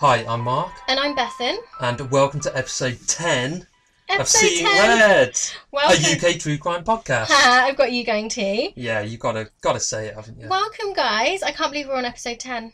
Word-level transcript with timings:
Hi, 0.00 0.24
I'm 0.26 0.40
Mark, 0.42 0.72
And 0.88 0.98
I'm 0.98 1.14
Bethan. 1.14 1.56
and 1.80 2.10
welcome 2.10 2.40
to 2.40 2.56
episode 2.56 2.98
10 3.06 3.52
of 3.52 3.66
Episode 4.08 4.38
Seeing 4.38 4.66
10. 4.66 4.98
Red, 4.98 5.40
Welcome. 5.72 6.04
a 6.04 6.16
UK 6.32 6.38
true 6.40 6.58
crime 6.58 6.84
podcast. 6.84 7.26
Ha, 7.28 7.64
I've 7.68 7.76
got 7.76 7.92
you 7.92 8.04
going 8.04 8.28
too. 8.28 8.70
yeah, 8.76 9.00
you 9.00 9.18
gotta 9.18 9.50
gotta 9.60 9.80
say 9.80 10.06
it, 10.08 10.14
haven't 10.14 10.40
you? 10.40 10.48
Welcome, 10.48 10.92
guys. 10.94 11.42
I 11.42 11.52
can't 11.52 11.70
believe 11.72 11.88
we're 11.88 11.94
on 11.96 12.04
episode 12.04 12.40
10. 12.40 12.72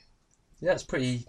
yeah, 0.60 0.72
it's 0.72 0.82
pretty 0.84 1.26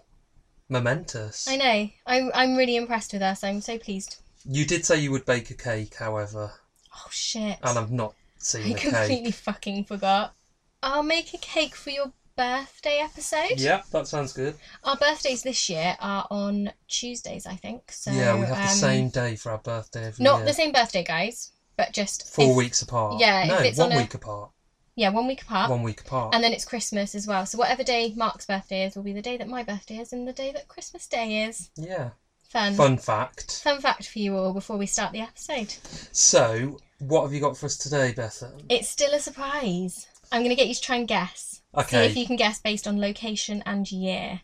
momentous. 0.68 1.46
I 1.48 1.56
know. 1.56 1.88
I'm, 2.06 2.30
I'm 2.34 2.56
really 2.56 2.76
impressed 2.76 3.12
with 3.12 3.22
us. 3.22 3.42
I'm 3.44 3.60
so 3.60 3.78
pleased. 3.78 4.16
You 4.44 4.64
did 4.64 4.84
say 4.84 4.98
you 5.00 5.10
would 5.10 5.26
bake 5.26 5.50
a 5.50 5.54
cake, 5.54 5.96
however, 5.96 6.52
Oh, 6.94 7.06
shit. 7.10 7.58
and 7.62 7.78
I've 7.78 7.90
not 7.92 8.12
I 8.12 8.38
seen 8.38 8.62
the 8.72 8.74
cake. 8.74 8.94
I 8.94 8.98
completely 9.00 9.30
fucking 9.32 9.84
forgot. 9.84 10.34
I'll 10.82 11.02
make 11.02 11.34
a 11.34 11.38
cake 11.38 11.74
for 11.74 11.90
your 11.90 12.12
birthday 12.38 13.00
episode. 13.02 13.58
Yeah, 13.60 13.82
that 13.92 14.06
sounds 14.06 14.32
good. 14.32 14.54
Our 14.84 14.96
birthdays 14.96 15.42
this 15.42 15.68
year 15.68 15.96
are 16.00 16.26
on 16.30 16.72
Tuesdays, 16.86 17.46
I 17.46 17.54
think. 17.56 17.90
So 17.92 18.10
yeah, 18.12 18.34
we 18.34 18.46
have 18.46 18.56
the 18.56 18.62
um, 18.62 18.68
same 18.68 19.08
day 19.10 19.36
for 19.36 19.50
our 19.52 19.58
birthday 19.58 20.06
every 20.06 20.22
Not 20.24 20.38
year. 20.38 20.46
the 20.46 20.52
same 20.54 20.72
birthday, 20.72 21.02
guys, 21.04 21.50
but 21.76 21.92
just 21.92 22.32
Four 22.34 22.50
if- 22.52 22.56
weeks 22.56 22.80
apart. 22.82 23.20
yeah, 23.20 23.42
if 23.42 23.48
no, 23.48 23.58
it's 23.58 23.78
one 23.78 23.92
on 23.92 23.98
a- 23.98 24.00
week 24.00 24.14
apart. 24.14 24.50
Yeah, 24.94 25.10
one 25.10 25.26
week 25.28 25.42
apart. 25.42 25.70
One 25.70 25.82
week 25.82 26.00
apart. 26.00 26.34
And 26.34 26.42
then 26.42 26.52
it's 26.52 26.64
Christmas 26.64 27.14
as 27.14 27.26
well. 27.26 27.46
So 27.46 27.56
whatever 27.58 27.84
day 27.84 28.12
Mark's 28.16 28.46
birthday 28.46 28.84
is 28.84 28.96
will 28.96 29.04
be 29.04 29.12
the 29.12 29.22
day 29.22 29.36
that 29.36 29.46
my 29.48 29.62
birthday 29.62 29.98
is 29.98 30.12
and 30.12 30.26
the 30.26 30.32
day 30.32 30.50
that 30.52 30.66
Christmas 30.68 31.06
Day 31.06 31.44
is. 31.44 31.70
yeah. 31.76 32.10
Fun. 32.48 32.74
Fun 32.74 32.96
fact. 32.96 33.60
Fun 33.62 33.78
fact 33.80 34.08
for 34.08 34.18
you 34.20 34.34
all 34.34 34.54
before 34.54 34.78
we 34.78 34.86
start 34.86 35.12
the 35.12 35.20
episode. 35.20 35.74
So, 36.12 36.78
what 36.98 37.22
have 37.24 37.32
you 37.34 37.40
got 37.40 37.58
for 37.58 37.66
us 37.66 37.76
today, 37.76 38.14
Bethan? 38.16 38.62
It's 38.70 38.88
still 38.88 39.12
a 39.12 39.20
surprise. 39.20 40.06
I'm 40.32 40.40
going 40.40 40.48
to 40.50 40.56
get 40.56 40.66
you 40.66 40.74
to 40.74 40.80
try 40.80 40.96
and 40.96 41.06
guess. 41.06 41.60
See 41.74 41.80
Okay. 41.82 42.06
if 42.06 42.16
you 42.16 42.26
can 42.26 42.36
guess 42.36 42.60
based 42.60 42.86
on 42.86 43.00
location 43.00 43.62
and 43.66 43.90
year. 43.90 44.40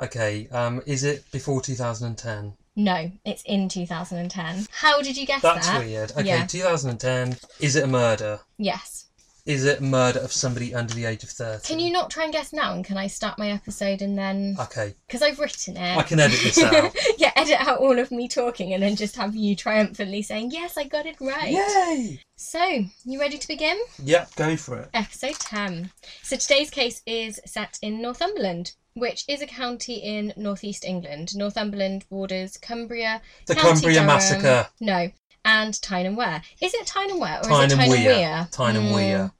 Okay. 0.00 0.48
Um, 0.48 0.82
is 0.86 1.04
it 1.04 1.30
before 1.32 1.60
2010? 1.60 2.54
No, 2.76 3.10
it's 3.24 3.42
in 3.42 3.68
2010. 3.68 4.66
How 4.70 5.02
did 5.02 5.16
you 5.16 5.26
guess 5.26 5.42
That's 5.42 5.66
that? 5.66 5.80
weird. 5.84 6.12
Okay, 6.12 6.24
Yeah. 6.26 6.46
2010. 6.46 7.36
Is 7.58 7.76
it 7.76 7.84
a 7.84 7.86
murder? 7.86 8.40
Yes. 8.58 9.06
Is 9.50 9.64
it 9.64 9.80
murder 9.82 10.20
of 10.20 10.32
somebody 10.32 10.72
under 10.74 10.94
the 10.94 11.04
age 11.06 11.24
of 11.24 11.30
30? 11.30 11.66
Can 11.66 11.80
you 11.80 11.90
not 11.90 12.08
try 12.08 12.22
and 12.24 12.32
guess 12.32 12.52
now? 12.52 12.72
And 12.72 12.84
can 12.84 12.96
I 12.96 13.08
start 13.08 13.36
my 13.36 13.50
episode 13.50 14.00
and 14.00 14.16
then. 14.16 14.54
Okay, 14.60 14.94
Because 15.08 15.22
I've 15.22 15.40
written 15.40 15.76
it. 15.76 15.96
I 15.96 16.02
can 16.04 16.20
edit 16.20 16.38
this 16.40 16.62
out. 16.62 16.94
yeah, 17.18 17.32
edit 17.34 17.56
out 17.60 17.78
all 17.78 17.98
of 17.98 18.12
me 18.12 18.28
talking 18.28 18.72
and 18.72 18.80
then 18.82 18.94
just 18.94 19.16
have 19.16 19.34
you 19.34 19.56
triumphantly 19.56 20.22
saying, 20.22 20.52
Yes, 20.52 20.76
I 20.76 20.84
got 20.84 21.04
it 21.06 21.16
right. 21.20 21.50
Yay! 21.50 22.20
So, 22.36 22.84
you 23.04 23.18
ready 23.18 23.38
to 23.38 23.48
begin? 23.48 23.76
Yep, 24.04 24.36
go 24.36 24.56
for 24.56 24.78
it. 24.78 24.88
Episode 24.94 25.34
10. 25.40 25.90
So 26.22 26.36
today's 26.36 26.70
case 26.70 27.02
is 27.04 27.40
set 27.44 27.76
in 27.82 28.00
Northumberland, 28.00 28.72
which 28.94 29.24
is 29.28 29.42
a 29.42 29.46
county 29.46 29.94
in 29.96 30.32
northeast 30.36 30.84
England. 30.84 31.36
Northumberland 31.36 32.04
borders 32.08 32.56
Cumbria, 32.56 33.20
The 33.46 33.56
County 33.56 33.68
Cumbria 33.72 33.94
Durham- 33.94 34.06
Massacre. 34.06 34.68
No, 34.80 35.10
and 35.44 35.80
Tyne 35.82 36.06
and 36.06 36.16
Wear. 36.16 36.42
Is 36.60 36.72
it 36.74 36.86
Tyne 36.86 37.10
and 37.10 37.20
Wear 37.20 37.38
or 37.38 37.42
Tyne 37.44 37.66
is 37.66 37.72
it 37.72 37.76
Tyne 37.76 37.84
and 37.84 37.90
Wear. 38.04 38.16
Weir? 38.16 38.48
Tyne 38.52 38.76
and 38.76 38.86
Mm. 38.88 38.94
Weir. 38.94 39.32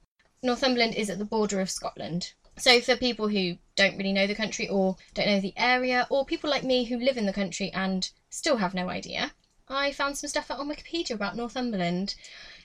Northumberland 0.43 0.95
is 0.95 1.09
at 1.09 1.19
the 1.19 1.25
border 1.25 1.61
of 1.61 1.69
Scotland. 1.69 2.33
So 2.57 2.81
for 2.81 2.95
people 2.95 3.27
who 3.27 3.57
don't 3.75 3.97
really 3.97 4.11
know 4.11 4.27
the 4.27 4.35
country 4.35 4.67
or 4.67 4.95
don't 5.13 5.27
know 5.27 5.39
the 5.39 5.53
area, 5.55 6.07
or 6.09 6.25
people 6.25 6.49
like 6.49 6.63
me 6.63 6.83
who 6.85 6.97
live 6.97 7.17
in 7.17 7.25
the 7.25 7.33
country 7.33 7.71
and 7.71 8.09
still 8.29 8.57
have 8.57 8.73
no 8.73 8.89
idea, 8.89 9.33
I 9.67 9.91
found 9.91 10.17
some 10.17 10.27
stuff 10.27 10.49
out 10.49 10.59
on 10.59 10.67
Wikipedia 10.67 11.11
about 11.11 11.35
Northumberland. 11.35 12.15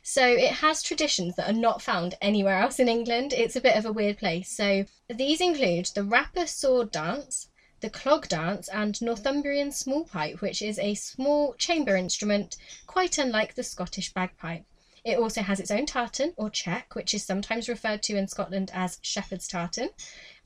So 0.03 0.27
it 0.27 0.53
has 0.53 0.83
traditions 0.83 1.37
that 1.37 1.51
are 1.51 1.53
not 1.53 1.83
found 1.83 2.15
anywhere 2.21 2.59
else 2.59 2.79
in 2.79 2.89
England. 2.89 3.33
It's 3.33 3.57
a 3.57 3.61
bit 3.61 3.77
of 3.77 3.85
a 3.85 3.93
weird 3.93 4.19
place. 4.19 4.51
So 4.51 4.87
these 5.09 5.41
include 5.41 5.87
the 5.95 6.05
rapper 6.05 6.47
sword 6.47 6.91
dance, 6.91 7.49
the 7.81 7.91
clog 7.91 8.27
dance, 8.29 8.69
and 8.69 9.01
Northumbrian 9.03 9.71
small 9.71 10.05
pipe, 10.05 10.41
which 10.41 10.63
is 10.63 10.79
a 10.79 10.95
small 10.95 11.55
chamber 11.55 11.95
instrument 11.95 12.57
quite 12.87 13.19
unlike 13.19 13.55
the 13.55 13.63
Scottish 13.63 14.13
bagpipe. 14.13 14.65
It 15.07 15.19
also 15.21 15.41
has 15.41 15.61
its 15.61 15.71
own 15.71 15.87
tartan 15.87 16.35
or 16.37 16.51
check, 16.51 16.97
which 16.97 17.15
is 17.15 17.25
sometimes 17.25 17.69
referred 17.69 18.03
to 18.03 18.17
in 18.17 18.27
Scotland 18.27 18.73
as 18.75 18.99
shepherd's 19.03 19.47
tartan. 19.47 19.91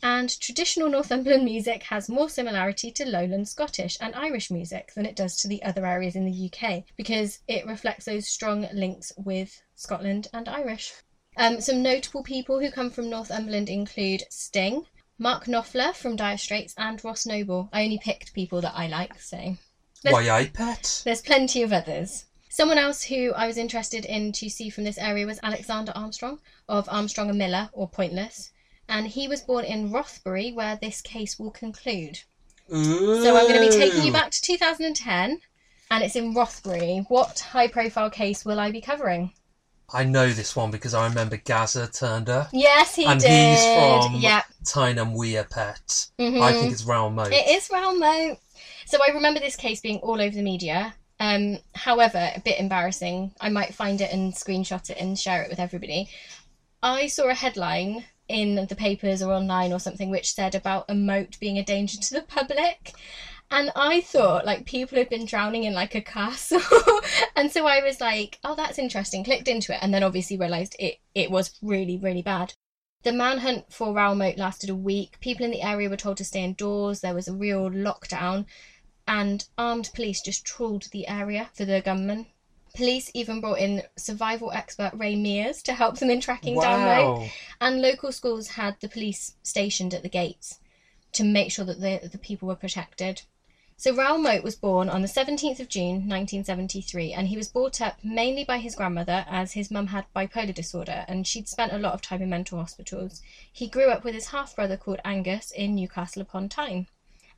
And 0.02 0.38
traditional 0.38 0.90
Northumberland 0.90 1.46
music 1.46 1.84
has 1.84 2.10
more 2.10 2.28
similarity 2.28 2.92
to 2.92 3.06
Lowland 3.06 3.48
Scottish 3.48 3.96
and 4.02 4.14
Irish 4.14 4.50
music 4.50 4.92
than 4.94 5.06
it 5.06 5.16
does 5.16 5.36
to 5.36 5.48
the 5.48 5.62
other 5.62 5.86
areas 5.86 6.14
in 6.14 6.26
the 6.26 6.52
UK 6.52 6.84
because 6.98 7.38
it 7.48 7.66
reflects 7.66 8.04
those 8.04 8.28
strong 8.28 8.68
links 8.74 9.14
with 9.16 9.62
Scotland 9.76 10.28
and 10.34 10.46
Irish. 10.46 10.92
Um, 11.38 11.62
some 11.62 11.82
notable 11.82 12.22
people 12.22 12.60
who 12.60 12.70
come 12.70 12.90
from 12.90 13.08
Northumberland 13.08 13.70
include 13.70 14.24
Sting, 14.28 14.84
Mark 15.18 15.46
Knopfler 15.46 15.94
from 15.94 16.16
Dire 16.16 16.36
Straits, 16.36 16.74
and 16.76 17.02
Ross 17.02 17.24
Noble. 17.24 17.70
I 17.72 17.84
only 17.84 17.98
picked 17.98 18.34
people 18.34 18.60
that 18.60 18.74
I 18.76 18.88
like, 18.88 19.22
so 19.22 19.56
Let's- 20.04 20.14
Why 20.14 20.28
I 20.28 20.46
pet? 20.48 21.00
there's 21.06 21.22
plenty 21.22 21.62
of 21.62 21.72
others. 21.72 22.26
Someone 22.52 22.78
else 22.78 23.04
who 23.04 23.32
I 23.32 23.46
was 23.46 23.56
interested 23.56 24.04
in 24.04 24.32
to 24.32 24.50
see 24.50 24.70
from 24.70 24.82
this 24.82 24.98
area 24.98 25.24
was 25.24 25.38
Alexander 25.40 25.92
Armstrong 25.94 26.40
of 26.68 26.88
Armstrong 26.90 27.28
and 27.28 27.38
Miller, 27.38 27.70
or 27.72 27.88
Pointless, 27.88 28.50
and 28.88 29.06
he 29.06 29.28
was 29.28 29.40
born 29.40 29.64
in 29.64 29.92
Rothbury, 29.92 30.50
where 30.52 30.76
this 30.82 31.00
case 31.00 31.38
will 31.38 31.52
conclude. 31.52 32.18
Ooh. 32.74 33.22
So 33.22 33.36
I'm 33.36 33.46
going 33.46 33.62
to 33.62 33.70
be 33.70 33.76
taking 33.78 34.02
you 34.02 34.12
back 34.12 34.32
to 34.32 34.42
2010, 34.42 35.40
and 35.92 36.04
it's 36.04 36.16
in 36.16 36.34
Rothbury. 36.34 37.04
What 37.08 37.38
high 37.38 37.68
profile 37.68 38.10
case 38.10 38.44
will 38.44 38.58
I 38.58 38.72
be 38.72 38.80
covering? 38.80 39.32
I 39.92 40.02
know 40.04 40.28
this 40.30 40.54
one 40.56 40.72
because 40.72 40.92
I 40.92 41.06
remember 41.06 41.36
Gazza 41.36 41.86
turned 41.88 42.28
up. 42.28 42.48
Yes, 42.52 42.96
he 42.96 43.04
And 43.04 43.20
did. 43.20 43.30
he's 43.30 43.64
from- 44.04 44.16
Yep. 44.20 44.44
Tyne 44.66 44.98
and 44.98 45.14
Weir 45.14 45.44
pet. 45.44 46.06
Mhm. 46.18 46.42
I 46.42 46.52
think 46.52 46.72
it's 46.72 46.82
Raoul 46.84 47.10
Moat. 47.10 47.32
It 47.32 47.48
is 47.48 47.70
Raoul 47.72 47.96
Moat. 47.96 48.38
So 48.86 48.98
I 49.06 49.12
remember 49.12 49.38
this 49.40 49.56
case 49.56 49.80
being 49.80 49.98
all 49.98 50.20
over 50.20 50.34
the 50.34 50.42
media. 50.42 50.94
Um, 51.20 51.58
however, 51.74 52.32
a 52.34 52.40
bit 52.40 52.58
embarrassing. 52.58 53.32
I 53.40 53.50
might 53.50 53.74
find 53.74 54.00
it 54.00 54.10
and 54.12 54.32
screenshot 54.32 54.88
it 54.88 54.96
and 54.98 55.18
share 55.18 55.42
it 55.42 55.50
with 55.50 55.60
everybody. 55.60 56.08
I 56.82 57.08
saw 57.08 57.28
a 57.28 57.34
headline 57.34 58.04
in 58.26 58.66
the 58.66 58.76
papers 58.76 59.22
or 59.22 59.32
online 59.32 59.72
or 59.72 59.78
something 59.78 60.08
which 60.08 60.32
said 60.32 60.54
about 60.54 60.86
a 60.88 60.94
moat 60.94 61.38
being 61.38 61.58
a 61.58 61.64
danger 61.64 61.98
to 61.98 62.14
the 62.14 62.22
public. 62.22 62.94
And 63.50 63.70
I 63.76 64.00
thought 64.00 64.46
like 64.46 64.64
people 64.64 64.96
had 64.96 65.10
been 65.10 65.26
drowning 65.26 65.64
in 65.64 65.74
like 65.74 65.94
a 65.94 66.00
castle. 66.00 66.62
and 67.36 67.50
so 67.50 67.66
I 67.66 67.82
was 67.82 68.00
like, 68.00 68.38
oh, 68.42 68.54
that's 68.54 68.78
interesting. 68.78 69.22
Clicked 69.22 69.48
into 69.48 69.74
it 69.74 69.80
and 69.82 69.92
then 69.92 70.02
obviously 70.02 70.38
realised 70.38 70.74
it, 70.78 70.96
it 71.14 71.30
was 71.30 71.58
really, 71.60 71.98
really 71.98 72.22
bad. 72.22 72.54
The 73.02 73.12
manhunt 73.12 73.72
for 73.72 73.92
Raoul 73.92 74.14
Moat 74.14 74.38
lasted 74.38 74.70
a 74.70 74.74
week. 74.74 75.18
People 75.20 75.44
in 75.44 75.50
the 75.50 75.62
area 75.62 75.90
were 75.90 75.96
told 75.96 76.18
to 76.18 76.24
stay 76.24 76.44
indoors. 76.44 77.00
There 77.00 77.14
was 77.14 77.28
a 77.28 77.34
real 77.34 77.68
lockdown, 77.70 78.46
and 79.10 79.48
armed 79.58 79.90
police 79.92 80.22
just 80.22 80.44
trawled 80.44 80.84
the 80.92 81.08
area 81.08 81.50
for 81.52 81.64
the 81.64 81.80
gunman. 81.80 82.26
Police 82.76 83.10
even 83.12 83.40
brought 83.40 83.58
in 83.58 83.82
survival 83.96 84.52
expert 84.52 84.92
Ray 84.94 85.16
Mears 85.16 85.64
to 85.64 85.72
help 85.72 85.98
them 85.98 86.10
in 86.10 86.20
tracking 86.20 86.60
down 86.60 86.84
Moat, 86.84 87.18
wow. 87.18 87.28
and 87.60 87.82
local 87.82 88.12
schools 88.12 88.50
had 88.50 88.76
the 88.80 88.88
police 88.88 89.34
stationed 89.42 89.92
at 89.94 90.04
the 90.04 90.08
gates 90.08 90.60
to 91.10 91.24
make 91.24 91.50
sure 91.50 91.64
that 91.64 91.80
the, 91.80 92.08
the 92.08 92.18
people 92.18 92.46
were 92.46 92.54
protected. 92.54 93.22
So 93.76 93.92
Raoul 93.96 94.18
Moat 94.18 94.44
was 94.44 94.54
born 94.54 94.88
on 94.88 95.02
the 95.02 95.08
17th 95.08 95.58
of 95.58 95.68
June 95.68 96.06
1973 96.06 97.12
and 97.12 97.26
he 97.26 97.36
was 97.36 97.48
brought 97.48 97.80
up 97.80 97.98
mainly 98.04 98.44
by 98.44 98.58
his 98.58 98.76
grandmother 98.76 99.24
as 99.28 99.54
his 99.54 99.72
mum 99.72 99.88
had 99.88 100.04
bipolar 100.14 100.54
disorder 100.54 101.04
and 101.08 101.26
she'd 101.26 101.48
spent 101.48 101.72
a 101.72 101.78
lot 101.78 101.94
of 101.94 102.02
time 102.02 102.22
in 102.22 102.30
mental 102.30 102.60
hospitals. 102.60 103.22
He 103.52 103.66
grew 103.66 103.90
up 103.90 104.04
with 104.04 104.14
his 104.14 104.28
half 104.28 104.54
brother 104.54 104.76
called 104.76 105.00
Angus 105.04 105.50
in 105.50 105.74
Newcastle 105.74 106.22
upon 106.22 106.48
Tyne. 106.48 106.86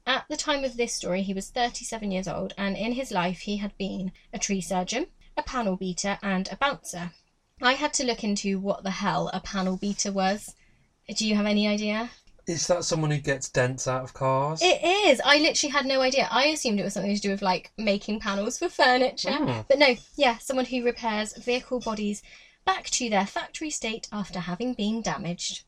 At 0.07 0.27
the 0.29 0.37
time 0.37 0.65
of 0.65 0.77
this 0.77 0.93
story, 0.93 1.23
he 1.23 1.35
was 1.35 1.51
37 1.51 2.11
years 2.11 2.27
old, 2.27 2.55
and 2.59 2.77
in 2.77 2.93
his 2.93 3.11
life, 3.11 3.41
he 3.41 3.59
had 3.59 3.77
been 3.79 4.13
a 4.33 4.39
tree 4.39 4.61
surgeon, 4.61 5.07
a 5.37 5.43
panel 5.43 5.77
beater, 5.77 6.19
and 6.23 6.49
a 6.51 6.57
bouncer. 6.57 7.13
I 7.61 7.75
had 7.75 7.95
to 7.95 8.05
look 8.05 8.25
into 8.25 8.59
what 8.59 8.83
the 8.83 8.91
hell 8.91 9.31
a 9.33 9.41
panel 9.41 9.77
beater 9.77 10.11
was. 10.11 10.55
Do 11.09 11.27
you 11.27 11.37
have 11.37 11.47
any 11.47 11.69
idea? 11.69 12.11
Is 12.47 12.67
that 12.67 12.85
someone 12.85 13.13
who 13.13 13.19
gets 13.19 13.49
dents 13.49 13.87
out 13.87 14.03
of 14.03 14.15
cars? 14.15 14.61
It 14.63 14.83
is. 14.83 15.21
I 15.25 15.39
literally 15.39 15.71
had 15.71 15.87
no 15.87 16.01
idea. 16.01 16.27
I 16.31 16.47
assumed 16.47 16.81
it 16.81 16.85
was 16.85 16.95
something 16.95 17.15
to 17.15 17.21
do 17.21 17.31
with 17.31 17.43
like 17.43 17.71
making 17.79 18.19
panels 18.19 18.59
for 18.59 18.69
furniture. 18.69 19.31
Mm. 19.31 19.67
But 19.69 19.79
no, 19.79 19.95
yeah, 20.17 20.39
someone 20.39 20.67
who 20.67 20.85
repairs 20.85 21.37
vehicle 21.37 21.79
bodies 21.79 22.23
back 22.65 22.91
to 22.91 23.09
their 23.09 23.27
factory 23.27 23.71
state 23.71 24.09
after 24.11 24.41
having 24.41 24.75
been 24.75 25.03
damaged. 25.03 25.65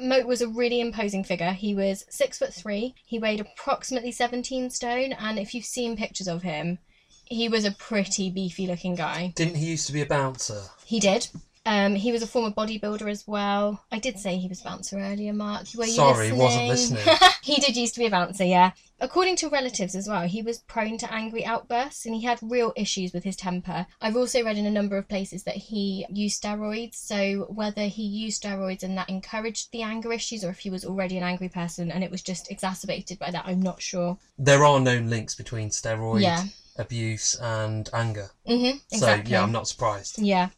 Moat 0.00 0.26
was 0.26 0.40
a 0.40 0.48
really 0.48 0.80
imposing 0.80 1.24
figure. 1.24 1.52
He 1.52 1.74
was 1.74 2.04
six 2.08 2.38
foot 2.38 2.54
three. 2.54 2.94
He 3.04 3.18
weighed 3.18 3.40
approximately 3.40 4.12
17 4.12 4.70
stone, 4.70 5.12
and 5.12 5.38
if 5.38 5.54
you've 5.54 5.64
seen 5.64 5.96
pictures 5.96 6.28
of 6.28 6.42
him, 6.42 6.78
he 7.24 7.48
was 7.48 7.64
a 7.64 7.70
pretty 7.70 8.30
beefy 8.30 8.66
looking 8.66 8.94
guy. 8.94 9.32
Didn't 9.36 9.56
he 9.56 9.66
used 9.66 9.86
to 9.86 9.92
be 9.92 10.02
a 10.02 10.06
bouncer? 10.06 10.62
He 10.84 10.98
did. 10.98 11.28
Um, 11.66 11.94
he 11.94 12.10
was 12.10 12.22
a 12.22 12.26
former 12.26 12.50
bodybuilder 12.50 13.10
as 13.10 13.28
well. 13.28 13.84
I 13.92 13.98
did 13.98 14.18
say 14.18 14.38
he 14.38 14.48
was 14.48 14.62
a 14.62 14.64
bouncer 14.64 14.98
earlier, 14.98 15.34
Mark. 15.34 15.66
Were 15.76 15.84
you 15.84 15.92
Sorry, 15.92 16.30
listening? 16.32 16.38
wasn't 16.38 16.68
listening. 16.68 17.16
he 17.42 17.56
did 17.56 17.76
used 17.76 17.94
to 17.94 18.00
be 18.00 18.06
a 18.06 18.10
bouncer, 18.10 18.44
yeah. 18.44 18.70
According 18.98 19.36
to 19.36 19.48
relatives 19.50 19.94
as 19.94 20.08
well, 20.08 20.26
he 20.26 20.40
was 20.40 20.58
prone 20.60 20.96
to 20.98 21.12
angry 21.12 21.44
outbursts 21.44 22.06
and 22.06 22.14
he 22.14 22.22
had 22.22 22.38
real 22.42 22.72
issues 22.76 23.12
with 23.12 23.24
his 23.24 23.36
temper. 23.36 23.86
I've 24.00 24.16
also 24.16 24.42
read 24.42 24.56
in 24.56 24.64
a 24.66 24.70
number 24.70 24.96
of 24.96 25.08
places 25.08 25.42
that 25.44 25.56
he 25.56 26.06
used 26.08 26.42
steroids, 26.42 26.94
so 26.94 27.46
whether 27.50 27.84
he 27.86 28.02
used 28.04 28.42
steroids 28.42 28.82
and 28.82 28.96
that 28.96 29.10
encouraged 29.10 29.70
the 29.70 29.82
anger 29.82 30.12
issues 30.14 30.42
or 30.44 30.50
if 30.50 30.60
he 30.60 30.70
was 30.70 30.84
already 30.84 31.18
an 31.18 31.22
angry 31.24 31.48
person 31.50 31.90
and 31.90 32.02
it 32.02 32.10
was 32.10 32.22
just 32.22 32.50
exacerbated 32.50 33.18
by 33.18 33.30
that, 33.30 33.44
I'm 33.46 33.60
not 33.60 33.82
sure. 33.82 34.18
There 34.38 34.64
are 34.64 34.80
known 34.80 35.10
links 35.10 35.34
between 35.34 35.68
steroid 35.68 36.22
Yeah. 36.22 36.44
abuse 36.76 37.34
and 37.36 37.88
anger. 37.92 38.30
Mm-hmm, 38.48 38.78
exactly. 38.92 39.30
So, 39.30 39.36
yeah, 39.36 39.42
I'm 39.42 39.52
not 39.52 39.68
surprised. 39.68 40.18
Yeah. 40.18 40.48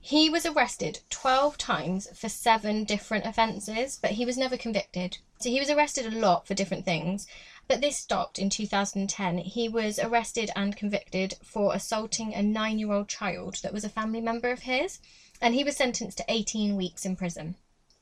He 0.00 0.30
was 0.30 0.46
arrested 0.46 1.00
12 1.10 1.58
times 1.58 2.08
for 2.18 2.28
seven 2.28 2.84
different 2.84 3.26
offences, 3.26 3.98
but 4.00 4.12
he 4.12 4.24
was 4.24 4.38
never 4.38 4.56
convicted. 4.56 5.18
So 5.40 5.50
he 5.50 5.60
was 5.60 5.70
arrested 5.70 6.06
a 6.06 6.18
lot 6.18 6.46
for 6.46 6.54
different 6.54 6.84
things, 6.84 7.26
but 7.66 7.80
this 7.80 7.96
stopped 7.96 8.38
in 8.38 8.48
2010. 8.48 9.38
He 9.38 9.68
was 9.68 9.98
arrested 9.98 10.50
and 10.56 10.76
convicted 10.76 11.34
for 11.42 11.74
assaulting 11.74 12.32
a 12.32 12.42
nine 12.42 12.78
year 12.78 12.92
old 12.92 13.08
child 13.08 13.56
that 13.62 13.72
was 13.72 13.84
a 13.84 13.88
family 13.88 14.20
member 14.20 14.50
of 14.50 14.62
his, 14.62 15.00
and 15.40 15.54
he 15.54 15.64
was 15.64 15.76
sentenced 15.76 16.18
to 16.18 16.24
18 16.28 16.76
weeks 16.76 17.04
in 17.04 17.14
prison. 17.14 17.56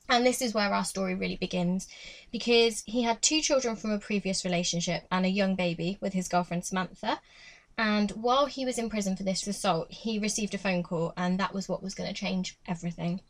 And 0.09 0.25
this 0.25 0.41
is 0.41 0.53
where 0.53 0.73
our 0.73 0.85
story 0.85 1.15
really 1.15 1.35
begins 1.35 1.87
because 2.31 2.83
he 2.85 3.03
had 3.03 3.21
two 3.21 3.41
children 3.41 3.75
from 3.75 3.91
a 3.91 3.99
previous 3.99 4.45
relationship 4.45 5.05
and 5.11 5.25
a 5.25 5.29
young 5.29 5.55
baby 5.55 5.97
with 5.99 6.13
his 6.13 6.29
girlfriend 6.29 6.65
Samantha. 6.65 7.19
And 7.77 8.11
while 8.11 8.47
he 8.47 8.65
was 8.65 8.79
in 8.79 8.89
prison 8.89 9.15
for 9.15 9.23
this 9.23 9.45
assault, 9.45 9.91
he 9.91 10.17
received 10.17 10.53
a 10.55 10.57
phone 10.57 10.81
call, 10.81 11.13
and 11.15 11.39
that 11.39 11.53
was 11.53 11.69
what 11.69 11.83
was 11.83 11.93
going 11.93 12.07
to 12.11 12.19
change 12.19 12.57
everything. 12.67 13.21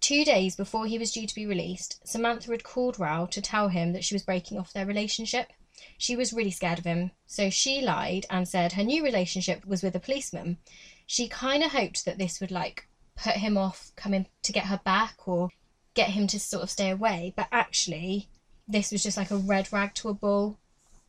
Two 0.00 0.24
days 0.24 0.54
before 0.54 0.86
he 0.86 0.98
was 0.98 1.10
due 1.10 1.26
to 1.26 1.34
be 1.34 1.46
released, 1.46 2.06
Samantha 2.06 2.52
had 2.52 2.62
called 2.62 3.00
Rao 3.00 3.26
to 3.26 3.40
tell 3.40 3.68
him 3.68 3.92
that 3.92 4.04
she 4.04 4.14
was 4.14 4.22
breaking 4.22 4.58
off 4.58 4.72
their 4.72 4.86
relationship. 4.86 5.52
She 5.98 6.14
was 6.14 6.32
really 6.32 6.52
scared 6.52 6.78
of 6.78 6.84
him, 6.84 7.10
so 7.26 7.50
she 7.50 7.80
lied 7.80 8.26
and 8.30 8.46
said 8.48 8.72
her 8.72 8.84
new 8.84 9.02
relationship 9.02 9.66
was 9.66 9.82
with 9.82 9.96
a 9.96 10.00
policeman. 10.00 10.58
She 11.06 11.28
kind 11.28 11.64
of 11.64 11.72
hoped 11.72 12.04
that 12.04 12.18
this 12.18 12.40
would, 12.40 12.52
like, 12.52 12.86
put 13.16 13.34
him 13.34 13.58
off 13.58 13.90
coming 13.96 14.26
to 14.42 14.52
get 14.52 14.66
her 14.66 14.80
back 14.84 15.26
or 15.26 15.50
get 15.94 16.10
him 16.10 16.26
to 16.28 16.38
sort 16.38 16.62
of 16.62 16.70
stay 16.70 16.90
away, 16.90 17.32
but 17.36 17.48
actually, 17.50 18.28
this 18.68 18.92
was 18.92 19.02
just 19.02 19.16
like 19.16 19.30
a 19.30 19.36
red 19.36 19.72
rag 19.72 19.94
to 19.94 20.08
a 20.08 20.14
bull. 20.14 20.58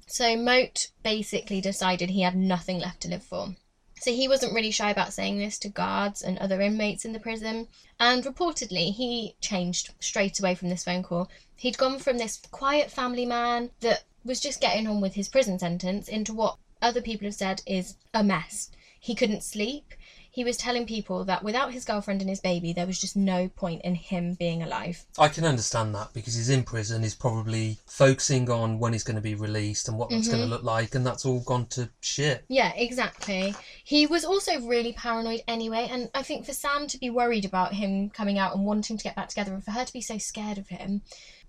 So 0.09 0.37
Moat 0.37 0.91
basically 1.03 1.59
decided 1.59 2.09
he 2.09 2.21
had 2.21 2.35
nothing 2.35 2.79
left 2.79 3.01
to 3.01 3.09
live 3.09 3.23
for. 3.23 3.55
So 3.99 4.11
he 4.11 4.27
wasn't 4.27 4.53
really 4.53 4.71
shy 4.71 4.89
about 4.89 5.11
saying 5.11 5.37
this 5.37 5.57
to 5.59 5.69
guards 5.69 6.21
and 6.21 6.37
other 6.37 6.61
inmates 6.61 7.03
in 7.03 7.13
the 7.13 7.19
prison. 7.19 7.67
And 7.99 8.23
reportedly, 8.23 8.93
he 8.93 9.35
changed 9.41 9.93
straight 9.99 10.39
away 10.39 10.55
from 10.55 10.69
this 10.69 10.83
phone 10.83 11.03
call. 11.03 11.29
He'd 11.55 11.77
gone 11.77 11.99
from 11.99 12.17
this 12.17 12.39
quiet 12.51 12.89
family 12.89 13.25
man 13.25 13.71
that 13.81 14.03
was 14.23 14.39
just 14.39 14.61
getting 14.61 14.87
on 14.87 15.01
with 15.01 15.15
his 15.15 15.27
prison 15.27 15.59
sentence 15.59 16.07
into 16.07 16.33
what 16.33 16.57
other 16.81 17.01
people 17.01 17.25
have 17.25 17.35
said 17.35 17.61
is 17.65 17.95
a 18.13 18.23
mess. 18.23 18.71
He 18.99 19.13
couldn't 19.15 19.43
sleep. 19.43 19.93
He 20.37 20.43
was 20.43 20.55
telling 20.55 20.85
people 20.85 21.25
that 21.25 21.41
without 21.41 21.73
his 21.73 21.83
girlfriend 21.83 22.21
and 22.21 22.29
his 22.29 22.39
baby, 22.39 22.71
there 22.71 22.85
was 22.85 23.01
just 23.01 23.15
no 23.15 23.47
point 23.47 23.81
in 23.81 23.95
him 23.95 24.35
being 24.35 24.61
alive. 24.61 25.03
I 25.17 25.29
can 25.29 25.45
understand 25.45 25.95
that 25.95 26.13
because 26.13 26.35
he's 26.35 26.51
in 26.51 26.61
prison. 26.61 27.01
He's 27.01 27.15
probably 27.15 27.79
focusing 27.87 28.47
on 28.51 28.77
when 28.77 28.93
he's 28.93 29.03
going 29.03 29.15
to 29.15 29.21
be 29.21 29.33
released 29.33 29.87
and 29.87 29.97
what 29.97 30.11
that's 30.11 30.27
going 30.27 30.37
to 30.37 30.43
mm-hmm. 30.43 30.53
look 30.53 30.63
like, 30.63 30.93
and 30.93 31.03
that's 31.03 31.25
all 31.25 31.39
gone 31.39 31.65
to 31.69 31.89
shit. 32.01 32.45
Yeah, 32.49 32.71
exactly. 32.75 33.55
He 33.83 34.05
was 34.05 34.23
also 34.23 34.61
really 34.61 34.93
paranoid 34.93 35.41
anyway, 35.47 35.87
and 35.89 36.11
I 36.13 36.21
think 36.21 36.45
for 36.45 36.53
Sam 36.53 36.85
to 36.85 36.99
be 36.99 37.09
worried 37.09 37.43
about 37.43 37.73
him 37.73 38.11
coming 38.11 38.37
out 38.37 38.53
and 38.53 38.63
wanting 38.63 38.99
to 38.99 39.03
get 39.03 39.15
back 39.15 39.29
together, 39.29 39.55
and 39.55 39.65
for 39.65 39.71
her 39.71 39.85
to 39.85 39.93
be 39.93 40.01
so 40.01 40.19
scared 40.19 40.59
of 40.59 40.67
him, 40.67 41.01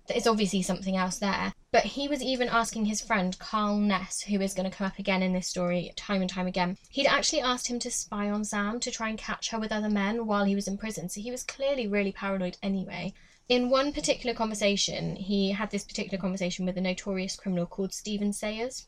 there's 0.09 0.27
obviously 0.27 0.61
something 0.61 0.97
else 0.97 1.19
there. 1.19 1.53
But 1.71 1.85
he 1.85 2.07
was 2.07 2.21
even 2.21 2.49
asking 2.49 2.85
his 2.85 2.99
friend 2.99 3.37
Carl 3.39 3.77
Ness, 3.77 4.21
who 4.21 4.41
is 4.41 4.53
going 4.53 4.69
to 4.69 4.75
come 4.75 4.87
up 4.87 4.99
again 4.99 5.21
in 5.21 5.33
this 5.33 5.47
story 5.47 5.93
time 5.95 6.21
and 6.21 6.29
time 6.29 6.47
again. 6.47 6.77
He'd 6.89 7.05
actually 7.05 7.41
asked 7.41 7.67
him 7.67 7.79
to 7.79 7.91
spy 7.91 8.29
on 8.29 8.43
Sam 8.43 8.79
to 8.79 8.91
try 8.91 9.09
and 9.09 9.17
catch 9.17 9.51
her 9.51 9.59
with 9.59 9.71
other 9.71 9.89
men 9.89 10.25
while 10.25 10.45
he 10.45 10.55
was 10.55 10.67
in 10.67 10.77
prison, 10.77 11.09
so 11.09 11.21
he 11.21 11.31
was 11.31 11.43
clearly 11.43 11.87
really 11.87 12.11
paranoid 12.11 12.57
anyway. 12.61 13.13
In 13.47 13.69
one 13.69 13.93
particular 13.93 14.35
conversation, 14.35 15.15
he 15.15 15.51
had 15.51 15.71
this 15.71 15.83
particular 15.83 16.21
conversation 16.21 16.65
with 16.65 16.77
a 16.77 16.81
notorious 16.81 17.35
criminal 17.35 17.65
called 17.65 17.93
Stephen 17.93 18.33
Sayers. 18.33 18.87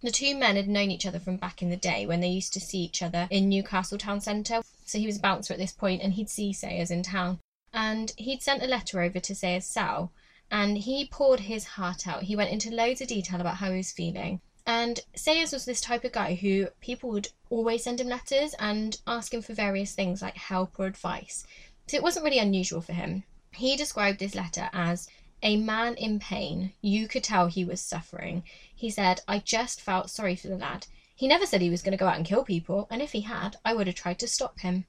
The 0.00 0.10
two 0.10 0.36
men 0.36 0.56
had 0.56 0.68
known 0.68 0.90
each 0.90 1.06
other 1.06 1.18
from 1.18 1.38
back 1.38 1.60
in 1.60 1.70
the 1.70 1.76
day 1.76 2.06
when 2.06 2.20
they 2.20 2.28
used 2.28 2.52
to 2.52 2.60
see 2.60 2.78
each 2.78 3.02
other 3.02 3.26
in 3.30 3.48
Newcastle 3.48 3.98
town 3.98 4.20
centre. 4.20 4.62
So 4.84 4.98
he 4.98 5.06
was 5.06 5.16
a 5.18 5.20
bouncer 5.20 5.54
at 5.54 5.58
this 5.58 5.72
point 5.72 6.02
and 6.02 6.12
he'd 6.12 6.30
see 6.30 6.52
Sayers 6.52 6.90
in 6.90 7.02
town. 7.02 7.40
And 7.72 8.12
he'd 8.16 8.42
sent 8.42 8.62
a 8.62 8.66
letter 8.66 9.00
over 9.00 9.18
to 9.18 9.34
Sayers' 9.34 9.66
cell 9.66 10.12
and 10.50 10.78
he 10.78 11.06
poured 11.06 11.40
his 11.40 11.64
heart 11.64 12.06
out. 12.06 12.24
He 12.24 12.36
went 12.36 12.50
into 12.50 12.70
loads 12.70 13.00
of 13.00 13.08
detail 13.08 13.40
about 13.40 13.56
how 13.56 13.70
he 13.70 13.78
was 13.78 13.92
feeling. 13.92 14.40
And 14.66 15.00
Sayers 15.14 15.52
was 15.52 15.64
this 15.64 15.80
type 15.80 16.04
of 16.04 16.12
guy 16.12 16.34
who 16.34 16.68
people 16.80 17.10
would 17.10 17.28
always 17.48 17.84
send 17.84 18.00
him 18.00 18.08
letters 18.08 18.54
and 18.58 19.00
ask 19.06 19.32
him 19.32 19.40
for 19.40 19.54
various 19.54 19.94
things 19.94 20.20
like 20.20 20.36
help 20.36 20.78
or 20.78 20.86
advice. 20.86 21.46
So 21.86 21.96
it 21.96 22.02
wasn't 22.02 22.24
really 22.24 22.38
unusual 22.38 22.82
for 22.82 22.92
him. 22.92 23.24
He 23.52 23.76
described 23.76 24.18
this 24.18 24.34
letter 24.34 24.68
as 24.74 25.08
a 25.42 25.56
man 25.56 25.94
in 25.94 26.18
pain. 26.18 26.72
You 26.82 27.08
could 27.08 27.24
tell 27.24 27.46
he 27.46 27.64
was 27.64 27.80
suffering. 27.80 28.42
He 28.74 28.90
said, 28.90 29.20
I 29.26 29.38
just 29.38 29.80
felt 29.80 30.10
sorry 30.10 30.36
for 30.36 30.48
the 30.48 30.56
lad. 30.56 30.86
He 31.14 31.26
never 31.26 31.46
said 31.46 31.62
he 31.62 31.70
was 31.70 31.82
going 31.82 31.92
to 31.92 31.98
go 31.98 32.06
out 32.06 32.16
and 32.16 32.26
kill 32.26 32.44
people, 32.44 32.86
and 32.90 33.00
if 33.00 33.12
he 33.12 33.22
had, 33.22 33.56
I 33.64 33.74
would 33.74 33.86
have 33.86 33.96
tried 33.96 34.18
to 34.20 34.28
stop 34.28 34.60
him. 34.60 34.84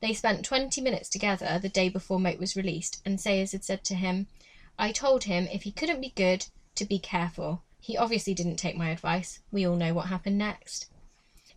They 0.00 0.12
spent 0.12 0.44
20 0.44 0.80
minutes 0.80 1.08
together 1.08 1.58
the 1.58 1.68
day 1.68 1.88
before 1.88 2.20
Moat 2.20 2.38
was 2.38 2.54
released, 2.54 3.00
and 3.04 3.20
Sayers 3.20 3.52
had 3.52 3.64
said 3.64 3.82
to 3.84 3.94
him, 3.94 4.26
I 4.78 4.92
told 4.92 5.24
him 5.24 5.48
if 5.52 5.62
he 5.62 5.72
couldn't 5.72 6.00
be 6.00 6.12
good, 6.16 6.46
to 6.76 6.84
be 6.84 6.98
careful. 6.98 7.62
He 7.80 7.96
obviously 7.96 8.34
didn't 8.34 8.56
take 8.56 8.76
my 8.76 8.90
advice. 8.90 9.40
We 9.50 9.66
all 9.66 9.76
know 9.76 9.92
what 9.92 10.06
happened 10.06 10.38
next. 10.38 10.88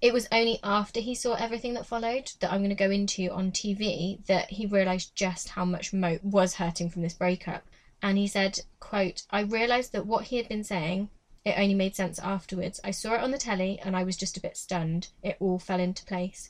It 0.01 0.13
was 0.13 0.27
only 0.31 0.59
after 0.63 0.99
he 0.99 1.15
saw 1.15 1.35
everything 1.35 1.73
that 1.75 1.85
followed 1.85 2.31
that 2.39 2.51
I'm 2.51 2.59
going 2.59 2.69
to 2.69 2.75
go 2.75 2.91
into 2.91 3.29
on 3.29 3.51
TV 3.51 4.25
that 4.25 4.51
he 4.51 4.65
realised 4.65 5.15
just 5.15 5.49
how 5.49 5.65
much 5.65 5.93
Moat 5.93 6.23
was 6.23 6.55
hurting 6.55 6.89
from 6.89 7.01
this 7.01 7.13
breakup. 7.13 7.65
And 8.01 8.17
he 8.17 8.27
said, 8.27 8.59
quote, 8.79 9.23
I 9.31 9.39
realised 9.41 9.93
that 9.93 10.05
what 10.05 10.25
he 10.25 10.37
had 10.37 10.49
been 10.49 10.63
saying, 10.63 11.09
it 11.45 11.55
only 11.57 11.75
made 11.75 11.95
sense 11.95 12.19
afterwards. 12.19 12.79
I 12.83 12.91
saw 12.91 13.13
it 13.13 13.21
on 13.21 13.31
the 13.31 13.37
telly 13.37 13.79
and 13.83 13.95
I 13.95 14.03
was 14.03 14.17
just 14.17 14.35
a 14.35 14.41
bit 14.41 14.57
stunned. 14.57 15.07
It 15.23 15.37
all 15.39 15.59
fell 15.59 15.79
into 15.79 16.05
place. 16.05 16.49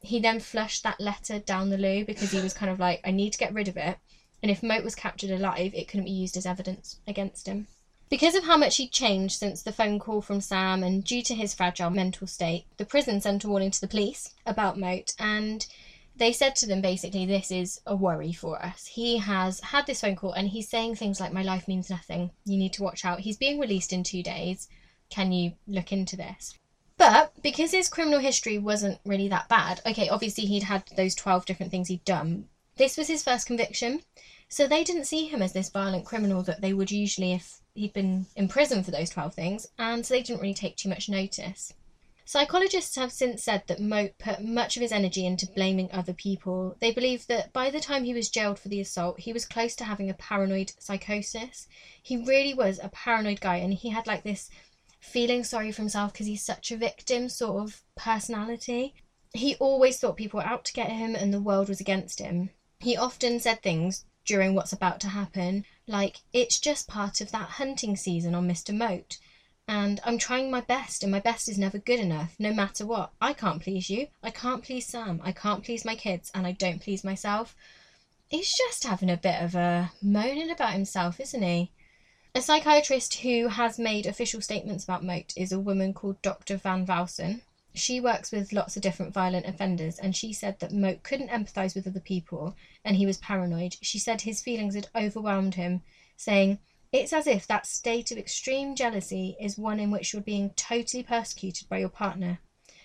He 0.00 0.20
then 0.20 0.38
flushed 0.38 0.82
that 0.82 1.00
letter 1.00 1.38
down 1.38 1.70
the 1.70 1.78
loo 1.78 2.04
because 2.04 2.30
he 2.30 2.40
was 2.40 2.54
kind 2.54 2.70
of 2.70 2.78
like, 2.78 3.00
I 3.04 3.10
need 3.10 3.32
to 3.32 3.38
get 3.38 3.54
rid 3.54 3.68
of 3.68 3.76
it. 3.76 3.98
And 4.44 4.50
if 4.50 4.62
Moat 4.62 4.84
was 4.84 4.94
captured 4.94 5.30
alive, 5.30 5.72
it 5.74 5.88
couldn't 5.88 6.04
be 6.04 6.10
used 6.10 6.36
as 6.36 6.44
evidence 6.44 6.98
against 7.08 7.46
him. 7.46 7.66
Because 8.10 8.34
of 8.34 8.44
how 8.44 8.58
much 8.58 8.76
he'd 8.76 8.92
changed 8.92 9.38
since 9.38 9.62
the 9.62 9.72
phone 9.72 9.98
call 9.98 10.20
from 10.20 10.42
Sam 10.42 10.82
and 10.82 11.02
due 11.02 11.22
to 11.22 11.34
his 11.34 11.54
fragile 11.54 11.88
mental 11.88 12.26
state, 12.26 12.66
the 12.76 12.84
prison 12.84 13.22
sent 13.22 13.44
a 13.44 13.48
warning 13.48 13.70
to 13.70 13.80
the 13.80 13.88
police 13.88 14.34
about 14.44 14.78
Moat 14.78 15.14
and 15.18 15.66
they 16.14 16.30
said 16.30 16.56
to 16.56 16.66
them 16.66 16.82
basically, 16.82 17.24
This 17.24 17.50
is 17.50 17.80
a 17.86 17.96
worry 17.96 18.34
for 18.34 18.62
us. 18.62 18.84
He 18.84 19.16
has 19.16 19.60
had 19.60 19.86
this 19.86 20.02
phone 20.02 20.14
call 20.14 20.32
and 20.32 20.48
he's 20.48 20.68
saying 20.68 20.96
things 20.96 21.20
like, 21.20 21.32
My 21.32 21.42
life 21.42 21.66
means 21.66 21.88
nothing. 21.88 22.30
You 22.44 22.58
need 22.58 22.74
to 22.74 22.82
watch 22.82 23.02
out. 23.02 23.20
He's 23.20 23.38
being 23.38 23.58
released 23.58 23.94
in 23.94 24.02
two 24.02 24.22
days. 24.22 24.68
Can 25.08 25.32
you 25.32 25.54
look 25.66 25.90
into 25.90 26.16
this? 26.16 26.58
But 26.98 27.32
because 27.42 27.70
his 27.70 27.88
criminal 27.88 28.20
history 28.20 28.58
wasn't 28.58 29.00
really 29.06 29.28
that 29.28 29.48
bad, 29.48 29.80
okay, 29.86 30.10
obviously 30.10 30.44
he'd 30.44 30.64
had 30.64 30.84
those 30.98 31.14
12 31.14 31.46
different 31.46 31.72
things 31.72 31.88
he'd 31.88 32.04
done. 32.04 32.48
This 32.76 32.96
was 32.96 33.08
his 33.08 33.22
first 33.22 33.46
conviction. 33.46 34.02
So 34.54 34.68
they 34.68 34.84
didn't 34.84 35.06
see 35.06 35.26
him 35.26 35.42
as 35.42 35.52
this 35.52 35.68
violent 35.68 36.04
criminal 36.04 36.44
that 36.44 36.60
they 36.60 36.72
would 36.72 36.92
usually 36.92 37.32
if 37.32 37.60
he'd 37.74 37.92
been 37.92 38.26
in 38.36 38.46
prison 38.46 38.84
for 38.84 38.92
those 38.92 39.10
12 39.10 39.34
things, 39.34 39.66
and 39.80 40.06
so 40.06 40.14
they 40.14 40.22
didn't 40.22 40.42
really 40.42 40.54
take 40.54 40.76
too 40.76 40.88
much 40.88 41.08
notice. 41.08 41.74
Psychologists 42.24 42.94
have 42.94 43.10
since 43.10 43.42
said 43.42 43.64
that 43.66 43.80
Moat 43.80 44.16
put 44.16 44.44
much 44.44 44.76
of 44.76 44.82
his 44.82 44.92
energy 44.92 45.26
into 45.26 45.50
blaming 45.50 45.90
other 45.90 46.12
people. 46.12 46.76
They 46.78 46.92
believe 46.92 47.26
that 47.26 47.52
by 47.52 47.68
the 47.68 47.80
time 47.80 48.04
he 48.04 48.14
was 48.14 48.28
jailed 48.28 48.60
for 48.60 48.68
the 48.68 48.80
assault, 48.80 49.18
he 49.18 49.32
was 49.32 49.44
close 49.44 49.74
to 49.74 49.84
having 49.84 50.08
a 50.08 50.14
paranoid 50.14 50.70
psychosis. 50.78 51.66
He 52.00 52.16
really 52.16 52.54
was 52.54 52.78
a 52.80 52.90
paranoid 52.90 53.40
guy, 53.40 53.56
and 53.56 53.74
he 53.74 53.88
had 53.88 54.06
like 54.06 54.22
this 54.22 54.50
feeling 55.00 55.42
sorry 55.42 55.72
for 55.72 55.82
himself 55.82 56.12
because 56.12 56.28
he's 56.28 56.44
such 56.44 56.70
a 56.70 56.76
victim 56.76 57.28
sort 57.28 57.60
of 57.60 57.82
personality. 57.96 58.94
He 59.32 59.56
always 59.56 59.98
thought 59.98 60.16
people 60.16 60.38
were 60.38 60.46
out 60.46 60.64
to 60.66 60.72
get 60.72 60.92
him 60.92 61.16
and 61.16 61.34
the 61.34 61.42
world 61.42 61.68
was 61.68 61.80
against 61.80 62.20
him. 62.20 62.50
He 62.78 62.96
often 62.96 63.40
said 63.40 63.60
things 63.60 64.04
during 64.24 64.54
what's 64.54 64.72
about 64.72 65.00
to 65.00 65.08
happen 65.08 65.64
like, 65.86 66.20
it's 66.32 66.58
just 66.58 66.88
part 66.88 67.20
of 67.20 67.30
that 67.32 67.50
hunting 67.50 67.96
season 67.96 68.34
on 68.34 68.48
Mr. 68.48 68.74
Moat 68.74 69.18
and 69.66 70.00
I'm 70.04 70.18
trying 70.18 70.50
my 70.50 70.60
best, 70.60 71.02
and 71.02 71.10
my 71.10 71.20
best 71.20 71.48
is 71.48 71.56
never 71.56 71.78
good 71.78 71.98
enough, 71.98 72.34
no 72.38 72.52
matter 72.52 72.84
what. 72.84 73.12
I 73.20 73.32
can't 73.32 73.62
please 73.62 73.88
you. 73.88 74.08
I 74.22 74.30
can't 74.30 74.62
please 74.62 74.86
Sam. 74.86 75.22
I 75.24 75.32
can't 75.32 75.64
please 75.64 75.86
my 75.86 75.94
kids, 75.94 76.30
and 76.34 76.46
I 76.46 76.52
don't 76.52 76.82
please 76.82 77.02
myself. 77.02 77.56
He's 78.28 78.52
just 78.54 78.84
having 78.84 79.08
a 79.08 79.16
bit 79.16 79.40
of 79.40 79.54
a 79.54 79.92
moaning 80.02 80.50
about 80.50 80.74
himself, 80.74 81.18
isn't 81.18 81.42
he? 81.42 81.70
A 82.34 82.42
psychiatrist 82.42 83.14
who 83.16 83.48
has 83.48 83.78
made 83.78 84.06
official 84.06 84.42
statements 84.42 84.84
about 84.84 85.04
Moat 85.04 85.32
is 85.36 85.52
a 85.52 85.60
woman 85.60 85.94
called 85.94 86.20
Dr. 86.20 86.56
Van 86.56 86.84
Velsen. 86.84 87.40
She 87.76 87.98
works 87.98 88.30
with 88.30 88.52
lots 88.52 88.76
of 88.76 88.82
different 88.82 89.12
violent 89.12 89.46
offenders, 89.46 89.98
and 89.98 90.14
she 90.14 90.32
said 90.32 90.60
that 90.60 90.72
Moat 90.72 91.02
couldn't 91.02 91.30
empathise 91.30 91.74
with 91.74 91.88
other 91.88 91.98
people 92.00 92.56
and 92.84 92.96
he 92.96 93.04
was 93.04 93.16
paranoid. 93.16 93.76
She 93.82 93.98
said 93.98 94.20
his 94.20 94.40
feelings 94.40 94.76
had 94.76 94.88
overwhelmed 94.94 95.56
him, 95.56 95.82
saying, 96.16 96.60
It's 96.92 97.12
as 97.12 97.26
if 97.26 97.48
that 97.48 97.66
state 97.66 98.12
of 98.12 98.18
extreme 98.18 98.76
jealousy 98.76 99.36
is 99.40 99.58
one 99.58 99.80
in 99.80 99.90
which 99.90 100.12
you're 100.12 100.22
being 100.22 100.50
totally 100.50 101.02
persecuted 101.02 101.68
by 101.68 101.78
your 101.78 101.88
partner. 101.88 102.38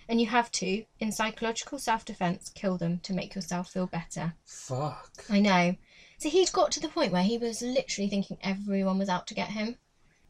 And 0.08 0.20
you 0.20 0.26
have 0.26 0.52
to, 0.54 0.86
in 1.00 1.12
psychological 1.12 1.78
self 1.78 2.04
defence, 2.04 2.50
kill 2.50 2.78
them 2.78 3.00
to 3.02 3.14
make 3.14 3.36
yourself 3.36 3.70
feel 3.70 3.86
better. 3.86 4.34
Fuck. 4.44 5.24
I 5.30 5.40
know. 5.40 5.76
So 6.18 6.30
he'd 6.30 6.52
got 6.52 6.72
to 6.72 6.80
the 6.80 6.90
point 6.90 7.14
where 7.14 7.24
he 7.24 7.38
was 7.38 7.62
literally 7.62 8.10
thinking 8.10 8.40
everyone 8.42 8.98
was 8.98 9.08
out 9.08 9.28
to 9.28 9.36
get 9.36 9.50
him. 9.50 9.78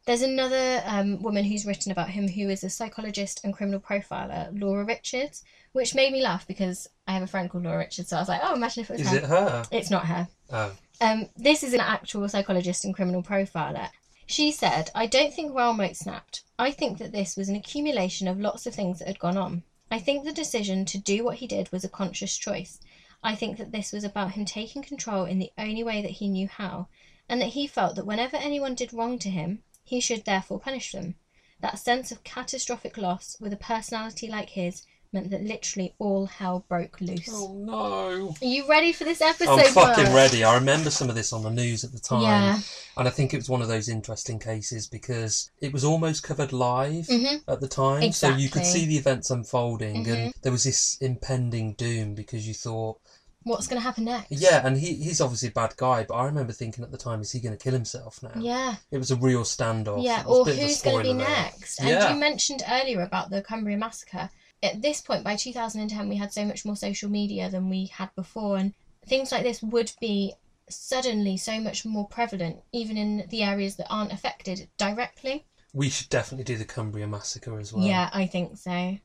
There's 0.10 0.24
another 0.24 0.82
um, 0.88 1.22
woman 1.22 1.46
who's 1.46 1.68
written 1.68 1.92
about 1.92 2.10
him 2.10 2.28
who 2.28 2.50
is 2.50 2.64
a 2.64 2.70
psychologist 2.72 3.42
and 3.44 3.54
criminal 3.54 3.80
profiler, 3.80 4.50
Laura 4.60 4.84
Richards, 4.84 5.44
which 5.74 5.94
made 5.94 6.12
me 6.12 6.24
laugh 6.24 6.48
because 6.48 6.90
I 7.08 7.12
have 7.12 7.22
a 7.22 7.28
friend 7.28 7.48
called 7.48 7.66
Laura 7.66 7.78
Richards, 7.78 8.10
so 8.10 8.18
I 8.18 8.20
was 8.20 8.28
like, 8.28 8.42
oh, 8.44 8.56
imagine 8.56 8.82
if 8.82 8.90
it 8.90 8.94
was 8.94 9.02
Is 9.04 9.10
her. 9.10 9.18
it 9.18 9.24
her? 9.26 9.66
It's 9.70 9.92
not 9.92 10.08
her. 10.08 10.28
Oh. 10.52 10.72
Um, 11.00 11.30
this 11.38 11.62
is 11.62 11.76
an 11.76 11.80
actual 11.80 12.28
psychologist 12.28 12.86
and 12.86 12.96
criminal 12.96 13.22
profiler. 13.22 13.90
She 14.26 14.52
said, 14.52 14.90
I 14.96 15.06
don't 15.06 15.32
think 15.32 15.54
Raoul 15.54 15.94
snapped. 15.94 16.42
I 16.58 16.72
think 16.72 16.98
that 16.98 17.12
this 17.12 17.38
was 17.38 17.48
an 17.48 17.56
accumulation 17.56 18.28
of 18.28 18.40
lots 18.40 18.66
of 18.66 18.74
things 18.74 18.98
that 18.98 19.08
had 19.08 19.20
gone 19.20 19.38
on. 19.38 19.62
I 19.92 20.00
think 20.00 20.26
the 20.26 20.32
decision 20.32 20.86
to 20.86 20.98
do 20.98 21.24
what 21.24 21.36
he 21.36 21.46
did 21.46 21.72
was 21.72 21.84
a 21.84 21.88
conscious 21.88 22.36
choice. 22.36 22.80
I 23.22 23.36
think 23.36 23.60
that 23.60 23.72
this 23.72 23.92
was 23.92 24.04
about 24.04 24.32
him 24.32 24.46
taking 24.46 24.82
control 24.82 25.26
in 25.26 25.38
the 25.38 25.52
only 25.56 25.84
way 25.84 26.02
that 26.02 26.10
he 26.10 26.30
knew 26.30 26.48
how, 26.48 26.88
and 27.30 27.40
that 27.42 27.50
he 27.50 27.68
felt 27.68 27.96
that 27.96 28.08
whenever 28.08 28.38
anyone 28.38 28.74
did 28.74 28.92
wrong 28.92 29.20
to 29.20 29.30
him, 29.30 29.62
he 29.90 30.00
should 30.00 30.24
therefore 30.26 30.60
punish 30.60 30.92
them. 30.92 31.16
That 31.62 31.80
sense 31.80 32.12
of 32.12 32.24
catastrophic 32.24 32.98
loss 32.98 33.36
with 33.40 33.52
a 33.54 33.58
personality 33.58 34.28
like 34.28 34.52
his 34.52 34.84
meant 35.12 35.32
that 35.32 35.42
literally 35.44 35.96
all 35.98 36.28
hell 36.28 36.64
broke 36.70 37.02
loose. 37.02 37.28
Oh 37.32 37.54
no. 37.58 38.36
Are 38.40 38.46
you 38.46 38.68
ready 38.70 38.94
for 38.94 39.04
this 39.06 39.22
episode? 39.22 39.60
I'm 39.60 39.74
fucking 39.74 40.04
Mark? 40.04 40.16
ready. 40.16 40.44
I 40.44 40.54
remember 40.54 40.92
some 40.92 41.10
of 41.10 41.16
this 41.16 41.34
on 41.34 41.42
the 41.42 41.50
news 41.50 41.84
at 41.84 41.92
the 41.92 42.00
time. 42.00 42.22
Yeah. 42.22 42.60
And 42.96 43.08
I 43.08 43.12
think 43.12 43.34
it 43.34 43.38
was 43.38 43.50
one 43.50 43.64
of 43.64 43.68
those 43.68 43.90
interesting 43.90 44.38
cases 44.38 44.86
because 44.86 45.50
it 45.60 45.74
was 45.74 45.84
almost 45.84 46.22
covered 46.22 46.54
live 46.54 47.08
Mhm. 47.08 47.42
at 47.48 47.60
the 47.60 47.68
time. 47.68 48.12
So 48.12 48.30
you 48.36 48.50
could 48.50 48.68
see 48.68 48.86
the 48.86 48.98
events 48.98 49.32
unfolding 49.32 50.06
Mhm. 50.06 50.14
and 50.26 50.34
there 50.44 50.52
was 50.52 50.64
this 50.66 50.98
impending 51.02 51.74
doom 51.74 52.14
because 52.14 52.48
you 52.48 52.54
thought, 52.54 53.00
What's 53.44 53.68
going 53.68 53.80
to 53.80 53.84
happen 53.84 54.06
next? 54.06 54.32
yeah, 54.32 54.66
and 54.66 54.78
he, 54.78 54.96
he's 54.96 55.22
obviously 55.22 55.50
a 55.50 55.52
bad 55.54 55.76
guy, 55.78 56.04
but 56.04 56.16
I 56.16 56.26
remember 56.26 56.52
thinking 56.54 56.84
at 56.84 56.92
the 56.92 56.98
time, 56.98 57.22
is 57.22 57.32
he 57.32 57.40
going 57.40 57.58
to 57.58 57.64
kill 57.64 57.74
himself 57.74 58.22
now? 58.22 58.32
Yeah. 58.38 58.76
It 58.92 58.98
was 58.98 59.12
a 59.12 59.16
real 59.16 59.44
standoff. 59.44 60.04
Yeah, 60.04 60.22
It 60.22 60.28
was 60.28 60.38
a 60.38 60.42
or 60.42 60.46
bit 60.46 60.56
of 60.58 60.60
a 60.60 60.68
who's 60.68 60.82
going 60.82 60.98
to 61.06 61.14
be 61.14 61.18
there. 61.18 61.28
next? 61.30 61.80
And 61.80 61.90
Yeah. 61.90 62.14
you 62.14 62.20
mentioned 62.20 62.64
earlier 62.70 63.02
about 63.02 63.30
the 63.30 63.42
Cumbria 63.42 63.78
massacre. 63.78 64.30
At 64.62 64.82
this 64.82 65.00
point, 65.00 65.24
by 65.24 65.38
2010, 65.38 66.10
we 66.10 66.18
had 66.18 66.34
so 66.34 66.44
much 66.44 66.66
more 66.66 66.76
social 66.76 67.10
media 67.10 67.50
than 67.50 67.70
we 67.70 67.86
had 67.88 68.14
before, 68.16 68.58
and 68.58 68.74
things 69.08 69.32
like 69.32 69.44
this 69.44 69.64
would 69.64 69.94
be 70.02 70.34
suddenly 70.70 71.38
so 71.38 71.60
much 71.62 71.86
more 71.86 72.08
prevalent, 72.08 72.58
even 72.74 72.98
in 72.98 73.26
the 73.30 73.42
areas 73.44 73.78
that 73.78 73.88
aren't 73.90 74.12
affected 74.12 74.68
directly. 74.78 75.46
We 75.74 75.90
should 75.90 76.10
definitely 76.10 76.44
do 76.44 76.58
the 76.58 76.66
Cumbria 76.66 77.08
massacre 77.08 77.58
as 77.60 77.72
well. 77.72 77.86
Yeah, 77.86 78.10
I 78.12 78.28
think 78.28 78.58
so. 78.58 78.98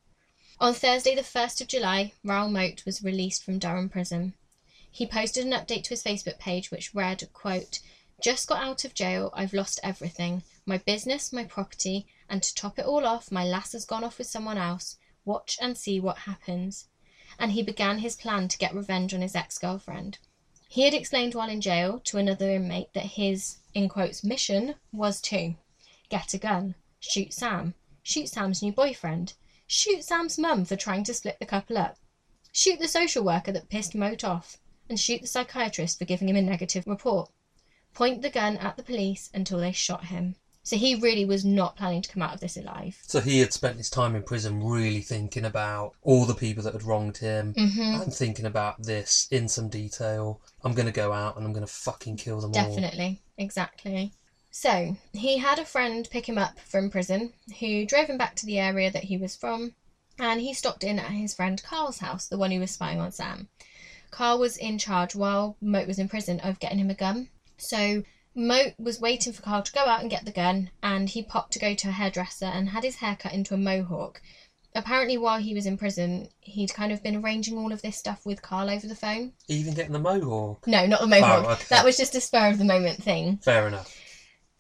On 0.61 0.73
Thursday, 0.73 1.17
the 1.17 1.23
1st 1.23 1.63
of 1.63 1.67
July, 1.67 2.13
Raoul 2.23 2.49
Moat 2.49 2.85
was 2.87 3.03
released 3.03 3.43
from 3.43 3.59
Durham 3.59 3.89
Prison. 3.89 4.35
He 4.89 5.05
posted 5.05 5.45
an 5.45 5.51
update 5.51 5.83
to 5.83 5.91
his 5.91 6.05
Facebook 6.05 6.39
page 6.39 6.71
which 6.71 6.95
read, 6.95 7.29
quote, 7.33 7.81
Just 8.23 8.47
got 8.47 8.63
out 8.63 8.85
of 8.85 8.95
jail, 8.95 9.31
I've 9.35 9.53
lost 9.53 9.81
everything. 9.83 10.45
My 10.65 10.79
business, 10.79 11.33
my 11.33 11.43
property, 11.43 12.07
and 12.29 12.41
to 12.41 12.55
top 12.55 12.79
it 12.79 12.87
all 12.87 13.05
off, 13.05 13.33
my 13.33 13.45
lass 13.45 13.73
has 13.73 13.85
gone 13.85 14.05
off 14.05 14.17
with 14.17 14.29
someone 14.29 14.57
else. 14.57 14.97
Watch 15.25 15.59
and 15.61 15.77
see 15.77 15.99
what 15.99 16.19
happens. 16.19 16.87
And 17.37 17.51
he 17.51 17.63
began 17.65 17.99
his 17.99 18.15
plan 18.15 18.47
to 18.47 18.59
get 18.59 18.77
revenge 18.77 19.13
on 19.13 19.23
his 19.23 19.35
ex 19.35 19.59
girlfriend. 19.59 20.19
He 20.69 20.83
had 20.83 20.95
explained 20.95 21.35
while 21.35 21.51
in 21.51 21.61
jail 21.61 21.99
to 22.05 22.19
another 22.19 22.49
inmate 22.49 22.93
that 22.93 23.15
his, 23.17 23.59
in 23.75 23.89
quotes, 23.89 24.23
mission 24.23 24.77
was 24.93 25.21
to 25.23 25.57
get 26.09 26.33
a 26.33 26.39
gun, 26.39 26.77
shoot 27.01 27.33
Sam, 27.33 27.75
shoot 28.05 28.29
Sam's 28.29 28.63
new 28.63 28.71
boyfriend, 28.71 29.35
shoot 29.67 30.05
Sam's 30.05 30.39
mum 30.39 30.65
for 30.65 30.77
trying 30.77 31.05
to 31.05 31.15
split 31.15 31.39
the 31.39 31.47
couple 31.47 31.79
up, 31.79 31.97
shoot 32.53 32.79
the 32.79 32.89
social 32.89 33.25
worker 33.25 33.53
that 33.53 33.69
pissed 33.69 33.95
Moat 33.95 34.25
off, 34.25 34.59
and 34.89 34.99
shoot 34.99 35.21
the 35.23 35.27
psychiatrist 35.27 35.99
for 35.99 36.05
giving 36.05 36.29
him 36.29 36.37
a 36.37 36.43
negative 36.43 36.87
report. 36.87 37.31
Point 37.95 38.23
the 38.23 38.31
gun 38.31 38.57
at 38.59 38.77
the 38.77 38.83
police 38.83 39.31
until 39.33 39.59
they 39.59 39.73
shot 39.73 40.07
him. 40.07 40.37
So 40.65 40.77
he 40.77 40.95
really 40.95 41.27
was 41.27 41.45
not 41.45 41.77
planning 41.77 42.01
to 42.01 42.09
come 42.11 42.23
out 42.23 42.35
of 42.35 42.41
this 42.41 42.57
alive. 42.57 42.99
So 43.03 43.21
he 43.21 43.39
had 43.41 43.53
spent 43.53 43.77
his 43.77 43.91
time 43.91 44.17
in 44.17 44.23
prison 44.23 44.65
really 44.65 45.03
thinking 45.03 45.45
about 45.45 45.93
all 46.01 46.25
the 46.25 46.35
people 46.35 46.65
that 46.65 46.73
had 46.73 46.83
wronged 46.83 47.19
him 47.19 47.53
hmm 47.53 48.01
and 48.01 48.13
thinking 48.13 48.47
about 48.47 48.83
this 48.83 49.29
in 49.31 49.47
some 49.47 49.69
detail. 49.69 50.41
I'm 50.63 50.73
going 50.73 50.87
to 50.87 50.93
go 50.93 51.13
out 51.13 51.37
and 51.37 51.45
I'm 51.45 51.53
going 51.53 51.67
to 51.67 51.73
fucking 51.73 52.17
kill 52.17 52.41
them 52.41 52.53
all. 52.55 52.65
Definitely, 52.65 53.21
exactly. 53.37 54.13
So 54.57 54.97
he 55.13 55.39
had 55.39 55.59
a 55.59 55.65
friend 55.65 56.09
pick 56.09 56.29
him 56.29 56.39
up 56.39 56.61
from 56.61 56.89
prison 56.89 57.33
who 57.59 57.85
drove 57.85 58.07
him 58.07 58.17
back 58.17 58.37
to 58.37 58.47
the 58.47 58.61
area 58.61 58.89
that 58.89 59.03
he 59.03 59.17
was 59.17 59.35
from, 59.35 59.75
and 60.17 60.41
he 60.41 60.55
stopped 60.55 60.85
in 60.85 61.01
at 61.01 61.11
his 61.11 61.35
friend 61.35 61.61
Carl's 61.61 61.99
house, 61.99 62.29
the 62.29 62.39
one 62.39 62.53
who 62.53 62.61
was 62.61 62.71
spying 62.71 63.01
on 63.01 63.11
Sam. 63.11 63.49
Carl 64.13 64.39
was 64.39 64.57
in 64.57 64.79
charge 64.79 65.17
while 65.17 65.57
Moat 65.61 65.89
was 65.89 65.99
in 65.99 66.09
prison 66.09 66.39
of 66.39 66.61
getting 66.61 66.79
him 66.79 66.89
a 66.89 66.95
gun. 66.95 67.31
So 67.59 68.05
Moat 68.37 68.75
was 68.79 69.01
waiting 69.01 69.33
for 69.33 69.43
Carl 69.43 69.65
to 69.65 69.73
go 69.73 69.81
out 69.81 70.03
and 70.03 70.11
get 70.11 70.25
the 70.25 70.31
gun, 70.31 70.71
and 70.85 71.09
he 71.09 71.25
popped 71.25 71.53
to 71.55 71.59
go 71.59 71.75
to 71.75 71.89
a 71.89 71.93
hairdresser 71.93 72.47
and 72.47 72.69
had 72.69 72.85
his 72.85 72.97
hair 72.97 73.17
cut 73.19 73.35
into 73.35 73.55
a 73.55 73.59
mohawk. 73.59 74.23
Apparently, 74.73 75.19
while 75.19 75.41
he 75.41 75.53
was 75.53 75.67
in 75.67 75.77
prison, 75.77 76.29
he'd 76.39 76.73
kind 76.73 76.93
of 76.93 77.03
been 77.03 77.17
arranging 77.17 77.59
all 77.59 77.73
of 77.73 77.83
this 77.83 77.97
stuff 77.97 78.25
with 78.25 78.41
Carl 78.41 78.71
over 78.71 78.87
the 78.87 78.95
phone. 78.95 79.33
Even 79.49 79.75
getting 79.75 79.93
the 79.93 79.99
mohawk. 79.99 80.65
No, 80.69 80.87
not 80.87 81.01
the 81.01 81.09
mohawk. 81.09 81.45
Oh, 81.45 81.51
okay. 81.55 81.65
That 81.71 81.85
was 81.85 81.97
just 81.97 82.15
a 82.15 82.21
spur 82.21 82.51
of 82.51 82.59
the 82.59 82.65
moment 82.65 83.03
thing. 83.03 83.39
Fair 83.39 83.67
enough. 83.67 83.93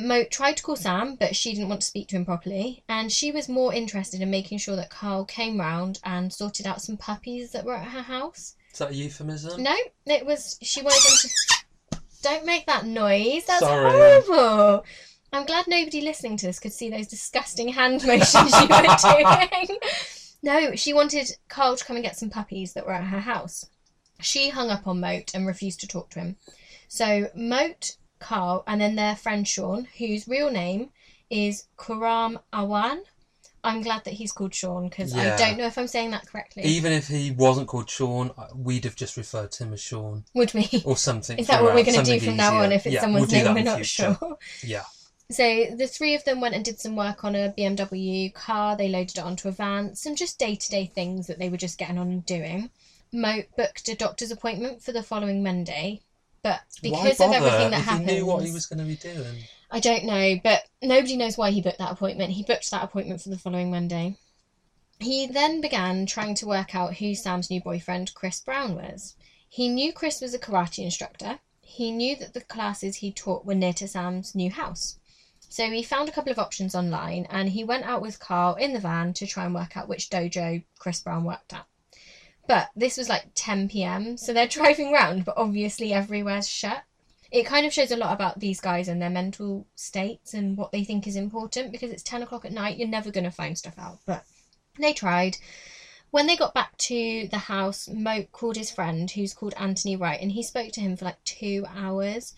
Moat 0.00 0.30
tried 0.30 0.56
to 0.56 0.62
call 0.62 0.76
Sam, 0.76 1.14
but 1.14 1.36
she 1.36 1.52
didn't 1.52 1.68
want 1.68 1.80
to 1.82 1.86
speak 1.86 2.08
to 2.08 2.16
him 2.16 2.24
properly, 2.24 2.82
and 2.88 3.12
she 3.12 3.30
was 3.30 3.48
more 3.48 3.72
interested 3.72 4.20
in 4.20 4.30
making 4.30 4.58
sure 4.58 4.74
that 4.74 4.90
Carl 4.90 5.24
came 5.24 5.60
round 5.60 6.00
and 6.02 6.32
sorted 6.32 6.66
out 6.66 6.82
some 6.82 6.96
puppies 6.96 7.52
that 7.52 7.64
were 7.64 7.76
at 7.76 7.88
her 7.88 8.02
house. 8.02 8.56
Is 8.72 8.78
that 8.80 8.90
a 8.90 8.94
euphemism? 8.94 9.62
No, 9.62 9.76
it 10.06 10.26
was 10.26 10.58
she 10.62 10.82
wanted 10.82 11.02
them 11.02 11.30
to. 11.30 11.98
Don't 12.22 12.44
make 12.44 12.66
that 12.66 12.86
noise. 12.86 13.44
That's 13.46 13.60
Sorry. 13.60 13.90
horrible. 13.90 14.84
I'm 15.32 15.46
glad 15.46 15.66
nobody 15.68 16.00
listening 16.00 16.36
to 16.38 16.46
this 16.46 16.58
could 16.58 16.72
see 16.72 16.90
those 16.90 17.06
disgusting 17.06 17.68
hand 17.68 18.02
motions 18.06 18.52
you 18.52 18.66
were 18.68 18.96
doing. 19.00 19.78
no, 20.42 20.74
she 20.74 20.92
wanted 20.92 21.36
Carl 21.48 21.76
to 21.76 21.84
come 21.84 21.96
and 21.96 22.04
get 22.04 22.16
some 22.16 22.30
puppies 22.30 22.72
that 22.72 22.86
were 22.86 22.92
at 22.94 23.04
her 23.04 23.20
house. 23.20 23.66
She 24.20 24.48
hung 24.48 24.70
up 24.70 24.86
on 24.86 25.00
Moat 25.00 25.34
and 25.34 25.46
refused 25.46 25.80
to 25.80 25.88
talk 25.88 26.10
to 26.10 26.20
him. 26.20 26.36
So 26.88 27.28
Moat, 27.34 27.96
Carl, 28.24 28.64
and 28.66 28.80
then 28.80 28.94
their 28.96 29.14
friend 29.16 29.46
Sean, 29.46 29.86
whose 29.98 30.26
real 30.26 30.50
name 30.50 30.90
is 31.30 31.66
Qhuram 31.78 32.38
Awan. 32.52 33.00
I'm 33.62 33.80
glad 33.82 34.04
that 34.04 34.14
he's 34.14 34.32
called 34.32 34.54
Sean 34.54 34.88
because 34.88 35.14
Yeah. 35.14 35.34
I 35.34 35.36
don't 35.38 35.56
know 35.58 35.66
if 35.66 35.78
I'm 35.78 35.86
saying 35.86 36.10
that 36.10 36.26
correctly. 36.26 36.62
Even 36.64 36.92
if 36.92 37.08
he 37.08 37.30
wasn't 37.30 37.66
called 37.68 37.88
Sean, 37.88 38.30
we'd 38.54 38.84
have 38.84 38.94
just 38.96 39.16
referred 39.16 39.52
to 39.52 39.64
him 39.64 39.72
as 39.72 39.80
Sean 39.80 40.24
Would 40.34 40.52
we? 40.54 40.68
or 40.84 40.96
something. 40.98 41.38
Is 41.38 41.46
that 41.46 41.62
what 41.62 41.74
we're 41.74 41.84
going 41.84 41.98
to 41.98 42.02
do 42.04 42.18
from 42.18 42.36
something 42.36 42.36
now 42.36 42.58
on 42.62 42.72
if 42.72 42.84
it's 42.86 42.94
Yeah, 42.94 43.00
someone's 43.00 43.32
we'll 43.32 43.44
name 43.44 43.54
we're 43.54 43.62
not 43.64 43.76
future. 43.76 44.16
sure? 44.20 44.38
Yeah. 44.62 44.84
So 45.30 45.66
the 45.74 45.86
three 45.86 46.14
of 46.14 46.24
them 46.24 46.40
went 46.42 46.54
and 46.54 46.62
did 46.64 46.78
some 46.78 46.94
work 46.96 47.24
on 47.24 47.34
a 47.34 47.54
BMW 47.56 48.32
car. 48.34 48.76
They 48.76 48.88
loaded 48.88 49.16
it 49.16 49.24
onto 49.24 49.48
a 49.48 49.52
van. 49.52 49.94
Some 49.94 50.14
just 50.14 50.38
day 50.38 50.54
to 50.54 50.68
day 50.70 50.84
things 50.84 51.26
that 51.28 51.38
they 51.38 51.48
were 51.48 51.56
just 51.56 51.78
getting 51.78 51.96
on 51.98 52.08
and 52.10 52.26
doing. 52.26 52.70
Moat 53.12 53.46
booked 53.56 53.88
a 53.88 53.94
doctor's 53.94 54.30
appointment 54.30 54.82
for 54.82 54.92
the 54.92 55.02
following 55.02 55.42
Monday, 55.42 56.02
but 56.44 56.60
because 56.82 57.20
of 57.20 57.32
everything 57.32 57.70
that 57.70 57.80
if 57.80 57.84
happened, 57.86 58.10
he 58.10 58.16
knew 58.16 58.26
what 58.26 58.44
he 58.44 58.52
was 58.52 58.66
going 58.66 58.78
to 58.78 58.84
be 58.84 58.96
doing. 58.96 59.44
I 59.70 59.80
don't 59.80 60.04
know, 60.04 60.38
but 60.44 60.62
nobody 60.82 61.16
knows 61.16 61.38
why 61.38 61.50
he 61.50 61.62
booked 61.62 61.78
that 61.78 61.90
appointment. 61.90 62.32
He 62.32 62.42
booked 62.42 62.70
that 62.70 62.84
appointment 62.84 63.22
for 63.22 63.30
the 63.30 63.38
following 63.38 63.70
Monday. 63.70 64.18
He 65.00 65.26
then 65.26 65.62
began 65.62 66.04
trying 66.04 66.34
to 66.36 66.46
work 66.46 66.74
out 66.74 66.96
who 66.96 67.14
Sam's 67.14 67.48
new 67.48 67.62
boyfriend, 67.62 68.12
Chris 68.12 68.40
Brown, 68.40 68.74
was. 68.74 69.16
He 69.48 69.68
knew 69.68 69.90
Chris 69.90 70.20
was 70.20 70.34
a 70.34 70.38
karate 70.38 70.84
instructor. 70.84 71.38
He 71.62 71.90
knew 71.90 72.14
that 72.16 72.34
the 72.34 72.42
classes 72.42 72.96
he 72.96 73.10
taught 73.10 73.46
were 73.46 73.54
near 73.54 73.72
to 73.72 73.88
Sam's 73.88 74.34
new 74.34 74.50
house. 74.50 74.98
So 75.48 75.70
he 75.70 75.82
found 75.82 76.10
a 76.10 76.12
couple 76.12 76.30
of 76.30 76.38
options 76.38 76.74
online 76.74 77.26
and 77.30 77.48
he 77.48 77.64
went 77.64 77.84
out 77.84 78.02
with 78.02 78.20
Carl 78.20 78.54
in 78.56 78.74
the 78.74 78.80
van 78.80 79.14
to 79.14 79.26
try 79.26 79.46
and 79.46 79.54
work 79.54 79.78
out 79.78 79.88
which 79.88 80.10
dojo 80.10 80.62
Chris 80.78 81.00
Brown 81.00 81.24
worked 81.24 81.54
at. 81.54 81.66
But 82.46 82.70
this 82.76 82.96
was 82.98 83.08
like 83.08 83.30
10 83.34 83.68
pm, 83.68 84.16
so 84.16 84.32
they're 84.32 84.46
driving 84.60 84.92
round, 84.92 85.24
but 85.24 85.36
obviously 85.36 85.92
everywhere's 85.92 86.48
shut. 86.48 86.84
It 87.30 87.46
kind 87.46 87.66
of 87.66 87.72
shows 87.72 87.90
a 87.90 87.96
lot 87.96 88.12
about 88.12 88.38
these 88.38 88.60
guys 88.60 88.86
and 88.86 89.02
their 89.02 89.10
mental 89.10 89.66
states 89.74 90.34
and 90.34 90.56
what 90.56 90.70
they 90.70 90.84
think 90.84 91.06
is 91.06 91.16
important 91.16 91.72
because 91.72 91.90
it's 91.90 92.02
10 92.02 92.22
o'clock 92.22 92.44
at 92.44 92.52
night 92.52 92.76
you're 92.76 92.86
never 92.86 93.10
going 93.10 93.24
to 93.24 93.30
find 93.30 93.58
stuff 93.58 93.78
out. 93.78 93.98
But 94.06 94.24
they 94.78 94.92
tried. 94.92 95.38
When 96.10 96.28
they 96.28 96.36
got 96.36 96.54
back 96.54 96.76
to 96.78 97.26
the 97.28 97.38
house 97.38 97.88
moat 97.88 98.30
called 98.30 98.56
his 98.56 98.70
friend 98.70 99.10
who's 99.10 99.34
called 99.34 99.54
anthony 99.58 99.96
wright 99.96 100.20
and 100.20 100.30
he 100.30 100.44
spoke 100.44 100.70
to 100.72 100.80
him 100.80 100.96
for 100.96 101.06
like 101.06 101.24
two 101.24 101.66
hours. 101.74 102.34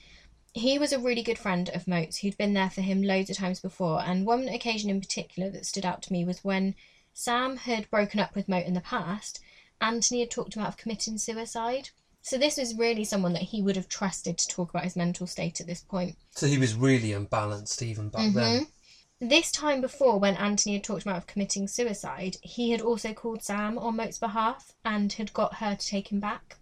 He 0.55 0.79
was 0.79 0.93
a 0.95 0.99
really 0.99 1.23
good 1.23 1.39
friend 1.39 1.69
of 1.69 1.87
moat's 1.87 2.19
who'd 2.19 2.39
been 2.39 2.55
there 2.55 2.71
for 2.71 2.81
him 2.81 3.03
loads 3.03 3.29
of 3.29 3.37
times 3.37 3.61
before 3.61 4.03
and 4.03 4.25
one 4.25 4.49
occasion 4.49 4.89
in 4.89 5.03
particular 5.03 5.51
that 5.51 5.67
stood 5.67 5.85
out 5.85 6.01
to 6.05 6.13
me 6.15 6.25
was 6.25 6.43
when 6.43 6.75
Sam 7.19 7.57
had 7.57 7.91
broken 7.91 8.21
up 8.21 8.35
with 8.35 8.47
Moat 8.47 8.67
in 8.67 8.75
the 8.75 8.81
past, 8.83 9.41
Anthony 9.81 10.21
had 10.21 10.31
talked 10.31 10.55
him 10.55 10.63
out 10.63 10.69
of 10.69 10.77
committing 10.77 11.19
suicide. 11.19 11.91
So 12.23 12.39
this 12.39 12.57
was 12.57 12.75
really 12.75 13.05
someone 13.05 13.35
that 13.35 13.43
he 13.43 13.63
would 13.63 13.77
have 13.77 13.89
trusted 13.89 14.37
to 14.39 14.49
talk 14.49 14.71
about 14.71 14.85
his 14.85 14.97
mental 14.97 15.27
state 15.27 15.61
at 15.61 15.67
this 15.67 15.83
point. 15.83 16.17
So 16.33 16.47
he 16.47 16.59
was 16.59 16.75
really 16.75 17.13
unbalanced 17.13 17.83
even 17.83 18.09
back 18.09 18.33
then. 18.33 18.63
Mm-hmm. 18.63 19.29
This 19.29 19.51
time 19.51 19.81
before, 19.81 20.19
when 20.19 20.37
Anthony 20.37 20.75
had 20.75 20.85
talked 20.85 21.07
him 21.07 21.13
out 21.13 21.19
of 21.19 21.27
committing 21.27 21.69
suicide, 21.69 22.37
he 22.43 22.73
had 22.73 22.83
also 22.83 23.15
called 23.15 23.43
Sam 23.43 23.79
on 23.79 23.97
Moat's 23.97 24.19
behalf 24.19 24.73
and 24.85 25.13
had 25.13 25.33
got 25.33 25.55
her 25.55 25.75
to 25.75 25.87
take 25.87 26.11
him 26.13 26.21
back. 26.21 26.57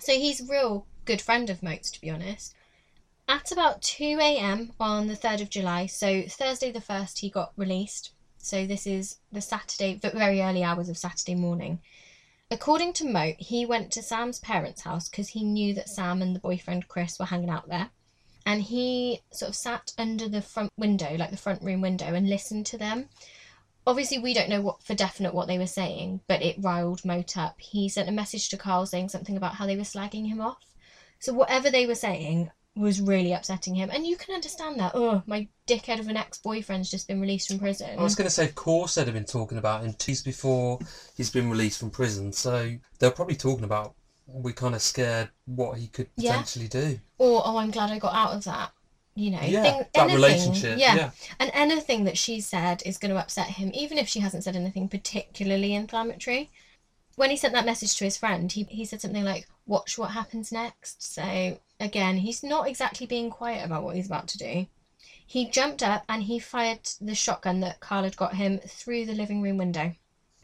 So 0.00 0.12
he's 0.12 0.40
a 0.40 0.52
real 0.52 0.86
good 1.04 1.22
friend 1.22 1.48
of 1.48 1.62
Moat's, 1.62 1.90
to 1.92 2.00
be 2.00 2.10
honest. 2.10 2.54
At 3.28 3.52
about 3.52 3.82
2 3.82 4.18
a.m. 4.20 4.72
on 4.80 5.06
the 5.06 5.16
3rd 5.16 5.42
of 5.42 5.50
July, 5.50 5.86
so 5.86 6.22
Thursday 6.28 6.70
the 6.70 6.80
1st, 6.80 7.18
he 7.18 7.30
got 7.30 7.52
released. 7.56 8.10
So 8.38 8.66
this 8.66 8.86
is 8.86 9.18
the 9.32 9.40
Saturday, 9.40 9.94
the 9.94 10.10
very 10.10 10.40
early 10.42 10.62
hours 10.64 10.88
of 10.88 10.98
Saturday 10.98 11.34
morning. 11.34 11.80
According 12.50 12.94
to 12.94 13.04
Moat, 13.04 13.36
he 13.38 13.66
went 13.66 13.92
to 13.92 14.02
Sam's 14.02 14.40
parents' 14.40 14.80
house 14.80 15.08
because 15.08 15.28
he 15.28 15.44
knew 15.44 15.74
that 15.74 15.90
Sam 15.90 16.22
and 16.22 16.34
the 16.34 16.40
boyfriend 16.40 16.88
Chris 16.88 17.18
were 17.18 17.26
hanging 17.26 17.50
out 17.50 17.68
there. 17.68 17.90
And 18.46 18.62
he 18.62 19.20
sort 19.30 19.50
of 19.50 19.54
sat 19.54 19.92
under 19.98 20.28
the 20.28 20.40
front 20.40 20.72
window, 20.78 21.14
like 21.16 21.30
the 21.30 21.36
front 21.36 21.62
room 21.62 21.82
window, 21.82 22.06
and 22.06 22.26
listened 22.26 22.64
to 22.66 22.78
them. 22.78 23.10
Obviously, 23.86 24.18
we 24.18 24.32
don't 24.32 24.48
know 24.48 24.62
what 24.62 24.82
for 24.82 24.94
definite 24.94 25.34
what 25.34 25.46
they 25.46 25.58
were 25.58 25.66
saying, 25.66 26.22
but 26.26 26.40
it 26.40 26.56
riled 26.58 27.04
Moat 27.04 27.36
up. 27.36 27.60
He 27.60 27.88
sent 27.90 28.08
a 28.08 28.12
message 28.12 28.48
to 28.48 28.56
Carl 28.56 28.86
saying 28.86 29.10
something 29.10 29.36
about 29.36 29.56
how 29.56 29.66
they 29.66 29.76
were 29.76 29.82
slagging 29.82 30.28
him 30.28 30.40
off. 30.40 30.74
So 31.18 31.34
whatever 31.34 31.70
they 31.70 31.86
were 31.86 31.94
saying, 31.94 32.50
was 32.78 33.00
really 33.00 33.32
upsetting 33.32 33.74
him. 33.74 33.90
And 33.92 34.06
you 34.06 34.16
can 34.16 34.34
understand 34.34 34.78
that. 34.80 34.92
Oh, 34.94 35.22
my 35.26 35.48
dickhead 35.66 36.00
of 36.00 36.08
an 36.08 36.16
ex 36.16 36.38
boyfriend's 36.38 36.90
just 36.90 37.08
been 37.08 37.20
released 37.20 37.48
from 37.48 37.58
prison. 37.58 37.98
I 37.98 38.02
was 38.02 38.14
going 38.14 38.26
to 38.28 38.34
say, 38.34 38.44
of 38.46 38.54
course, 38.54 38.94
they'd 38.94 39.04
have 39.06 39.14
been 39.14 39.24
talking 39.24 39.58
about 39.58 39.82
him 39.84 39.92
two 39.94 40.14
before 40.24 40.78
he's 41.16 41.30
been 41.30 41.50
released 41.50 41.80
from 41.80 41.90
prison. 41.90 42.32
So 42.32 42.76
they're 42.98 43.10
probably 43.10 43.36
talking 43.36 43.64
about 43.64 43.94
we're 44.26 44.52
kind 44.52 44.74
of 44.74 44.82
scared 44.82 45.30
what 45.46 45.78
he 45.78 45.88
could 45.88 46.08
Yeah. 46.16 46.32
potentially 46.32 46.68
do. 46.68 47.00
Or, 47.18 47.42
oh, 47.44 47.56
I'm 47.56 47.70
glad 47.70 47.90
I 47.90 47.98
got 47.98 48.14
out 48.14 48.34
of 48.34 48.44
that. 48.44 48.72
You 49.14 49.30
know, 49.32 49.40
Yeah, 49.42 49.62
thing- 49.62 49.78
that 49.78 49.88
anything- 49.96 50.14
relationship. 50.14 50.78
Yeah. 50.78 50.94
yeah. 50.94 51.10
And 51.40 51.50
anything 51.54 52.04
that 52.04 52.16
she 52.18 52.40
said 52.40 52.82
is 52.86 52.98
going 52.98 53.12
to 53.12 53.18
upset 53.18 53.46
him, 53.48 53.70
even 53.74 53.98
if 53.98 54.06
she 54.08 54.20
hasn't 54.20 54.44
said 54.44 54.54
anything 54.54 54.88
particularly 54.88 55.74
inflammatory. 55.74 56.50
When 57.16 57.30
he 57.30 57.36
sent 57.36 57.52
that 57.54 57.66
message 57.66 57.96
to 57.96 58.04
his 58.04 58.16
friend, 58.16 58.52
he, 58.52 58.62
he 58.64 58.84
said 58.84 59.00
something 59.00 59.24
like, 59.24 59.48
Watch 59.68 59.98
what 59.98 60.10
happens 60.12 60.50
next. 60.50 61.02
So, 61.14 61.60
again, 61.78 62.16
he's 62.16 62.42
not 62.42 62.66
exactly 62.66 63.06
being 63.06 63.30
quiet 63.30 63.64
about 63.64 63.84
what 63.84 63.94
he's 63.94 64.06
about 64.06 64.26
to 64.28 64.38
do. 64.38 64.66
He 65.26 65.48
jumped 65.50 65.82
up 65.82 66.04
and 66.08 66.22
he 66.22 66.38
fired 66.38 66.80
the 67.02 67.14
shotgun 67.14 67.60
that 67.60 67.78
Carl 67.78 68.04
had 68.04 68.16
got 68.16 68.34
him 68.34 68.58
through 68.66 69.04
the 69.04 69.12
living 69.12 69.42
room 69.42 69.58
window. 69.58 69.94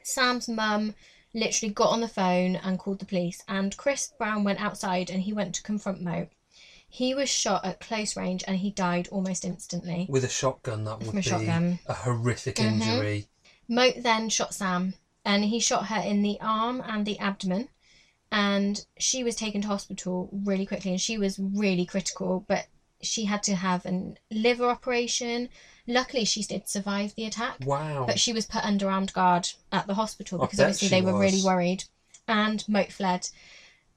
Sam's 0.02 0.46
mum 0.46 0.94
literally 1.32 1.72
got 1.72 1.88
on 1.88 2.02
the 2.02 2.06
phone 2.08 2.56
and 2.56 2.78
called 2.78 2.98
the 2.98 3.06
police, 3.06 3.42
and 3.48 3.74
Chris 3.78 4.12
Brown 4.18 4.44
went 4.44 4.60
outside 4.60 5.08
and 5.08 5.22
he 5.22 5.32
went 5.32 5.54
to 5.54 5.62
confront 5.62 6.02
Moat. 6.02 6.28
He 6.86 7.14
was 7.14 7.30
shot 7.30 7.64
at 7.64 7.80
close 7.80 8.14
range 8.16 8.44
and 8.46 8.58
he 8.58 8.70
died 8.70 9.08
almost 9.08 9.44
instantly. 9.46 10.06
With 10.08 10.24
a 10.24 10.28
shotgun, 10.28 10.84
that 10.84 10.98
would 10.98 11.08
From 11.08 11.18
a 11.18 11.22
be 11.22 11.28
shotgun. 11.28 11.78
a 11.86 11.94
horrific 11.94 12.56
Mhm. 12.56 12.64
injury. 12.82 13.26
Moat 13.66 14.02
then 14.02 14.28
shot 14.28 14.54
Sam 14.54 14.94
and 15.24 15.46
he 15.46 15.58
shot 15.58 15.86
her 15.86 16.00
in 16.00 16.20
the 16.22 16.38
arm 16.42 16.82
and 16.86 17.06
the 17.06 17.18
abdomen. 17.18 17.70
And 18.36 18.84
she 18.98 19.22
was 19.22 19.36
taken 19.36 19.62
to 19.62 19.68
hospital 19.68 20.28
really 20.32 20.66
quickly 20.66 20.90
and 20.90 21.00
she 21.00 21.16
was 21.16 21.38
really 21.38 21.86
critical, 21.86 22.44
but 22.48 22.66
she 23.00 23.26
had 23.26 23.44
to 23.44 23.54
have 23.54 23.86
a 23.86 24.14
liver 24.32 24.68
operation. 24.68 25.50
Luckily, 25.86 26.24
she 26.24 26.42
did 26.42 26.68
survive 26.68 27.14
the 27.14 27.26
attack, 27.26 27.58
Wow. 27.64 28.06
but 28.06 28.18
she 28.18 28.32
was 28.32 28.44
put 28.44 28.64
under 28.64 28.90
armed 28.90 29.12
guard 29.12 29.50
at 29.70 29.86
the 29.86 29.94
hospital 29.94 30.42
I 30.42 30.46
because 30.46 30.58
obviously 30.58 30.88
they 30.88 31.00
were 31.00 31.16
really 31.16 31.42
worried. 31.44 31.84
And 32.26 32.68
Moat 32.68 32.90
fled. 32.90 33.28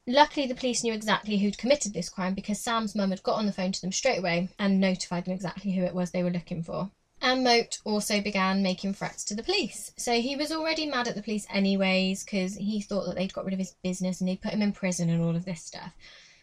Luckily, 0.06 0.46
the 0.46 0.54
police 0.54 0.84
knew 0.84 0.94
exactly 0.94 1.38
who'd 1.40 1.58
committed 1.58 1.96
this 1.96 2.08
crime 2.08 2.36
because 2.36 2.60
Sam's 2.62 2.94
mum 2.94 3.10
had 3.10 3.24
got 3.24 3.38
on 3.40 3.48
the 3.48 3.52
phone 3.52 3.72
to 3.72 3.82
them 3.82 3.92
straight 3.92 4.20
away 4.20 4.50
and 4.60 4.80
notified 4.80 5.26
them 5.26 5.34
exactly 5.34 5.72
who 5.72 5.82
it 5.82 5.96
was 5.96 6.12
they 6.12 6.24
were 6.24 6.30
looking 6.30 6.62
for. 6.62 6.92
And 7.22 7.44
Moat 7.44 7.80
also 7.84 8.22
began 8.22 8.62
making 8.62 8.94
threats 8.94 9.24
to 9.26 9.36
the 9.36 9.44
police. 9.44 9.92
So 9.98 10.14
he 10.22 10.36
was 10.36 10.52
already 10.52 10.86
mad 10.86 11.08
at 11.08 11.16
the 11.16 11.24
police, 11.24 11.48
anyways, 11.52 12.24
because 12.24 12.56
he 12.56 12.80
thought 12.80 13.06
that 13.06 13.16
they'd 13.16 13.34
got 13.34 13.46
rid 13.46 13.54
of 13.54 13.60
his 13.60 13.76
business 13.84 14.22
and 14.22 14.28
they'd 14.28 14.42
put 14.42 14.54
him 14.54 14.62
in 14.62 14.72
prison 14.72 15.10
and 15.10 15.24
all 15.24 15.36
of 15.36 15.46
this 15.46 15.64
stuff. 15.64 15.94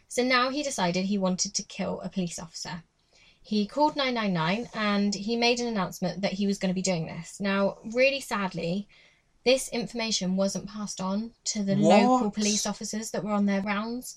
So 0.08 0.22
now 0.22 0.50
he 0.50 0.62
decided 0.62 1.04
he 1.04 1.18
wanted 1.18 1.54
to 1.54 1.62
kill 1.62 2.00
a 2.00 2.08
police 2.08 2.38
officer. 2.38 2.82
He 3.40 3.66
called 3.66 3.94
999 3.94 4.68
and 4.74 5.14
he 5.14 5.36
made 5.36 5.60
an 5.60 5.66
announcement 5.66 6.22
that 6.22 6.32
he 6.32 6.46
was 6.46 6.58
going 6.58 6.70
to 6.70 6.74
be 6.74 6.82
doing 6.82 7.06
this. 7.06 7.40
Now, 7.40 7.78
really 7.92 8.20
sadly, 8.20 8.88
this 9.44 9.68
information 9.68 10.36
wasn't 10.36 10.68
passed 10.68 11.00
on 11.00 11.32
to 11.46 11.62
the 11.62 11.76
local 11.76 12.30
police 12.30 12.66
officers 12.66 13.10
that 13.10 13.22
were 13.22 13.32
on 13.32 13.46
their 13.46 13.60
rounds. 13.60 14.16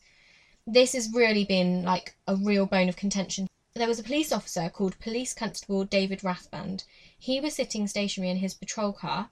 This 0.66 0.94
has 0.94 1.12
really 1.14 1.44
been 1.44 1.84
like 1.84 2.16
a 2.26 2.36
real 2.36 2.66
bone 2.66 2.90
of 2.90 2.96
contention. 2.96 3.48
There 3.78 3.88
was 3.88 4.00
a 4.00 4.04
police 4.04 4.32
officer 4.32 4.70
called 4.70 5.00
Police 5.00 5.36
Constable 5.36 5.86
David 5.86 6.22
Rathband. 6.22 6.84
He 7.16 7.40
was 7.40 7.54
sitting 7.54 7.86
stationary 7.86 8.32
in 8.32 8.38
his 8.38 8.56
patrol 8.56 8.92
car 8.92 9.30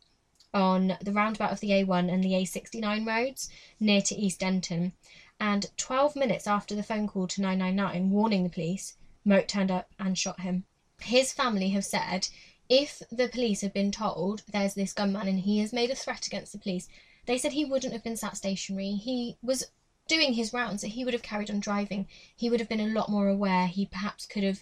on 0.53 0.99
the 1.01 1.11
roundabout 1.11 1.51
of 1.51 1.61
the 1.61 1.71
A1 1.71 2.13
and 2.13 2.23
the 2.23 2.33
A69 2.33 3.07
roads 3.07 3.49
near 3.79 4.03
to 4.03 4.15
East 4.15 4.41
Denton. 4.41 4.93
And 5.39 5.65
12 5.77 6.15
minutes 6.15 6.45
after 6.45 6.75
the 6.75 6.83
phone 6.83 7.07
call 7.07 7.25
to 7.29 7.41
999 7.41 8.11
warning 8.11 8.43
the 8.43 8.51
police, 8.51 8.95
Moat 9.25 9.47
turned 9.47 9.71
up 9.71 9.89
and 9.97 10.15
shot 10.15 10.41
him. 10.41 10.65
His 11.01 11.33
family 11.33 11.69
have 11.69 11.83
said 11.83 12.27
if 12.69 13.01
the 13.11 13.27
police 13.27 13.61
had 13.61 13.73
been 13.73 13.91
told 13.91 14.43
there's 14.47 14.75
this 14.75 14.93
gunman 14.93 15.27
and 15.27 15.39
he 15.39 15.57
has 15.57 15.73
made 15.73 15.89
a 15.89 15.95
threat 15.95 16.27
against 16.27 16.51
the 16.51 16.59
police, 16.59 16.87
they 17.25 17.39
said 17.39 17.53
he 17.53 17.65
wouldn't 17.65 17.93
have 17.93 18.03
been 18.03 18.15
sat 18.15 18.37
stationary. 18.37 18.91
He 18.91 19.37
was 19.41 19.71
doing 20.07 20.33
his 20.33 20.53
rounds, 20.53 20.81
that 20.81 20.89
he 20.89 21.03
would 21.03 21.13
have 21.13 21.23
carried 21.23 21.49
on 21.49 21.59
driving. 21.59 22.07
He 22.35 22.49
would 22.49 22.59
have 22.59 22.69
been 22.69 22.79
a 22.79 22.87
lot 22.93 23.09
more 23.09 23.27
aware. 23.27 23.67
He 23.67 23.85
perhaps 23.85 24.25
could 24.25 24.43
have 24.43 24.61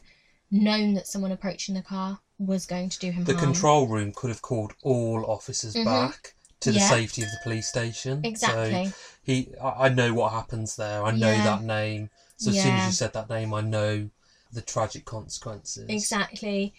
known 0.50 0.94
that 0.94 1.08
someone 1.08 1.32
approaching 1.32 1.76
the 1.76 1.82
car 1.82 2.20
was 2.38 2.66
going 2.66 2.90
to 2.90 3.00
do 3.00 3.12
him 3.12 3.24
the 3.24 3.34
harm. 3.34 3.46
control 3.46 3.88
room 3.88 4.12
could 4.16 4.30
have 4.30 4.42
called 4.42 4.74
all 4.82 5.26
officers 5.28 5.74
Mhm. 5.76 5.86
back 5.86 6.36
to 6.60 6.72
the 6.72 6.80
Yeah. 6.80 6.90
safety 6.90 7.24
of 7.24 7.30
the 7.32 7.40
police 7.44 7.68
station. 7.68 8.22
Exactly. 8.24 8.88
So 8.88 8.94
he, 9.24 9.54
I, 9.62 9.86
I 9.86 9.90
know 9.90 10.14
what 10.14 10.32
happens 10.32 10.76
there. 10.76 11.04
I 11.04 11.12
know 11.12 11.32
Yeah. 11.32 11.44
that 11.44 11.64
name. 11.64 12.10
So 12.38 12.52
as 12.52 12.58
soon 12.58 12.68
Yeah. 12.68 12.82
as 12.82 12.86
you 12.88 12.92
said 12.94 13.14
that 13.14 13.30
name, 13.30 13.54
I 13.54 13.62
know 13.62 14.10
the 14.52 14.62
tragic 14.62 15.06
consequences. 15.06 15.86
Exactly. 15.90 16.74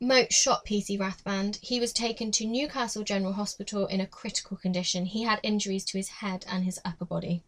Moat 0.00 0.32
shot 0.32 0.64
PC 0.64 0.96
Rathband. 0.96 1.58
He 1.60 1.80
was 1.80 1.92
taken 1.92 2.30
to 2.32 2.46
Newcastle 2.46 3.02
General 3.02 3.32
Hospital 3.32 3.86
in 3.86 4.00
a 4.00 4.06
critical 4.06 4.56
condition. 4.56 5.06
He 5.06 5.24
had 5.24 5.40
injuries 5.42 5.84
to 5.86 5.98
his 5.98 6.08
head 6.08 6.44
and 6.48 6.64
his 6.64 6.78
upper 6.84 7.04
body. 7.04 7.42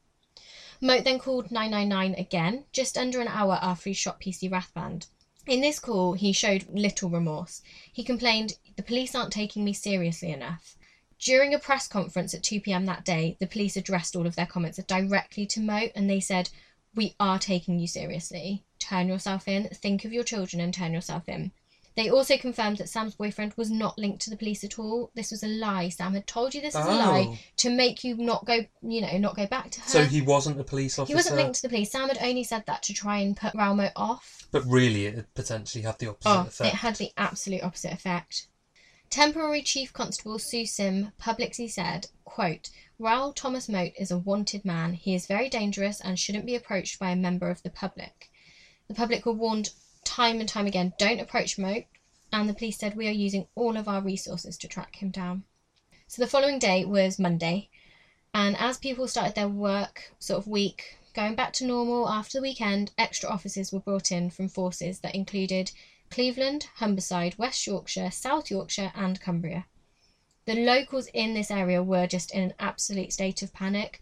Moat 0.82 1.04
then 1.04 1.18
called 1.18 1.50
999 1.50 2.14
again, 2.18 2.64
just 2.72 2.96
under 2.96 3.20
an 3.20 3.28
hour 3.28 3.58
after 3.60 3.90
he 3.90 3.94
shot 3.94 4.20
PC 4.20 4.50
Rathband. 4.50 5.08
In 5.46 5.60
this 5.60 5.78
call, 5.78 6.14
he 6.14 6.32
showed 6.32 6.66
little 6.70 7.10
remorse. 7.10 7.60
He 7.92 8.02
complained, 8.02 8.54
The 8.76 8.82
police 8.82 9.14
aren't 9.14 9.32
taking 9.32 9.64
me 9.64 9.74
seriously 9.74 10.30
enough. 10.30 10.76
During 11.18 11.52
a 11.52 11.58
press 11.58 11.86
conference 11.86 12.32
at 12.32 12.42
2 12.42 12.62
pm 12.62 12.86
that 12.86 13.04
day, 13.04 13.36
the 13.40 13.46
police 13.46 13.76
addressed 13.76 14.16
all 14.16 14.26
of 14.26 14.36
their 14.36 14.46
comments 14.46 14.78
directly 14.78 15.44
to 15.46 15.60
Moat 15.60 15.92
and 15.94 16.08
they 16.08 16.20
said, 16.20 16.48
We 16.94 17.14
are 17.20 17.38
taking 17.38 17.78
you 17.78 17.86
seriously. 17.86 18.64
Turn 18.78 19.06
yourself 19.06 19.46
in, 19.46 19.68
think 19.68 20.06
of 20.06 20.14
your 20.14 20.24
children, 20.24 20.62
and 20.62 20.72
turn 20.72 20.94
yourself 20.94 21.28
in. 21.28 21.52
They 21.96 22.08
also 22.08 22.36
confirmed 22.38 22.78
that 22.78 22.88
Sam's 22.88 23.16
boyfriend 23.16 23.52
was 23.56 23.70
not 23.70 23.98
linked 23.98 24.22
to 24.22 24.30
the 24.30 24.36
police 24.36 24.62
at 24.62 24.78
all. 24.78 25.10
This 25.14 25.32
was 25.32 25.42
a 25.42 25.48
lie. 25.48 25.88
Sam 25.88 26.14
had 26.14 26.26
told 26.26 26.54
you 26.54 26.60
this 26.60 26.74
is 26.74 26.86
a 26.86 26.90
lie 26.90 27.26
Oh. 27.30 27.38
to 27.58 27.70
make 27.70 28.04
you 28.04 28.16
not 28.16 28.46
go, 28.46 28.64
you 28.80 29.00
know, 29.00 29.18
not 29.18 29.36
go 29.36 29.46
back 29.46 29.70
to 29.72 29.80
her. 29.80 29.88
So 29.88 30.04
he 30.04 30.20
wasn't 30.22 30.60
a 30.60 30.64
police 30.64 30.98
officer. 30.98 31.10
He 31.12 31.16
wasn't 31.16 31.36
linked 31.36 31.56
to 31.56 31.62
the 31.62 31.68
police. 31.68 31.90
Sam 31.90 32.08
had 32.08 32.18
only 32.22 32.44
said 32.44 32.64
that 32.66 32.82
to 32.84 32.94
try 32.94 33.18
and 33.18 33.36
put 33.36 33.54
Raoul 33.54 33.74
Moat 33.74 33.92
off. 33.96 34.46
But 34.52 34.64
really, 34.66 35.06
it 35.06 35.14
had 35.16 35.34
potentially 35.34 35.82
had 35.82 35.98
the 35.98 36.08
opposite 36.10 36.30
Oh, 36.30 36.40
effect. 36.42 36.74
it 36.74 36.78
had 36.78 36.96
the 36.96 37.10
absolute 37.16 37.62
opposite 37.62 37.92
effect. 37.92 38.46
Temporary 39.10 39.60
Chief 39.62 39.92
Constable 39.92 40.38
Sue 40.38 40.64
Sim 40.66 41.10
publicly 41.18 41.66
said, 41.66 42.06
quote, 42.24 42.70
Raoul 43.00 43.32
Thomas 43.32 43.68
Moat 43.68 43.92
is 43.98 44.12
a 44.12 44.18
wanted 44.18 44.64
man. 44.64 44.92
He 44.94 45.14
is 45.16 45.26
very 45.26 45.48
dangerous 45.48 46.00
and 46.00 46.16
shouldn't 46.18 46.46
be 46.46 46.54
approached 46.54 47.00
by 47.00 47.10
a 47.10 47.16
member 47.16 47.50
of 47.50 47.62
the 47.64 47.70
public. 47.70 48.30
The 48.86 48.94
public 48.94 49.26
were 49.26 49.32
warned 49.32 49.70
time 50.04 50.40
and 50.40 50.48
time 50.48 50.66
again, 50.66 50.92
don't 50.98 51.20
approach 51.20 51.58
Moat, 51.58 51.84
and 52.32 52.48
the 52.48 52.54
police 52.54 52.78
said 52.78 52.96
we 52.96 53.08
are 53.08 53.12
using 53.12 53.46
all 53.54 53.76
of 53.76 53.88
our 53.88 54.00
resources 54.00 54.56
to 54.58 54.68
track 54.68 54.96
him 54.96 55.10
down. 55.10 55.44
So 56.06 56.22
the 56.22 56.28
following 56.28 56.58
day 56.58 56.84
was 56.84 57.18
Monday, 57.18 57.68
and 58.32 58.56
as 58.56 58.78
people 58.78 59.08
started 59.08 59.34
their 59.34 59.48
work 59.48 60.12
sort 60.18 60.38
of 60.38 60.46
week 60.46 60.98
going 61.12 61.34
back 61.34 61.52
to 61.52 61.66
normal 61.66 62.08
after 62.08 62.38
the 62.38 62.42
weekend, 62.42 62.92
extra 62.96 63.28
officers 63.28 63.72
were 63.72 63.80
brought 63.80 64.12
in 64.12 64.30
from 64.30 64.48
forces 64.48 65.00
that 65.00 65.14
included 65.14 65.72
Cleveland, 66.10 66.68
Humberside, 66.78 67.36
West 67.38 67.66
Yorkshire, 67.66 68.10
South 68.10 68.50
Yorkshire, 68.50 68.92
and 68.94 69.20
Cumbria. 69.20 69.66
The 70.46 70.54
locals 70.54 71.08
in 71.08 71.34
this 71.34 71.50
area 71.50 71.82
were 71.82 72.06
just 72.06 72.32
in 72.32 72.42
an 72.42 72.54
absolute 72.58 73.12
state 73.12 73.42
of 73.42 73.52
panic. 73.52 74.00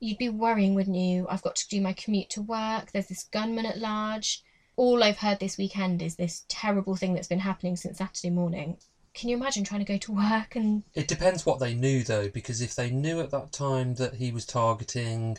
You'd 0.00 0.18
be 0.18 0.28
worrying, 0.28 0.74
wouldn't 0.74 0.96
you? 0.96 1.26
I've 1.28 1.42
got 1.42 1.56
to 1.56 1.68
do 1.68 1.80
my 1.80 1.92
commute 1.92 2.30
to 2.30 2.42
work, 2.42 2.92
there's 2.92 3.08
this 3.08 3.24
gunman 3.24 3.66
at 3.66 3.78
large. 3.78 4.42
All 4.78 5.02
I've 5.02 5.18
heard 5.18 5.40
this 5.40 5.58
weekend 5.58 6.00
is 6.02 6.14
this 6.14 6.44
terrible 6.46 6.94
thing 6.94 7.12
that's 7.12 7.26
been 7.26 7.40
happening 7.40 7.74
since 7.74 7.98
Saturday 7.98 8.30
morning. 8.30 8.78
can 9.12 9.28
you 9.28 9.36
imagine 9.36 9.64
trying 9.64 9.84
to 9.84 9.92
go 9.92 9.98
to 9.98 10.12
work 10.12 10.54
and 10.54 10.84
It 10.94 11.08
depends 11.08 11.44
what 11.44 11.58
they 11.58 11.74
knew 11.74 12.04
though, 12.04 12.28
because 12.28 12.62
if 12.62 12.76
they 12.76 12.88
knew 12.88 13.18
at 13.20 13.30
that 13.30 13.50
time 13.50 13.96
that 13.96 14.14
he 14.14 14.30
was 14.30 14.46
targeting 14.46 15.38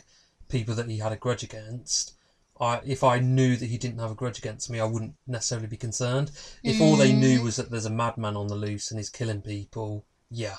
people 0.50 0.74
that 0.74 0.90
he 0.90 0.98
had 0.98 1.12
a 1.12 1.16
grudge 1.16 1.42
against, 1.42 2.12
I 2.60 2.82
if 2.84 3.02
I 3.02 3.18
knew 3.18 3.56
that 3.56 3.70
he 3.70 3.78
didn't 3.78 4.00
have 4.00 4.10
a 4.10 4.14
grudge 4.14 4.38
against 4.38 4.68
me, 4.68 4.78
I 4.78 4.84
wouldn't 4.84 5.14
necessarily 5.26 5.68
be 5.68 5.78
concerned. 5.78 6.32
If 6.62 6.78
all 6.78 6.96
they 6.96 7.14
knew 7.14 7.40
mm. 7.40 7.44
was 7.44 7.56
that 7.56 7.70
there's 7.70 7.86
a 7.86 7.90
madman 7.90 8.36
on 8.36 8.48
the 8.48 8.54
loose 8.54 8.90
and 8.90 9.00
he's 9.00 9.08
killing 9.08 9.40
people, 9.40 10.04
yeah. 10.30 10.58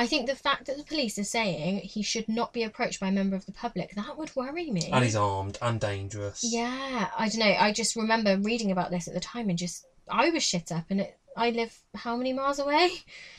I 0.00 0.06
think 0.06 0.26
the 0.26 0.34
fact 0.34 0.64
that 0.64 0.78
the 0.78 0.82
police 0.82 1.18
are 1.18 1.24
saying 1.24 1.80
he 1.80 2.02
should 2.02 2.26
not 2.26 2.54
be 2.54 2.62
approached 2.62 3.00
by 3.00 3.08
a 3.08 3.12
member 3.12 3.36
of 3.36 3.44
the 3.44 3.52
public, 3.52 3.94
that 3.96 4.16
would 4.16 4.34
worry 4.34 4.70
me. 4.70 4.88
And 4.90 5.04
he's 5.04 5.14
armed 5.14 5.58
and 5.60 5.78
dangerous. 5.78 6.42
Yeah, 6.42 7.10
I 7.18 7.28
don't 7.28 7.40
know. 7.40 7.54
I 7.58 7.70
just 7.70 7.96
remember 7.96 8.38
reading 8.38 8.70
about 8.70 8.90
this 8.90 9.08
at 9.08 9.12
the 9.12 9.20
time 9.20 9.50
and 9.50 9.58
just 9.58 9.84
I 10.08 10.30
was 10.30 10.42
shit 10.42 10.72
up 10.72 10.86
and 10.88 11.02
it 11.02 11.18
I 11.36 11.50
live 11.50 11.78
how 11.94 12.16
many 12.16 12.32
miles 12.32 12.58
away? 12.58 12.90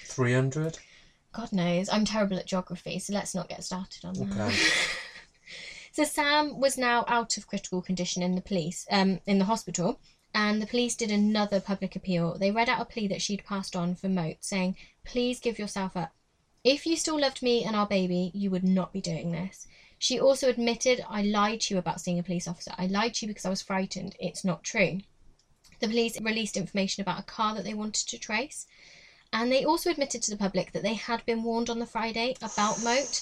Three 0.05 0.33
hundred. 0.33 0.77
God 1.33 1.51
knows. 1.51 1.89
I'm 1.89 2.05
terrible 2.05 2.37
at 2.37 2.45
geography, 2.45 2.99
so 2.99 3.11
let's 3.11 3.33
not 3.33 3.49
get 3.49 3.63
started 3.63 4.05
on 4.05 4.13
that. 4.13 4.47
Okay. 4.49 4.57
So 5.93 6.05
Sam 6.05 6.57
was 6.61 6.77
now 6.77 7.03
out 7.09 7.35
of 7.35 7.47
critical 7.47 7.81
condition 7.81 8.23
in 8.23 8.35
the 8.35 8.41
police, 8.41 8.87
um, 8.89 9.19
in 9.25 9.39
the 9.39 9.45
hospital, 9.45 9.99
and 10.33 10.61
the 10.61 10.65
police 10.65 10.95
did 10.95 11.11
another 11.11 11.59
public 11.59 11.97
appeal. 11.97 12.37
They 12.37 12.49
read 12.49 12.69
out 12.69 12.79
a 12.79 12.85
plea 12.85 13.09
that 13.09 13.21
she'd 13.21 13.43
passed 13.43 13.75
on 13.75 13.95
for 13.95 14.07
Moat, 14.07 14.37
saying, 14.39 14.77
"Please 15.03 15.41
give 15.41 15.59
yourself 15.59 15.97
up. 15.97 16.13
If 16.63 16.85
you 16.85 16.95
still 16.95 17.19
loved 17.19 17.41
me 17.41 17.63
and 17.63 17.75
our 17.75 17.87
baby, 17.87 18.31
you 18.33 18.51
would 18.51 18.63
not 18.63 18.93
be 18.93 19.01
doing 19.01 19.31
this." 19.31 19.67
She 19.97 20.19
also 20.19 20.49
admitted, 20.49 21.05
"I 21.07 21.21
lied 21.21 21.61
to 21.61 21.73
you 21.73 21.77
about 21.77 22.01
seeing 22.01 22.19
a 22.19 22.23
police 22.23 22.47
officer. 22.47 22.73
I 22.77 22.87
lied 22.87 23.13
to 23.15 23.25
you 23.25 23.27
because 23.27 23.45
I 23.45 23.49
was 23.49 23.61
frightened. 23.61 24.15
It's 24.19 24.43
not 24.43 24.63
true." 24.63 25.01
The 25.79 25.87
police 25.87 26.19
released 26.21 26.57
information 26.57 27.01
about 27.01 27.19
a 27.19 27.23
car 27.23 27.55
that 27.55 27.63
they 27.63 27.73
wanted 27.73 28.07
to 28.07 28.17
trace. 28.19 28.67
And 29.33 29.51
they 29.51 29.63
also 29.63 29.89
admitted 29.89 30.21
to 30.23 30.31
the 30.31 30.37
public 30.37 30.71
that 30.73 30.83
they 30.83 30.95
had 30.95 31.25
been 31.25 31.43
warned 31.43 31.69
on 31.69 31.79
the 31.79 31.85
Friday 31.85 32.35
about 32.41 32.83
Moat, 32.83 33.21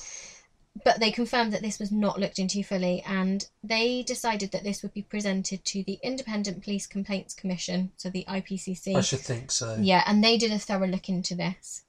but 0.84 1.00
they 1.00 1.12
confirmed 1.12 1.54
that 1.54 1.62
this 1.62 1.80
was 1.80 1.92
not 1.92 2.20
looked 2.20 2.40
into 2.40 2.64
fully. 2.64 3.02
And 3.04 3.48
they 3.64 4.02
decided 4.02 4.52
that 4.52 4.64
this 4.64 4.82
would 4.82 4.94
be 4.94 5.04
presented 5.04 5.64
to 5.66 5.84
the 5.84 6.00
Independent 6.02 6.64
Police 6.64 6.88
Complaints 6.88 7.34
Commission, 7.34 7.92
so 7.96 8.10
the 8.10 8.26
IPCC. 8.28 8.96
I 8.96 9.02
should 9.02 9.20
think 9.20 9.52
so. 9.52 9.78
Yeah, 9.80 10.04
and 10.06 10.24
they 10.24 10.38
did 10.38 10.52
a 10.52 10.60
thorough 10.60 10.88
look 10.88 11.10
into 11.10 11.36
this. 11.36 11.84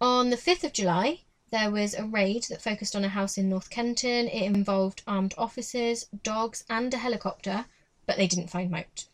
On 0.00 0.30
the 0.30 0.36
5th 0.36 0.64
of 0.64 0.72
July, 0.72 1.20
there 1.50 1.70
was 1.70 1.94
a 1.94 2.04
raid 2.04 2.42
that 2.50 2.60
focused 2.60 2.96
on 2.96 3.04
a 3.04 3.08
house 3.10 3.38
in 3.38 3.48
North 3.48 3.70
Kenton. 3.70 4.26
It 4.26 4.42
involved 4.42 5.02
armed 5.06 5.34
officers, 5.38 6.06
dogs, 6.24 6.64
and 6.68 6.92
a 6.92 6.98
helicopter, 6.98 7.66
but 8.04 8.16
they 8.16 8.26
didn't 8.26 8.50
find 8.50 8.72
Moat. 8.72 9.06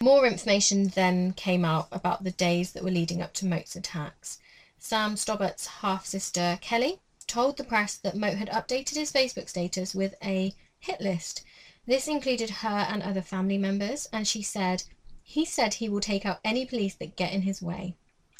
More 0.00 0.26
information 0.26 0.88
then 0.88 1.32
came 1.34 1.64
out 1.64 1.86
about 1.92 2.24
the 2.24 2.32
days 2.32 2.72
that 2.72 2.82
were 2.82 2.90
leading 2.90 3.22
up 3.22 3.32
to 3.34 3.46
Moat's 3.46 3.76
attacks. 3.76 4.40
Sam 4.76 5.16
Stobbart's 5.16 5.68
half 5.68 6.04
sister, 6.04 6.58
Kelly, 6.60 6.98
told 7.28 7.56
the 7.56 7.62
press 7.62 7.94
that 7.96 8.16
Moat 8.16 8.38
had 8.38 8.50
updated 8.50 8.96
his 8.96 9.12
Facebook 9.12 9.48
status 9.48 9.94
with 9.94 10.16
a 10.20 10.52
hit 10.80 11.00
list. 11.00 11.44
This 11.86 12.08
included 12.08 12.50
her 12.50 12.86
and 12.90 13.04
other 13.04 13.22
family 13.22 13.56
members, 13.56 14.08
and 14.12 14.26
she 14.26 14.42
said, 14.42 14.82
He 15.22 15.44
said 15.44 15.74
he 15.74 15.88
will 15.88 16.00
take 16.00 16.26
out 16.26 16.40
any 16.44 16.66
police 16.66 16.96
that 16.96 17.14
get 17.14 17.32
in 17.32 17.42
his 17.42 17.62
way. 17.62 17.94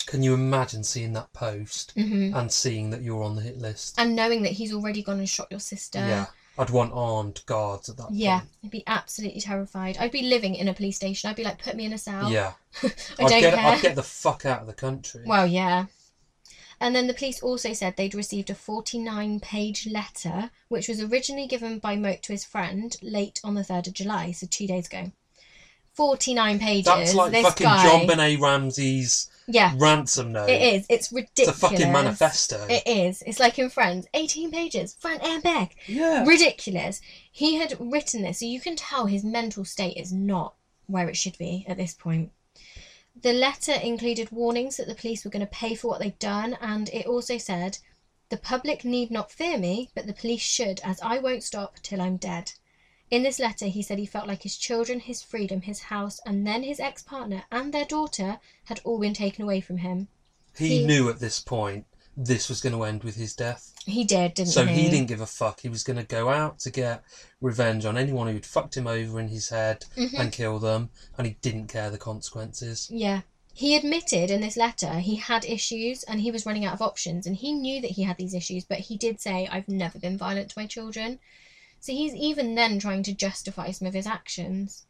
Can 0.06 0.22
you 0.22 0.34
imagine 0.34 0.84
seeing 0.84 1.12
that 1.14 1.32
post 1.32 1.92
hmm 1.96 2.34
and 2.34 2.50
seeing 2.52 2.90
that 2.90 3.02
you're 3.02 3.22
on 3.22 3.36
the 3.36 3.42
hit 3.42 3.58
list? 3.58 3.94
And 3.98 4.14
knowing 4.16 4.42
that 4.42 4.52
he's 4.52 4.72
already 4.74 5.02
gone 5.02 5.18
and 5.18 5.28
shot 5.28 5.48
your 5.50 5.60
sister. 5.60 5.98
yeah. 5.98 6.26
I'd 6.58 6.68
want 6.68 6.92
armed 6.94 7.42
guards 7.46 7.88
at 7.88 7.96
that 7.96 8.08
Yeah, 8.12 8.40
point. 8.40 8.50
I'd 8.64 8.70
be 8.70 8.84
absolutely 8.86 9.40
terrified. 9.40 9.96
I'd 9.98 10.12
be 10.12 10.22
living 10.22 10.54
in 10.54 10.68
a 10.68 10.74
police 10.74 10.96
station. 10.96 11.30
I'd 11.30 11.36
be 11.36 11.44
like, 11.44 11.62
put 11.62 11.76
me 11.76 11.86
in 11.86 11.94
a 11.94 11.98
cell. 11.98 12.30
Yeah. 12.30 12.52
I 12.82 12.88
I'd 13.20 13.28
don't 13.30 13.40
get 13.40 13.54
care. 13.54 13.66
I'd 13.72 13.80
get 13.80 13.94
the 13.96 14.02
fuck 14.02 14.44
out 14.44 14.60
of 14.60 14.66
the 14.66 14.74
country. 14.74 15.22
Well, 15.24 15.46
yeah. 15.46 15.86
And 16.78 16.94
then 16.94 17.06
the 17.06 17.14
police 17.14 17.42
also 17.42 17.72
said 17.72 17.96
they'd 17.96 18.14
received 18.14 18.50
a 18.50 18.54
49 18.54 19.40
page 19.40 19.86
letter, 19.86 20.50
which 20.68 20.88
was 20.88 21.00
originally 21.00 21.46
given 21.46 21.78
by 21.78 21.96
Moat 21.96 22.22
to 22.24 22.32
his 22.32 22.44
friend 22.44 22.96
late 23.00 23.40
on 23.42 23.54
the 23.54 23.62
3rd 23.62 23.86
of 23.86 23.92
July, 23.94 24.32
so 24.32 24.46
two 24.50 24.66
days 24.66 24.88
ago. 24.88 25.10
49 25.94 26.58
pages. 26.58 26.84
That's 26.84 27.14
like 27.14 27.32
this 27.32 27.46
fucking 27.46 27.64
guy. 27.64 27.86
JonBenét 28.06 28.40
Ramsey's 28.40 29.28
Yeah, 29.46 29.74
ransom 29.76 30.32
note. 30.32 30.48
it 30.48 30.74
is. 30.74 30.86
It's 30.88 31.12
ridiculous. 31.12 31.48
It's 31.56 31.62
a 31.62 31.68
fucking 31.68 31.92
manifesto. 31.92 32.64
It 32.68 32.82
is. 32.86 33.22
It's 33.26 33.40
like 33.40 33.58
in 33.58 33.70
Friends 33.70 34.06
18 34.14 34.50
pages, 34.50 34.94
front 34.94 35.22
and 35.22 35.42
back. 35.42 35.76
yeah. 35.86 36.24
Ridiculous. 36.24 37.00
He 37.30 37.56
had 37.56 37.76
written 37.80 38.22
this, 38.22 38.40
so 38.40 38.46
you 38.46 38.60
can 38.60 38.76
tell 38.76 39.06
his 39.06 39.24
mental 39.24 39.64
state 39.64 39.96
is 39.96 40.12
not 40.12 40.54
where 40.86 41.08
it 41.08 41.16
should 41.16 41.36
be 41.38 41.64
at 41.68 41.76
this 41.76 41.94
point. 41.94 42.30
The 43.20 43.32
letter 43.32 43.72
included 43.72 44.30
warnings 44.32 44.76
that 44.76 44.86
the 44.86 44.94
police 44.94 45.24
were 45.24 45.30
going 45.30 45.46
to 45.46 45.52
pay 45.52 45.74
for 45.74 45.88
what 45.88 46.00
they'd 46.00 46.18
done, 46.18 46.56
and 46.60 46.88
it 46.90 47.06
also 47.06 47.36
said, 47.36 47.78
The 48.30 48.36
public 48.38 48.84
need 48.84 49.10
not 49.10 49.30
fear 49.30 49.58
me, 49.58 49.90
but 49.94 50.06
the 50.06 50.14
police 50.14 50.40
should, 50.40 50.80
as 50.82 51.00
I 51.02 51.18
won't 51.18 51.42
stop 51.42 51.76
till 51.82 52.00
I'm 52.00 52.16
dead. 52.16 52.52
In 53.12 53.22
this 53.22 53.38
letter, 53.38 53.66
he 53.66 53.82
said 53.82 53.98
he 53.98 54.06
felt 54.06 54.26
like 54.26 54.42
his 54.42 54.56
children, 54.56 54.98
his 54.98 55.22
freedom, 55.22 55.60
his 55.60 55.80
house, 55.80 56.18
and 56.24 56.46
then 56.46 56.62
his 56.62 56.80
ex 56.80 57.02
partner 57.02 57.44
and 57.52 57.72
their 57.72 57.84
daughter 57.84 58.40
had 58.64 58.80
all 58.84 58.98
been 58.98 59.12
taken 59.12 59.42
away 59.44 59.60
from 59.60 59.76
him. 59.76 60.08
He 60.56 60.78
he- 60.78 60.86
knew 60.86 61.10
at 61.10 61.20
this 61.20 61.38
point 61.38 61.84
this 62.16 62.48
was 62.48 62.62
going 62.62 62.74
to 62.74 62.84
end 62.84 63.04
with 63.04 63.16
his 63.16 63.34
death. 63.34 63.74
He 63.84 64.04
did, 64.04 64.32
didn't 64.32 64.52
So 64.52 64.64
he? 64.64 64.74
So 64.74 64.80
he 64.80 64.90
didn't 64.90 65.08
give 65.08 65.20
a 65.20 65.26
fuck. 65.26 65.60
He 65.60 65.68
was 65.68 65.82
going 65.84 65.98
to 65.98 66.04
go 66.04 66.30
out 66.30 66.58
to 66.60 66.70
get 66.70 67.04
revenge 67.42 67.84
on 67.84 67.98
anyone 67.98 68.28
who'd 68.28 68.46
fucked 68.46 68.76
him 68.78 68.86
over 68.86 69.20
in 69.20 69.28
his 69.28 69.50
head 69.50 69.84
Mhm. 69.94 70.18
and 70.18 70.32
kill 70.32 70.58
them, 70.58 70.88
and 71.18 71.26
he 71.26 71.34
didn't 71.42 71.66
care 71.68 71.90
the 71.90 71.98
consequences. 71.98 72.88
Yeah. 72.90 73.20
He 73.52 73.76
admitted 73.76 74.30
in 74.30 74.40
this 74.40 74.56
letter 74.56 75.00
he 75.00 75.16
had 75.16 75.44
issues 75.44 76.02
and 76.04 76.22
he 76.22 76.30
was 76.30 76.46
running 76.46 76.64
out 76.64 76.72
of 76.72 76.80
options 76.80 77.26
and 77.26 77.36
he 77.36 77.52
knew 77.52 77.82
that 77.82 77.90
he 77.90 78.04
had 78.04 78.16
these 78.16 78.32
issues, 78.32 78.64
but 78.64 78.78
he 78.78 78.96
did 78.96 79.20
say, 79.20 79.46
I've 79.52 79.68
never 79.68 79.98
been 79.98 80.16
violent 80.16 80.48
to 80.50 80.58
my 80.58 80.66
children. 80.66 81.18
So 81.82 81.92
he's 81.92 82.14
even 82.14 82.54
then 82.54 82.78
trying 82.78 83.02
to 83.02 83.12
justify 83.12 83.72
some 83.72 83.88
of 83.88 83.94
his 83.94 84.06
actions. 84.06 84.86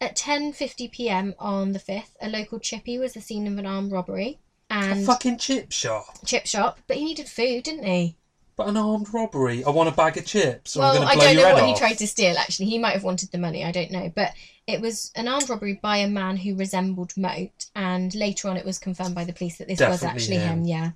At 0.00 0.16
10:50 0.16 0.90
p.m. 0.90 1.34
on 1.38 1.70
the 1.70 1.78
5th, 1.78 2.16
a 2.20 2.28
local 2.28 2.58
chippy 2.58 2.98
was 2.98 3.12
the 3.12 3.20
scene 3.20 3.46
of 3.46 3.56
an 3.58 3.64
armed 3.64 3.92
robbery 3.92 4.40
and 4.68 5.02
A 5.02 5.06
fucking 5.06 5.38
chip 5.38 5.70
shop, 5.70 6.18
chip 6.26 6.44
shop, 6.46 6.80
but 6.88 6.96
he 6.96 7.04
needed 7.04 7.28
food, 7.28 7.62
didn't 7.62 7.84
he? 7.84 8.16
but 8.56 8.68
an 8.68 8.76
armed 8.76 9.12
robbery. 9.12 9.62
I 9.62 9.70
want 9.70 9.90
a 9.90 9.92
bag 9.92 10.16
of 10.16 10.24
chips. 10.24 10.76
Well, 10.76 11.04
I 11.04 11.14
don't 11.14 11.36
know 11.36 11.52
what 11.52 11.62
off. 11.62 11.68
he 11.68 11.78
tried 11.78 11.98
to 11.98 12.06
steal 12.06 12.36
actually. 12.36 12.66
He 12.66 12.78
might 12.78 12.94
have 12.94 13.04
wanted 13.04 13.30
the 13.30 13.38
money, 13.38 13.62
I 13.64 13.70
don't 13.70 13.90
know, 13.90 14.10
but 14.14 14.32
it 14.66 14.80
was 14.80 15.12
an 15.14 15.28
armed 15.28 15.48
robbery 15.48 15.78
by 15.80 15.98
a 15.98 16.08
man 16.08 16.38
who 16.38 16.56
resembled 16.56 17.16
Moat, 17.16 17.66
and 17.76 18.14
later 18.14 18.48
on 18.48 18.56
it 18.56 18.64
was 18.64 18.78
confirmed 18.78 19.14
by 19.14 19.24
the 19.24 19.32
police 19.32 19.58
that 19.58 19.68
this 19.68 19.78
was 19.78 20.02
actually 20.02 20.38
him. 20.38 20.60
him. 20.60 20.64
Yeah. 20.64 20.90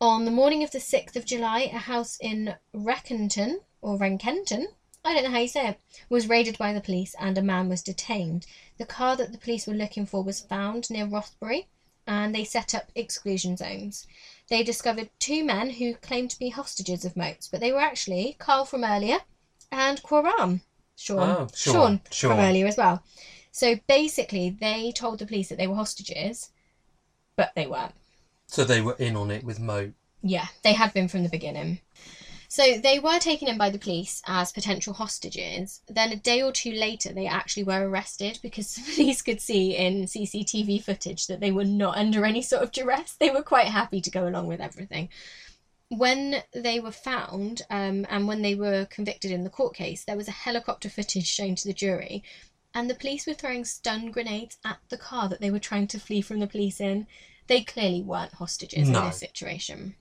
On 0.00 0.24
the 0.24 0.30
morning 0.30 0.62
of 0.64 0.72
the 0.72 0.78
6th 0.78 1.16
of 1.16 1.24
July, 1.24 1.70
a 1.72 1.78
house 1.78 2.18
in 2.20 2.54
Reckenton, 2.74 3.60
or 3.82 3.98
Renkenton, 3.98 4.66
I 5.04 5.14
don't 5.14 5.24
know 5.24 5.30
how 5.30 5.38
you 5.38 5.48
say 5.48 5.68
it, 5.68 5.80
was 6.08 6.28
raided 6.28 6.58
by 6.58 6.72
the 6.72 6.80
police 6.80 7.14
and 7.18 7.38
a 7.38 7.42
man 7.42 7.68
was 7.68 7.82
detained. 7.82 8.46
The 8.78 8.84
car 8.84 9.16
that 9.16 9.32
the 9.32 9.38
police 9.38 9.66
were 9.66 9.74
looking 9.74 10.06
for 10.06 10.22
was 10.22 10.40
found 10.40 10.90
near 10.90 11.06
Rothbury 11.06 11.68
and 12.06 12.34
they 12.34 12.44
set 12.44 12.74
up 12.74 12.90
exclusion 12.94 13.56
zones. 13.56 14.06
They 14.48 14.62
discovered 14.62 15.10
two 15.18 15.44
men 15.44 15.70
who 15.70 15.94
claimed 15.94 16.30
to 16.30 16.38
be 16.38 16.50
hostages 16.50 17.04
of 17.04 17.16
Moats, 17.16 17.48
but 17.48 17.60
they 17.60 17.72
were 17.72 17.80
actually 17.80 18.36
Carl 18.38 18.64
from 18.64 18.84
earlier 18.84 19.18
and 19.70 20.02
Qhuram. 20.02 20.60
Sean. 20.96 21.18
Oh, 21.18 21.48
Sean, 21.54 21.72
Sean 21.72 22.00
Sean. 22.10 22.30
from 22.30 22.40
earlier 22.40 22.66
as 22.66 22.76
well. 22.76 23.02
So 23.52 23.76
basically, 23.86 24.50
they 24.50 24.92
told 24.92 25.18
the 25.18 25.26
police 25.26 25.48
that 25.48 25.56
they 25.58 25.66
were 25.66 25.76
hostages, 25.76 26.50
but 27.36 27.52
they 27.54 27.66
weren't. 27.66 27.94
So 28.46 28.64
they 28.64 28.80
were 28.80 28.96
in 28.98 29.16
on 29.16 29.30
it 29.30 29.44
with 29.44 29.60
Moat. 29.60 29.92
Yeah, 30.22 30.48
they 30.62 30.74
had 30.74 30.92
been 30.92 31.08
from 31.08 31.22
the 31.22 31.28
beginning. 31.28 31.80
So 32.52 32.78
they 32.78 32.98
were 32.98 33.20
taken 33.20 33.46
in 33.46 33.56
by 33.56 33.70
the 33.70 33.78
police 33.78 34.20
as 34.26 34.50
potential 34.50 34.92
hostages. 34.92 35.82
Then 35.86 36.10
a 36.10 36.16
day 36.16 36.42
or 36.42 36.50
two 36.50 36.72
later, 36.72 37.12
they 37.12 37.28
actually 37.28 37.62
were 37.62 37.88
arrested 37.88 38.40
because 38.42 38.74
the 38.74 38.82
police 38.92 39.22
could 39.22 39.40
see 39.40 39.76
in 39.76 40.06
CCTV 40.06 40.82
footage 40.82 41.28
that 41.28 41.38
they 41.38 41.52
were 41.52 41.64
not 41.64 41.96
under 41.96 42.24
any 42.24 42.42
sort 42.42 42.64
of 42.64 42.72
duress. 42.72 43.12
They 43.12 43.30
were 43.30 43.44
quite 43.44 43.68
happy 43.68 44.00
to 44.00 44.10
go 44.10 44.26
along 44.26 44.48
with 44.48 44.60
everything. 44.60 45.10
When 45.90 46.42
they 46.52 46.80
were 46.80 46.90
found 46.90 47.62
um, 47.70 48.04
and 48.10 48.26
when 48.26 48.42
they 48.42 48.56
were 48.56 48.84
convicted 48.86 49.30
in 49.30 49.44
the 49.44 49.50
court 49.50 49.76
case, 49.76 50.02
there 50.02 50.16
was 50.16 50.26
a 50.26 50.32
helicopter 50.32 50.90
footage 50.90 51.28
shown 51.28 51.54
to 51.54 51.68
the 51.68 51.72
jury, 51.72 52.24
and 52.74 52.90
the 52.90 52.96
police 52.96 53.28
were 53.28 53.34
throwing 53.34 53.64
stun 53.64 54.10
grenades 54.10 54.58
at 54.64 54.78
the 54.88 54.98
car 54.98 55.28
that 55.28 55.40
they 55.40 55.52
were 55.52 55.60
trying 55.60 55.86
to 55.86 56.00
flee 56.00 56.20
from 56.20 56.40
the 56.40 56.48
police 56.48 56.80
in. 56.80 57.06
They 57.46 57.62
clearly 57.62 58.02
weren't 58.02 58.34
hostages 58.34 58.88
No. 58.88 58.98
in 58.98 59.04
this 59.06 59.18
situation. 59.18 59.94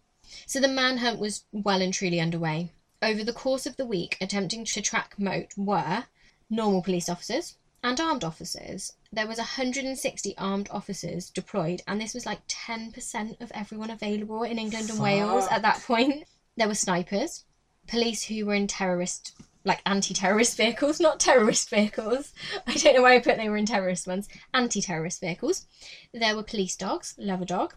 So 0.46 0.60
the 0.60 0.68
manhunt 0.68 1.20
was 1.20 1.44
well 1.52 1.82
and 1.82 1.94
truly 1.94 2.20
underway. 2.20 2.72
Over 3.02 3.24
the 3.24 3.34
course 3.34 3.66
of 3.66 3.78
the 3.78 3.86
week, 3.86 4.18
attempting 4.20 4.66
to 4.66 4.82
track 4.82 5.16
Moat 5.18 5.58
were 5.58 6.06
normal 6.50 6.82
police 6.82 7.10
officers 7.10 7.56
and 7.84 8.00
armed 8.00 8.24
officers. 8.24 8.94
There 9.12 9.28
was 9.28 9.38
160 9.38 10.38
armed 10.38 10.70
officers 10.72 11.30
deployed, 11.30 11.82
and 11.88 12.02
this 12.02 12.14
was 12.14 12.26
like 12.26 12.46
10% 12.48 13.42
of 13.42 13.52
everyone 13.54 13.90
available 13.90 14.44
in 14.44 14.60
England 14.60 14.90
and 14.90 15.00
Wales 15.00 15.48
at 15.50 15.62
that 15.62 15.82
point. 15.82 16.26
There 16.58 16.68
were 16.68 16.76
snipers, 16.76 17.46
police 17.88 18.24
who 18.24 18.46
were 18.46 18.54
in 18.54 18.68
terrorist 18.68 19.34
like 19.66 19.82
anti-terrorist 19.86 20.56
vehicles, 20.58 21.00
not 21.00 21.20
terrorist 21.20 21.70
vehicles. 21.70 22.34
I 22.68 22.74
don't 22.76 22.96
know 22.96 23.02
why 23.02 23.16
I 23.16 23.20
put 23.20 23.38
they 23.38 23.50
were 23.50 23.58
in 23.58 23.66
terrorist 23.66 24.08
ones. 24.08 24.28
Anti-terrorist 24.54 25.20
vehicles. 25.22 25.66
There 26.14 26.36
were 26.36 26.44
police 26.44 26.76
dogs, 26.76 27.16
love 27.18 27.42
a 27.42 27.46
dog, 27.46 27.76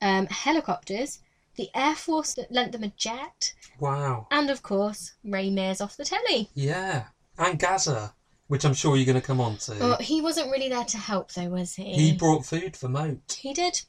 um, 0.00 0.26
helicopters. 0.26 1.20
The 1.56 1.70
Air 1.74 1.94
Force 1.94 2.34
that 2.34 2.50
lent 2.50 2.72
them 2.72 2.82
a 2.84 2.88
jet, 2.96 3.52
Wow. 3.78 4.26
and 4.30 4.50
of 4.50 4.62
course 4.62 5.12
Ray 5.24 5.50
Mears 5.50 5.80
off 5.80 5.96
the 5.96 6.04
telly. 6.04 6.50
Yeah. 6.54 7.04
And 7.38 7.58
Gazza, 7.58 8.14
which 8.48 8.64
I'm 8.64 8.74
sure 8.74 8.96
you're 8.96 9.06
going 9.06 9.20
to 9.20 9.26
come 9.26 9.40
on 9.40 9.56
to. 9.58 9.76
Oh, 9.80 9.96
he 10.00 10.20
wasn't 10.20 10.50
really 10.50 10.68
there 10.68 10.84
to 10.84 10.98
help, 10.98 11.32
though, 11.32 11.48
was 11.48 11.74
he? 11.76 11.92
he 11.94 12.12
brought 12.12 12.44
food 12.46 12.76
for 12.76 12.88
Moat. 12.88 13.38
He 13.40 13.52
did. 13.54 13.82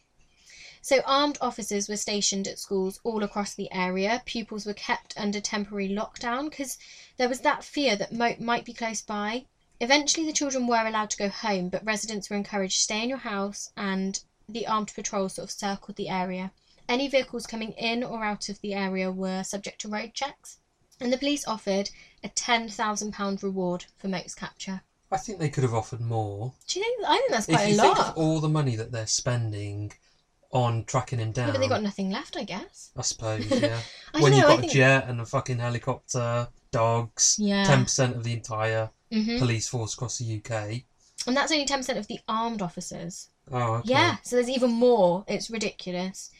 So, 0.81 1.01
armed 1.05 1.39
officers 1.41 1.89
were 1.89 1.97
stationed 1.97 2.47
at 2.47 2.59
schools 2.59 2.99
all 3.03 3.23
across 3.23 3.55
the 3.55 3.71
area. 3.71 4.21
Pupils 4.25 4.67
were 4.67 4.73
kept 4.73 5.15
under 5.17 5.41
temporary 5.41 5.89
lockdown 5.89 6.49
because 6.49 6.77
there 7.17 7.29
was 7.29 7.39
that 7.41 7.63
fear 7.63 7.95
that 7.95 8.13
Moat 8.13 8.39
might 8.39 8.65
be 8.65 8.73
close 8.73 9.01
by. 9.01 9.45
Eventually, 9.79 10.27
the 10.27 10.33
children 10.33 10.67
were 10.67 10.85
allowed 10.85 11.09
to 11.09 11.17
go 11.17 11.29
home, 11.29 11.69
but 11.69 11.83
residents 11.83 12.29
were 12.29 12.35
encouraged 12.35 12.77
to 12.77 12.83
stay 12.83 13.01
in 13.01 13.09
your 13.09 13.17
house, 13.17 13.71
and 13.75 14.19
the 14.47 14.67
armed 14.67 14.93
patrol 14.93 15.27
sort 15.27 15.45
of 15.47 15.51
circled 15.51 15.97
the 15.97 16.07
area. 16.09 16.51
Any 16.87 17.07
vehicles 17.07 17.47
coming 17.47 17.71
in 17.73 18.03
or 18.03 18.23
out 18.23 18.49
of 18.49 18.61
the 18.61 18.73
area 18.73 19.11
were 19.11 19.43
subject 19.43 19.81
to 19.81 19.87
road 19.89 20.13
checks, 20.13 20.57
and 20.99 21.11
the 21.11 21.17
police 21.17 21.47
offered 21.47 21.89
a 22.23 22.29
£10,000 22.29 23.43
reward 23.43 23.85
for 23.97 24.07
Moat's 24.07 24.35
capture. 24.35 24.81
I 25.11 25.17
think 25.17 25.39
they 25.39 25.49
could 25.49 25.63
have 25.63 25.73
offered 25.73 26.01
more. 26.01 26.53
Do 26.67 26.79
you 26.79 26.83
think? 26.85 27.07
I 27.07 27.17
think 27.17 27.31
that's 27.31 27.45
quite 27.45 27.53
If 27.55 27.59
quite 27.59 27.69
you 27.85 27.91
a 27.91 27.95
think 27.95 28.07
of 28.09 28.17
all 28.17 28.39
the 28.39 28.49
money 28.49 28.75
that 28.75 28.91
they're 28.91 29.07
spending 29.07 29.93
on 30.51 30.83
tracking 30.85 31.19
him 31.19 31.31
down, 31.31 31.47
Yeah, 31.47 31.53
but 31.53 31.59
they 31.61 31.67
got 31.67 31.83
nothing 31.83 32.09
left, 32.11 32.37
I 32.37 32.43
guess. 32.43 32.91
I 32.95 33.01
suppose, 33.01 33.45
yeah. 33.61 33.79
I 34.13 34.21
when 34.21 34.33
you've 34.33 34.41
know. 34.41 34.47
I 34.47 34.51
got 34.51 34.59
think. 34.61 34.71
a 34.71 34.75
jet 34.75 35.05
and 35.07 35.19
a 35.21 35.25
fucking 35.25 35.59
helicopter, 35.59 36.47
dogs, 36.71 37.35
Yeah. 37.39 37.65
10% 37.65 38.15
of 38.15 38.23
the 38.23 38.33
entire 38.33 38.89
Mhm. 39.11 39.39
police 39.39 39.67
force 39.67 39.93
across 39.93 40.17
the 40.17 40.25
UK. 40.37 40.83
And 41.27 41.35
that's 41.37 41.51
only 41.51 41.65
10% 41.65 41.97
of 41.97 42.07
the 42.07 42.19
armed 42.27 42.61
officers. 42.61 43.29
Oh, 43.51 43.75
okay. 43.75 43.89
Yeah, 43.89 44.17
so 44.23 44.35
there's 44.35 44.49
even 44.49 44.71
more. 44.71 45.23
It's 45.27 45.49
ridiculous. 45.49 46.31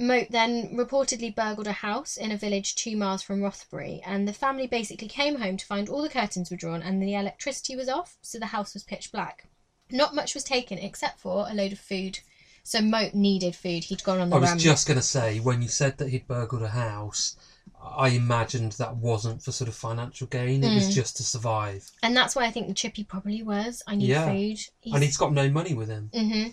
Moat 0.00 0.28
then 0.30 0.74
reportedly 0.74 1.32
burgled 1.34 1.66
a 1.66 1.72
house 1.72 2.16
in 2.16 2.32
a 2.32 2.36
village 2.36 2.74
two 2.74 2.96
miles 2.96 3.22
from 3.22 3.42
Rothbury, 3.42 4.00
and 4.06 4.26
the 4.26 4.32
family 4.32 4.66
basically 4.66 5.08
came 5.08 5.38
home 5.38 5.58
to 5.58 5.66
find 5.66 5.90
all 5.90 6.00
the 6.00 6.08
curtains 6.08 6.50
were 6.50 6.56
drawn 6.56 6.82
and 6.82 7.02
the 7.02 7.14
electricity 7.14 7.76
was 7.76 7.86
off, 7.90 8.16
so 8.22 8.38
the 8.38 8.46
house 8.46 8.72
was 8.72 8.82
pitch 8.82 9.12
black. 9.12 9.44
Not 9.90 10.14
much 10.14 10.32
was 10.34 10.42
taken 10.42 10.78
except 10.78 11.20
for 11.20 11.46
a 11.50 11.52
load 11.52 11.72
of 11.72 11.78
food. 11.78 12.20
So 12.62 12.80
Moat 12.80 13.12
needed 13.12 13.54
food. 13.54 13.84
He'd 13.84 14.02
gone 14.02 14.20
on 14.20 14.30
the 14.30 14.36
I 14.36 14.38
was 14.38 14.62
just 14.62 14.86
going 14.86 14.96
to 14.96 15.02
say, 15.02 15.38
when 15.38 15.60
you 15.60 15.68
said 15.68 15.98
that 15.98 16.08
he'd 16.08 16.26
burgled 16.26 16.62
a 16.62 16.68
house, 16.68 17.36
I 17.78 18.08
imagined 18.08 18.72
that 18.72 18.96
wasn't 18.96 19.42
for 19.42 19.52
sort 19.52 19.68
of 19.68 19.74
financial 19.74 20.26
gain, 20.28 20.64
it 20.64 20.74
was 20.74 20.88
Mm. 20.88 20.94
just 20.94 21.18
to 21.18 21.22
survive. 21.24 21.90
And 22.02 22.16
that's 22.16 22.34
why 22.34 22.46
I 22.46 22.50
think 22.50 22.68
the 22.68 22.74
chippy 22.74 23.04
probably 23.04 23.42
was. 23.42 23.82
I 23.86 23.96
need 23.96 24.08
Yeah. 24.08 24.32
food. 24.32 24.60
And 24.94 25.02
he's 25.02 25.18
got 25.18 25.34
no 25.34 25.50
money 25.50 25.74
with 25.74 25.90
him. 25.90 26.10
hmm 26.14 26.48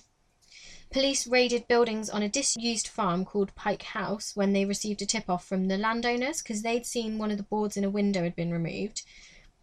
Police 0.89 1.27
raided 1.27 1.67
buildings 1.67 2.09
on 2.09 2.23
a 2.23 2.29
disused 2.29 2.87
farm 2.87 3.25
called 3.25 3.53
Pike 3.55 3.83
House 3.83 4.35
when 4.35 4.53
they 4.53 4.65
received 4.65 5.01
a 5.01 5.05
tip 5.05 5.29
off 5.29 5.45
from 5.45 5.67
the 5.67 5.77
landowners 5.77 6.41
because 6.41 6.61
they'd 6.61 6.85
seen 6.85 7.17
one 7.17 7.29
of 7.29 7.37
the 7.37 7.43
boards 7.43 7.75
in 7.75 7.83
a 7.83 7.89
window 7.89 8.23
had 8.23 8.35
been 8.35 8.51
removed, 8.51 9.03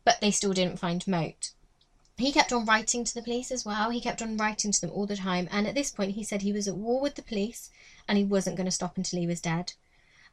but 0.05 0.21
they 0.21 0.31
still 0.31 0.53
didn't 0.53 0.79
find 0.79 1.07
Moat. 1.09 1.53
He 2.17 2.31
kept 2.31 2.53
on 2.53 2.67
writing 2.67 3.05
to 3.05 3.15
the 3.15 3.23
police 3.23 3.51
as 3.51 3.65
well. 3.65 3.91
He 3.91 4.01
kept 4.01 4.23
on 4.23 4.37
writing 4.37 4.71
to 4.71 4.81
them 4.81 4.91
all 4.91 5.07
the 5.07 5.17
time, 5.17 5.49
and 5.51 5.67
at 5.67 5.75
this 5.75 5.91
point, 5.91 6.13
he 6.13 6.23
said 6.23 6.43
he 6.43 6.53
was 6.53 6.69
at 6.69 6.77
war 6.77 7.01
with 7.01 7.17
the 7.17 7.23
police 7.23 7.71
and 8.07 8.19
he 8.19 8.25
wasn't 8.25 8.57
going 8.57 8.67
to 8.67 8.71
stop 8.71 8.97
until 8.97 9.19
he 9.19 9.27
was 9.27 9.41
dead. 9.41 9.73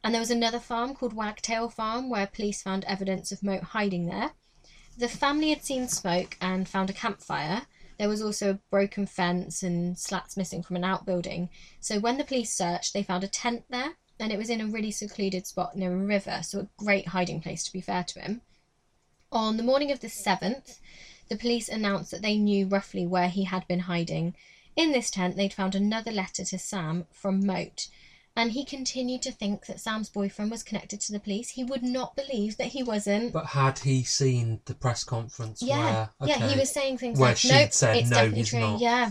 And 0.04 0.14
there 0.14 0.20
was 0.20 0.30
another 0.30 0.60
farm 0.60 0.94
called 0.94 1.14
Wagtail 1.14 1.70
Farm 1.70 2.10
where 2.10 2.26
police 2.26 2.62
found 2.62 2.84
evidence 2.84 3.32
of 3.32 3.42
Moat 3.42 3.62
hiding 3.62 4.06
there. 4.06 4.32
The 4.96 5.08
family 5.08 5.50
had 5.50 5.64
seen 5.64 5.88
smoke 5.88 6.36
and 6.40 6.68
found 6.68 6.90
a 6.90 6.92
campfire. 6.92 7.62
There 8.02 8.08
was 8.08 8.20
also 8.20 8.50
a 8.50 8.58
broken 8.68 9.06
fence 9.06 9.62
and 9.62 9.96
slats 9.96 10.36
missing 10.36 10.64
from 10.64 10.74
an 10.74 10.82
outbuilding. 10.82 11.50
So 11.78 12.00
when 12.00 12.18
the 12.18 12.24
police 12.24 12.52
searched, 12.52 12.94
they 12.94 13.04
found 13.04 13.22
a 13.22 13.28
tent 13.28 13.66
there, 13.70 13.94
and 14.18 14.32
it 14.32 14.38
was 14.38 14.50
in 14.50 14.60
a 14.60 14.66
really 14.66 14.90
secluded 14.90 15.46
spot 15.46 15.76
near 15.76 15.92
a 15.92 15.96
river, 15.96 16.40
so 16.42 16.58
a 16.58 16.68
great 16.76 17.06
hiding 17.06 17.40
place 17.40 17.62
to 17.62 17.72
be 17.72 17.80
fair 17.80 18.02
to 18.02 18.20
him. 18.20 18.40
On 19.30 19.56
the 19.56 19.62
morning 19.62 19.92
of 19.92 20.00
the 20.00 20.08
7th, 20.08 20.80
the 21.28 21.36
police 21.36 21.68
announced 21.68 22.10
that 22.10 22.22
they 22.22 22.38
knew 22.38 22.66
roughly 22.66 23.06
where 23.06 23.28
he 23.28 23.44
had 23.44 23.68
been 23.68 23.78
hiding. 23.86 24.34
In 24.74 24.90
this 24.90 25.08
tent, 25.08 25.36
they'd 25.36 25.54
found 25.54 25.76
another 25.76 26.10
letter 26.10 26.44
to 26.44 26.58
Sam 26.58 27.06
from 27.12 27.46
Moat, 27.46 27.86
and 28.42 28.50
he 28.50 28.64
continued 28.64 29.22
to 29.22 29.30
think 29.30 29.66
that 29.66 29.78
Sam's 29.78 30.08
boyfriend 30.08 30.50
was 30.50 30.64
connected 30.64 31.00
to 31.02 31.12
the 31.12 31.20
police. 31.20 31.50
He 31.50 31.62
would 31.62 31.84
not 31.84 32.16
believe 32.16 32.56
that 32.56 32.66
he 32.72 32.82
wasn't. 32.82 33.32
But 33.32 33.46
had 33.46 33.78
he 33.78 34.02
seen 34.02 34.60
the 34.64 34.74
press 34.74 35.04
conference 35.04 35.62
Yeah, 35.62 36.08
where. 36.18 36.28
yeah, 36.28 36.48
he 36.48 36.58
was 36.58 36.68
saying 36.68 36.98
things 36.98 37.20
Where 37.20 37.30
like, 37.30 37.36
she'd 37.36 37.52
"Nope, 37.52 37.72
said, 37.72 37.96
it's 37.98 38.10
"No, 38.10 38.16
definitely 38.16 38.38
he's 38.38 38.48
true." 38.48 38.58
not. 38.58 38.80
Yeah. 38.80 39.10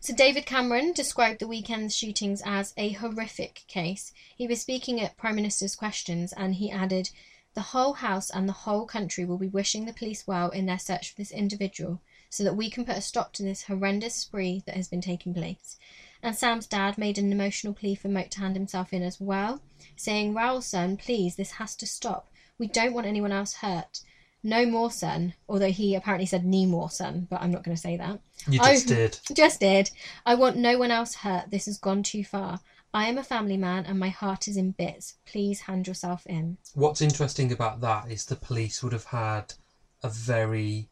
So 0.00 0.12
David 0.12 0.44
Cameron 0.44 0.92
described 0.92 1.38
the 1.38 1.46
weekend's 1.46 1.94
shootings 1.96 2.42
as 2.44 2.74
a 2.76 2.88
horrific 2.88 3.62
case. 3.68 4.12
He 4.34 4.48
was 4.48 4.60
speaking 4.60 5.00
at 5.00 5.16
Prime 5.16 5.36
Minister's 5.36 5.76
questions, 5.76 6.32
and 6.32 6.56
he 6.56 6.68
added, 6.68 7.10
"The 7.54 7.60
whole 7.60 7.92
House 7.92 8.28
and 8.28 8.48
the 8.48 8.64
whole 8.64 8.86
country 8.86 9.24
will 9.24 9.38
be 9.38 9.46
wishing 9.46 9.84
the 9.84 9.92
police 9.92 10.26
well 10.26 10.50
in 10.50 10.66
their 10.66 10.80
search 10.80 11.10
for 11.10 11.16
this 11.16 11.30
individual, 11.30 12.00
so 12.28 12.42
that 12.42 12.56
we 12.56 12.70
can 12.70 12.84
put 12.84 12.96
a 12.96 13.02
stop 13.02 13.32
to 13.34 13.44
this 13.44 13.62
horrendous 13.64 14.16
spree 14.16 14.64
that 14.66 14.74
has 14.74 14.88
been 14.88 15.00
taking 15.00 15.32
place." 15.32 15.76
And 16.22 16.36
Sam's 16.36 16.66
dad 16.66 16.98
made 16.98 17.18
an 17.18 17.32
emotional 17.32 17.72
plea 17.72 17.94
for 17.94 18.08
Moat 18.08 18.30
to 18.32 18.40
hand 18.40 18.56
himself 18.56 18.92
in 18.92 19.02
as 19.02 19.20
well, 19.20 19.62
saying, 19.96 20.34
"Raoul, 20.34 20.60
son, 20.60 20.96
please, 20.96 21.36
this 21.36 21.52
has 21.52 21.74
to 21.76 21.86
stop. 21.86 22.28
We 22.58 22.66
don't 22.66 22.92
want 22.92 23.06
anyone 23.06 23.32
else 23.32 23.54
hurt." 23.54 24.00
No 24.42 24.64
more 24.64 24.90
son, 24.90 25.34
although 25.48 25.70
he 25.70 25.94
apparently 25.94 26.26
said 26.26 26.46
knee 26.46 26.64
more 26.64 26.90
son, 26.90 27.26
but 27.28 27.42
I'm 27.42 27.50
not 27.50 27.62
going 27.62 27.76
to 27.76 27.80
say 27.80 27.96
that. 27.98 28.20
You 28.48 28.60
I- 28.62 28.72
just 28.74 28.88
did. 28.88 29.18
Just 29.34 29.60
did. 29.60 29.90
I 30.24 30.34
want 30.34 30.56
no 30.56 30.78
one 30.78 30.90
else 30.90 31.14
hurt. 31.16 31.50
This 31.50 31.66
has 31.66 31.78
gone 31.78 32.02
too 32.02 32.24
far. 32.24 32.60
I 32.92 33.06
am 33.08 33.18
a 33.18 33.22
family 33.22 33.56
man 33.56 33.86
and 33.86 33.98
my 33.98 34.08
heart 34.08 34.48
is 34.48 34.56
in 34.56 34.72
bits. 34.72 35.14
Please 35.24 35.60
hand 35.60 35.86
yourself 35.86 36.26
in. 36.26 36.58
What's 36.74 37.00
interesting 37.00 37.52
about 37.52 37.80
that 37.82 38.10
is 38.10 38.24
the 38.24 38.34
police 38.36 38.82
would 38.82 38.92
have 38.92 39.04
had 39.04 39.54
a 40.02 40.08
very 40.08 40.89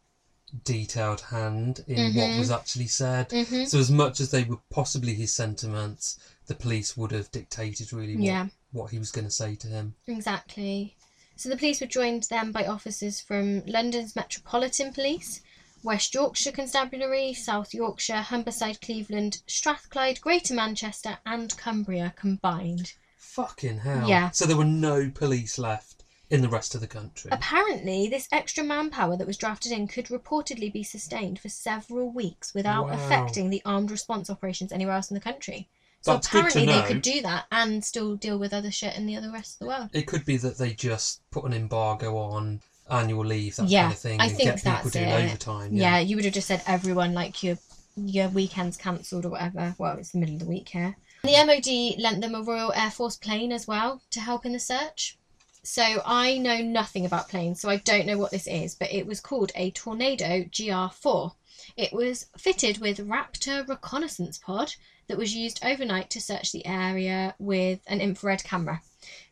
detailed 0.63 1.21
hand 1.21 1.83
in 1.87 2.15
what 2.15 2.29
Mhm. 2.29 2.39
was 2.39 2.51
actually 2.51 2.87
said. 2.87 3.31
hmm 3.31 3.65
So, 3.65 3.79
as 3.79 3.91
much 3.91 4.19
as 4.19 4.31
they 4.31 4.43
were 4.43 4.59
possibly 4.69 5.13
his 5.15 5.33
sentiments, 5.33 6.17
the 6.47 6.55
police 6.55 6.97
would 6.97 7.11
have 7.11 7.31
dictated 7.31 7.93
really 7.93 8.15
what, 8.15 8.25
Yeah. 8.25 8.47
what 8.71 8.91
he 8.91 8.99
was 8.99 9.11
going 9.11 9.25
to 9.25 9.31
say 9.31 9.55
to 9.55 9.67
him. 9.67 9.95
Exactly. 10.07 10.95
So 11.35 11.47
the 11.49 11.57
police 11.57 11.79
were 11.79 11.87
joined 11.87 12.23
then 12.23 12.51
by 12.51 12.65
officers 12.65 13.21
from 13.21 13.65
London's 13.65 14.15
Metropolitan 14.15 14.91
Police, 14.93 15.41
West 15.83 16.13
Yorkshire 16.13 16.51
Constabulary, 16.51 17.33
South 17.33 17.73
Yorkshire, 17.73 18.25
Humberside, 18.27 18.81
Cleveland, 18.81 19.41
Strathclyde, 19.47 20.19
Greater 20.19 20.53
Manchester, 20.53 21.19
and 21.25 21.55
Cumbria 21.57 22.13
combined. 22.17 22.93
Fucking 23.17 23.79
hell. 23.79 24.09
Yeah. 24.09 24.31
So, 24.31 24.45
there 24.45 24.57
were 24.57 24.65
no 24.65 25.09
police 25.09 25.57
left 25.57 25.98
in 26.29 26.41
the 26.41 26.49
rest 26.49 26.75
of 26.75 26.81
the 26.81 26.87
country. 26.87 27.29
Apparently, 27.31 28.07
this 28.07 28.27
extra 28.31 28.63
manpower 28.63 29.17
that 29.17 29.25
was 29.27 29.37
drafted 29.37 29.71
in 29.71 29.87
could 29.87 30.05
reportedly 30.07 30.71
be 30.71 30.83
sustained 30.83 31.39
for 31.39 31.49
several 31.49 32.11
weeks 32.11 32.53
without 32.53 32.87
Wow. 32.87 32.93
affecting 32.93 33.49
the 33.49 33.61
armed 33.65 33.89
response 33.91 34.29
operations 34.29 34.71
anywhere 34.71 34.95
else 34.95 35.09
in 35.09 35.15
the 35.15 35.21
country. 35.21 35.67
So 36.01 36.13
That's 36.13 36.27
apparently 36.27 36.65
they 36.65 36.81
could 36.83 37.01
do 37.01 37.21
that 37.23 37.45
and 37.51 37.83
still 37.83 38.15
deal 38.15 38.37
with 38.39 38.53
other 38.53 38.71
shit 38.71 38.95
in 38.95 39.05
the 39.05 39.17
other 39.17 39.31
rest 39.31 39.55
of 39.55 39.59
the 39.59 39.65
world. 39.65 39.89
It 39.91 40.03
could 40.07 40.23
be 40.23 40.37
that 40.37 40.57
they 40.57 40.73
just 40.73 41.21
put 41.31 41.43
an 41.45 41.51
embargo 41.53 42.15
on 42.17 42.61
annual 42.89 43.25
leave, 43.25 43.57
that 43.57 43.67
Yeah, 43.67 43.81
kind 43.83 43.93
of 43.93 43.99
thing, 43.99 44.21
I 44.21 44.25
and 44.27 44.37
think 44.37 44.63
get 44.63 44.63
people 44.75 44.89
doing 44.91 45.09
it. 45.09 45.25
overtime. 45.25 45.73
Yeah. 45.73 45.95
Yeah. 45.95 45.99
you 45.99 46.15
would 46.15 46.25
have 46.25 46.33
just 46.33 46.47
said 46.47 46.63
everyone 46.67 47.13
like 47.13 47.43
your 47.43 47.57
your 47.97 48.29
weekends 48.29 48.77
cancelled 48.77 49.25
or 49.25 49.29
whatever. 49.29 49.75
Well, 49.77 49.97
it's 49.97 50.11
the 50.11 50.19
middle 50.19 50.35
of 50.35 50.39
the 50.39 50.45
week 50.47 50.69
here. 50.69 50.95
The 51.23 51.33
MOD 51.43 51.99
lent 52.01 52.21
them 52.21 52.33
a 52.33 52.41
Royal 52.41 52.71
Air 52.73 52.91
Force 52.91 53.17
plane 53.17 53.51
as 53.51 53.67
well 53.67 54.01
to 54.11 54.21
help 54.21 54.45
in 54.45 54.53
the 54.53 54.59
search. 54.59 55.17
So 55.63 56.01
I 56.05 56.37
know 56.37 56.61
nothing 56.61 57.05
about 57.05 57.29
planes, 57.29 57.59
so 57.59 57.69
I 57.69 57.77
don't 57.77 58.07
know 58.07 58.17
what 58.17 58.31
this 58.31 58.47
is, 58.47 58.75
but 58.75 58.91
it 58.93 59.05
was 59.05 59.19
called 59.19 59.51
a 59.55 59.71
Tornado 59.71 60.43
GR4. 60.43 61.33
It 61.75 61.91
was 61.91 62.27
fitted 62.37 62.77
with 62.77 63.07
Raptor 63.07 63.67
reconnaissance 63.67 64.37
pod 64.37 64.73
that 65.07 65.17
was 65.17 65.35
used 65.35 65.59
overnight 65.63 66.09
to 66.11 66.21
search 66.21 66.51
the 66.51 66.65
area 66.65 67.35
with 67.39 67.81
an 67.87 67.99
infrared 67.99 68.43
camera. 68.43 68.81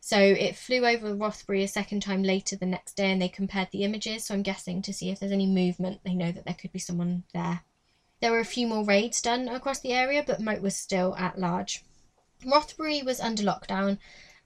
So 0.00 0.18
it 0.18 0.56
flew 0.56 0.86
over 0.86 1.14
Rothbury 1.14 1.62
a 1.62 1.68
second 1.68 2.00
time 2.00 2.22
later 2.22 2.56
the 2.56 2.66
next 2.66 2.94
day 2.96 3.10
and 3.10 3.22
they 3.22 3.28
compared 3.28 3.70
the 3.70 3.84
images. 3.84 4.26
So 4.26 4.34
I'm 4.34 4.42
guessing 4.42 4.82
to 4.82 4.92
see 4.92 5.10
if 5.10 5.20
there's 5.20 5.32
any 5.32 5.46
movement, 5.46 6.00
they 6.04 6.14
know 6.14 6.32
that 6.32 6.44
there 6.44 6.54
could 6.54 6.72
be 6.72 6.78
someone 6.78 7.24
there. 7.32 7.62
There 8.20 8.32
were 8.32 8.40
a 8.40 8.44
few 8.44 8.66
more 8.66 8.84
raids 8.84 9.22
done 9.22 9.48
across 9.48 9.80
the 9.80 9.92
area, 9.92 10.24
but 10.26 10.40
Moat 10.40 10.60
was 10.60 10.76
still 10.76 11.14
at 11.16 11.38
large. 11.38 11.84
Rothbury 12.44 13.02
was 13.02 13.20
under 13.20 13.42
lockdown, 13.42 13.98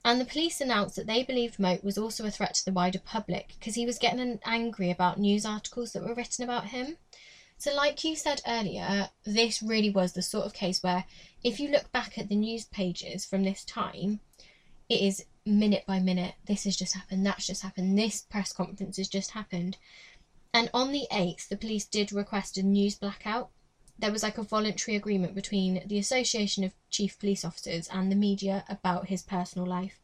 and 0.05 0.19
the 0.19 0.25
police 0.25 0.59
announced 0.59 0.95
that 0.95 1.07
they 1.07 1.23
believed 1.23 1.59
Moat 1.59 1.83
was 1.83 1.97
also 1.97 2.25
a 2.25 2.31
threat 2.31 2.55
to 2.55 2.65
the 2.65 2.73
wider 2.73 2.99
public 2.99 3.55
because 3.57 3.75
he 3.75 3.85
was 3.85 3.97
getting 3.97 4.39
angry 4.45 4.91
about 4.91 5.19
news 5.19 5.45
articles 5.45 5.93
that 5.93 6.03
were 6.03 6.13
written 6.13 6.43
about 6.43 6.65
him. 6.65 6.97
So, 7.57 7.73
like 7.73 8.03
you 8.03 8.15
said 8.15 8.41
earlier, 8.45 9.09
this 9.23 9.63
really 9.63 9.89
was 9.89 10.13
the 10.13 10.21
sort 10.21 10.45
of 10.45 10.53
case 10.53 10.83
where 10.83 11.05
if 11.43 11.59
you 11.59 11.69
look 11.69 11.91
back 11.91 12.17
at 12.17 12.27
the 12.27 12.35
news 12.35 12.65
pages 12.65 13.25
from 13.25 13.43
this 13.43 13.63
time, 13.63 14.19
it 14.89 14.99
is 15.01 15.25
minute 15.45 15.85
by 15.87 15.99
minute. 15.99 16.35
This 16.45 16.65
has 16.65 16.75
just 16.75 16.93
happened. 16.93 17.25
That's 17.25 17.47
just 17.47 17.61
happened. 17.61 17.97
This 17.97 18.21
press 18.21 18.51
conference 18.51 18.97
has 18.97 19.07
just 19.07 19.31
happened. 19.31 19.77
And 20.53 20.69
on 20.73 20.91
the 20.91 21.07
8th, 21.11 21.47
the 21.47 21.57
police 21.57 21.85
did 21.85 22.11
request 22.11 22.57
a 22.57 22.63
news 22.63 22.95
blackout. 22.95 23.49
There 23.97 24.11
was 24.11 24.23
like 24.23 24.37
a 24.37 24.43
voluntary 24.43 24.97
agreement 24.97 25.35
between 25.35 25.87
the 25.87 25.99
Association 25.99 26.63
of 26.63 26.73
Chief 26.89 27.17
Police 27.19 27.45
Officers 27.45 27.87
and 27.89 28.11
the 28.11 28.15
media 28.15 28.65
about 28.67 29.07
his 29.07 29.21
personal 29.21 29.67
life. 29.67 29.99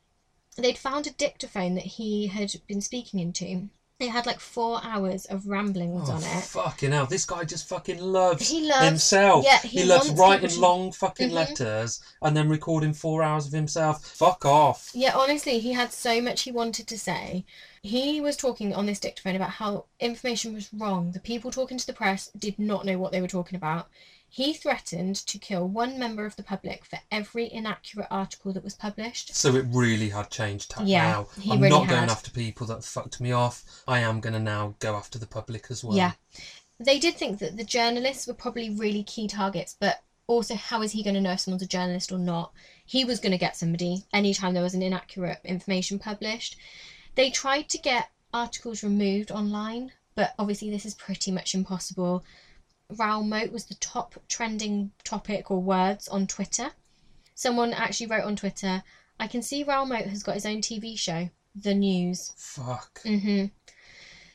They'd 0.56 0.78
found 0.78 1.08
a 1.08 1.12
dictaphone 1.12 1.76
that 1.76 1.86
he 1.86 2.28
had 2.28 2.56
been 2.68 2.82
speaking 2.82 3.20
into. 3.20 3.70
It 4.00 4.12
had 4.12 4.26
like 4.26 4.40
four 4.40 4.80
hours 4.82 5.26
of 5.26 5.46
ramblings 5.46 6.10
Oh, 6.10 6.14
on 6.14 6.24
it. 6.24 6.44
fucking 6.46 6.94
hell. 6.94 7.06
This 7.06 7.26
guy 7.26 7.44
just 7.44 7.68
fucking 7.68 8.00
loves 8.00 8.48
He 8.48 8.62
loves 8.66 8.86
himself. 8.86 9.44
yeah, 9.44 9.60
he 9.60 9.84
loves 9.84 10.10
writing 10.12 10.50
to- 10.50 10.60
long 10.60 10.94
fucking 10.94 11.30
Mhm. 11.32 11.34
letters 11.34 12.00
and 12.22 12.36
then 12.36 12.48
recording 12.48 12.94
four 12.94 13.22
hours 13.22 13.46
of 13.46 13.52
himself. 13.52 14.02
Fuck 14.06 14.46
off. 14.46 14.90
Yeah, 14.94 15.18
honestly, 15.18 15.60
he 15.60 15.74
had 15.74 15.92
so 15.92 16.22
much 16.22 16.44
he 16.44 16.52
wanted 16.52 16.88
to 16.88 16.98
say. 16.98 17.44
He 17.84 18.22
was 18.22 18.38
talking 18.38 18.74
on 18.74 18.86
this 18.86 19.00
dictaphone 19.02 19.36
about 19.36 19.52
how 19.52 19.84
information 20.00 20.54
was 20.54 20.70
wrong. 20.74 21.12
The 21.12 21.20
people 21.20 21.52
talking 21.52 21.78
to 21.78 21.86
the 21.86 21.92
press 21.92 22.30
did 22.40 22.58
not 22.58 22.86
know 22.86 22.98
what 22.98 23.12
they 23.12 23.20
were 23.20 23.28
talking 23.28 23.58
about. 23.58 23.90
He 24.32 24.54
threatened 24.54 25.16
to 25.16 25.40
kill 25.40 25.68
one 25.68 25.98
member 25.98 26.26
of 26.26 26.36
the 26.36 26.44
public 26.44 26.86
for 26.86 27.00
every 27.12 27.52
inaccurate 27.52 28.08
article 28.12 28.54
that 28.54 28.64
was 28.64 28.76
published. 28.76 29.36
So 29.36 29.56
it 29.56 29.66
really 29.70 30.10
had 30.10 30.30
changed 30.30 30.70
tack 30.70 30.84
Yeah, 30.86 31.12
now. 31.12 31.28
he 31.42 31.52
I'm 31.52 31.60
really 31.60 31.80
not 31.80 31.90
going 31.90 32.10
after 32.10 32.30
people 32.30 32.68
that 32.68 32.84
fucked 32.84 33.20
me 33.20 33.32
off. 33.32 33.64
I 33.88 34.00
am 34.00 34.20
going 34.20 34.34
to 34.34 34.40
now 34.40 34.76
go 34.80 34.96
after 34.96 35.18
the 35.18 35.26
public 35.26 35.68
as 35.70 35.84
well. 35.84 35.98
Yeah. 35.98 36.12
They 36.80 37.00
did 37.00 37.16
think 37.16 37.40
that 37.40 37.58
the 37.58 37.64
journalists 37.64 38.28
were 38.28 38.34
probably 38.36 38.70
really 38.70 39.04
key 39.04 39.28
targets, 39.28 39.76
but 39.80 40.04
also, 40.28 40.54
how 40.54 40.84
is 40.84 40.92
he 40.92 41.02
going 41.02 41.16
to 41.16 41.22
know 41.22 41.32
if 41.32 41.40
someone's 41.40 41.64
a 41.64 41.68
journalist 41.68 42.12
or 42.12 42.20
not? 42.20 42.54
He 42.86 43.04
was 43.04 43.20
going 43.20 43.32
to 43.32 43.38
get 43.38 43.58
somebody 43.58 44.06
anytime 44.14 44.54
there 44.54 44.62
was 44.62 44.76
an 44.76 44.84
inaccurate 44.84 45.40
information 45.44 45.98
published. 45.98 46.56
They 47.16 47.32
tried 47.32 47.68
to 47.70 47.80
get 47.80 48.12
articles 48.32 48.84
removed 48.84 49.32
online, 49.32 49.92
but 50.14 50.36
obviously, 50.38 50.70
this 50.70 50.86
is 50.86 50.94
pretty 50.94 51.32
much 51.32 51.56
impossible. 51.56 52.24
Raoul 52.90 53.24
Moat 53.24 53.52
was 53.52 53.66
the 53.66 53.76
top 53.76 54.16
trending 54.28 54.92
topic 55.04 55.52
or 55.52 55.62
words 55.62 56.08
on 56.08 56.28
Twitter. 56.28 56.72
Someone 57.36 57.74
actually 57.74 58.08
wrote 58.08 58.26
on 58.26 58.36
Twitter, 58.36 58.84
I 59.20 59.28
can 59.28 59.42
see 59.42 59.64
Raoul 59.64 59.86
Moat 59.86 60.08
has 60.08 60.24
got 60.24 60.36
his 60.36 60.46
own 60.46 60.62
TV 60.62 60.98
show, 60.98 61.30
The 61.56 61.76
News. 61.76 62.34
Fuck. 62.38 63.02
hmm 63.04 63.46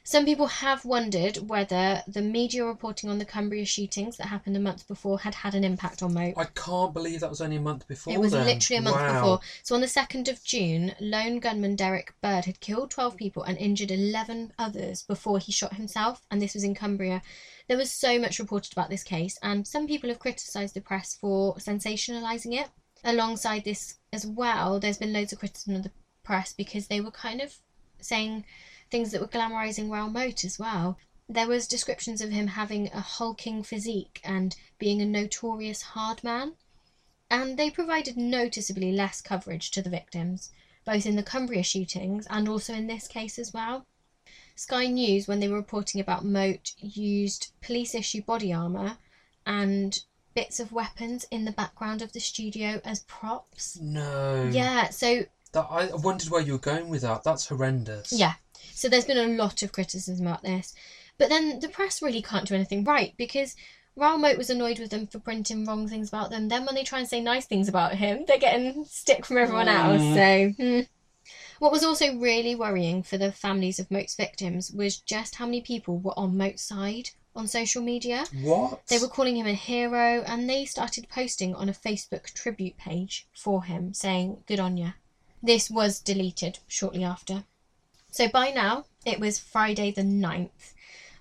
Some 0.07 0.27
people 0.27 0.49
have 0.49 0.85
wondered 0.85 1.49
whether 1.49 2.03
the 2.07 2.21
media 2.21 2.67
reporting 2.67 3.09
on 3.09 3.19
the 3.19 3.25
Cumbria 3.25 3.64
shootings 3.64 4.19
that 4.19 4.27
happened 4.27 4.55
a 4.55 4.61
month 4.61 4.87
before 4.87 5.19
had 5.21 5.35
had 5.35 5.55
an 5.55 5.64
impact 5.64 6.03
on 6.03 6.12
Moat. 6.12 6.35
I 6.37 6.45
can't 6.45 6.93
believe 6.93 7.21
that 7.21 7.31
was 7.31 7.40
only 7.40 7.57
a 7.57 7.61
month 7.61 7.88
before. 7.88 8.12
It 8.12 8.21
was 8.21 8.33
then. 8.33 8.45
literally 8.45 8.77
a 8.77 8.83
month 8.83 8.97
Wow. 8.97 9.14
before. 9.14 9.40
So 9.62 9.75
on 9.75 9.81
the 9.81 9.87
2nd 9.87 10.29
of 10.29 10.45
June, 10.45 10.95
lone 11.01 11.38
gunman 11.38 11.75
Derrick 11.75 12.12
Bird 12.21 12.45
had 12.45 12.61
killed 12.61 12.90
12 12.90 13.17
people 13.17 13.45
and 13.45 13.57
injured 13.57 13.90
11 13.90 14.53
others 14.59 15.01
before 15.03 15.38
he 15.38 15.51
shot 15.53 15.77
himself, 15.77 16.21
and 16.31 16.43
this 16.43 16.53
was 16.53 16.64
in 16.64 16.75
Cumbria. 16.75 17.23
There 17.67 17.79
was 17.79 17.90
so 17.90 18.19
much 18.19 18.38
reported 18.38 18.75
about 18.75 18.90
this 18.90 19.05
case, 19.05 19.38
and 19.43 19.67
some 19.67 19.87
people 19.87 20.11
have 20.11 20.19
criticised 20.19 20.75
the 20.75 20.83
press 20.83 21.14
for 21.19 21.55
sensationalising 21.55 22.53
it. 22.61 22.69
Alongside 23.05 23.64
this 23.64 23.95
as 24.12 24.27
well, 24.27 24.79
there's 24.79 24.99
been 24.99 25.14
loads 25.14 25.33
of 25.33 25.38
criticism 25.38 25.77
of 25.77 25.83
the 25.83 25.93
press 26.23 26.53
because 26.53 26.88
they 26.88 27.01
were 27.01 27.11
kind 27.11 27.40
of 27.40 27.57
saying 28.03 28.45
things 28.94 29.11
that 29.11 29.20
were 29.20 29.26
glamorising 29.26 29.90
Raoul 29.90 30.09
Moat 30.09 30.44
as 30.44 30.57
well. 30.57 30.96
There 31.28 31.48
was 31.48 31.66
descriptions 31.66 32.20
of 32.20 32.30
him 32.30 32.46
having 32.46 32.87
a 32.92 33.00
hulking 33.00 33.64
physique 33.64 34.20
and 34.22 34.54
being 34.78 35.02
a 35.02 35.04
notorious 35.04 35.83
hard 35.83 36.22
man 36.22 36.54
and 37.28 37.59
they 37.59 37.70
provided 37.70 38.16
noticeably 38.16 38.92
less 38.92 39.20
coverage 39.20 39.72
to 39.72 39.83
the 39.83 39.90
victims, 39.90 40.52
both 40.85 41.07
in 41.07 41.16
the 41.16 41.24
Cumbria 41.24 41.64
shootings 41.64 42.24
and 42.30 42.48
also 42.48 42.72
in 42.72 42.87
this 42.87 43.09
case 43.09 43.37
as 43.37 43.52
well. 43.52 43.85
Sky 44.54 44.87
News, 44.87 45.26
when 45.26 45.40
they 45.40 45.48
were 45.48 45.57
reporting 45.57 46.00
about 46.00 46.24
Moat, 46.24 46.74
used 46.78 47.50
police 47.61 47.96
issue 47.96 48.22
body 48.22 48.52
armour 48.52 48.98
and 49.44 50.04
bits 50.35 50.61
of 50.61 50.70
weapons 50.70 51.26
in 51.33 51.44
the 51.44 51.50
background 51.50 52.00
of 52.00 52.12
the 52.12 52.20
studio 52.20 52.80
as 52.85 53.00
props. 53.00 53.76
No. 53.80 54.48
Yeah, 54.52 54.90
so 54.90 55.24
That, 55.50 55.66
I 55.68 55.88
I 55.88 55.96
wondered 55.96 56.30
where 56.30 56.42
you 56.42 56.52
were 56.52 56.59
going 56.61 56.90
with 56.90 57.02
that. 57.02 57.24
That's 57.24 57.48
horrendous. 57.48 58.12
Yeah. 58.12 58.35
So 58.73 58.88
there's 58.88 59.05
been 59.05 59.19
a 59.19 59.37
lot 59.37 59.62
of 59.62 59.73
criticism 59.73 60.27
about 60.27 60.43
this. 60.43 60.75
But 61.19 61.29
then 61.29 61.61
the 61.61 61.69
press 61.69 62.03
really 62.03 62.23
can't 62.23 62.49
do 62.49 62.55
anything 62.55 62.85
right 62.85 63.14
because 63.17 63.55
Raoul 63.97 64.19
Moat 64.19 64.38
was 64.38 64.51
annoyed 64.51 64.81
with 64.81 64.90
them 64.90 65.07
for 65.07 65.21
printing 65.21 65.64
wrong 65.64 65.87
things 65.87 66.09
about 66.09 66.31
them. 66.31 66.49
Then 66.49 66.67
when 66.67 66.75
they 66.75 66.83
try 66.83 66.99
and 66.99 67.09
say 67.09 67.21
nice 67.21 67.47
things 67.47 67.69
about 67.69 67.95
him, 67.95 68.25
they're 68.27 68.38
getting 68.38 68.85
stick 68.85 69.25
from 69.25 69.38
everyone 69.38 69.69
else. 69.69 70.03
So, 70.03 70.49
hmm. 70.51 70.81
What 71.59 71.73
was 71.73 71.85
also 71.85 72.17
really 72.19 72.55
worrying 72.55 73.03
for 73.03 73.17
the 73.17 73.33
families 73.33 73.79
of 73.79 73.90
Moat's 73.90 74.17
victims 74.17 74.73
was 74.73 74.99
just 74.99 75.37
how 75.37 75.47
many 75.47 75.61
people 75.61 75.99
were 75.99 76.19
on 76.19 76.37
Moat's 76.37 76.62
side 76.62 77.11
on 77.37 77.47
social 77.47 77.83
media. 77.83 78.25
What? 78.43 78.87
They 78.88 78.99
were 78.99 79.09
calling 79.09 79.37
him 79.37 79.47
a 79.47 79.55
hero 79.55 80.23
and 80.27 80.51
they 80.51 80.64
started 80.64 81.09
posting 81.09 81.55
on 81.55 81.69
a 81.69 81.73
Facebook 81.73 82.33
tribute 82.35 82.77
page 82.77 83.29
for 83.35 83.64
him 83.64 83.95
saying, 83.95 84.43
Good 84.47 84.61
on 84.61 84.77
ya. 84.77 84.90
This 85.43 85.71
was 85.71 86.01
deleted 86.01 86.59
shortly 86.67 87.05
after. 87.05 87.45
So 88.14 88.29
by 88.29 88.53
now, 88.53 88.85
it 89.05 89.18
was 89.18 89.40
Friday 89.40 89.90
the 89.90 90.03
9th. 90.03 90.74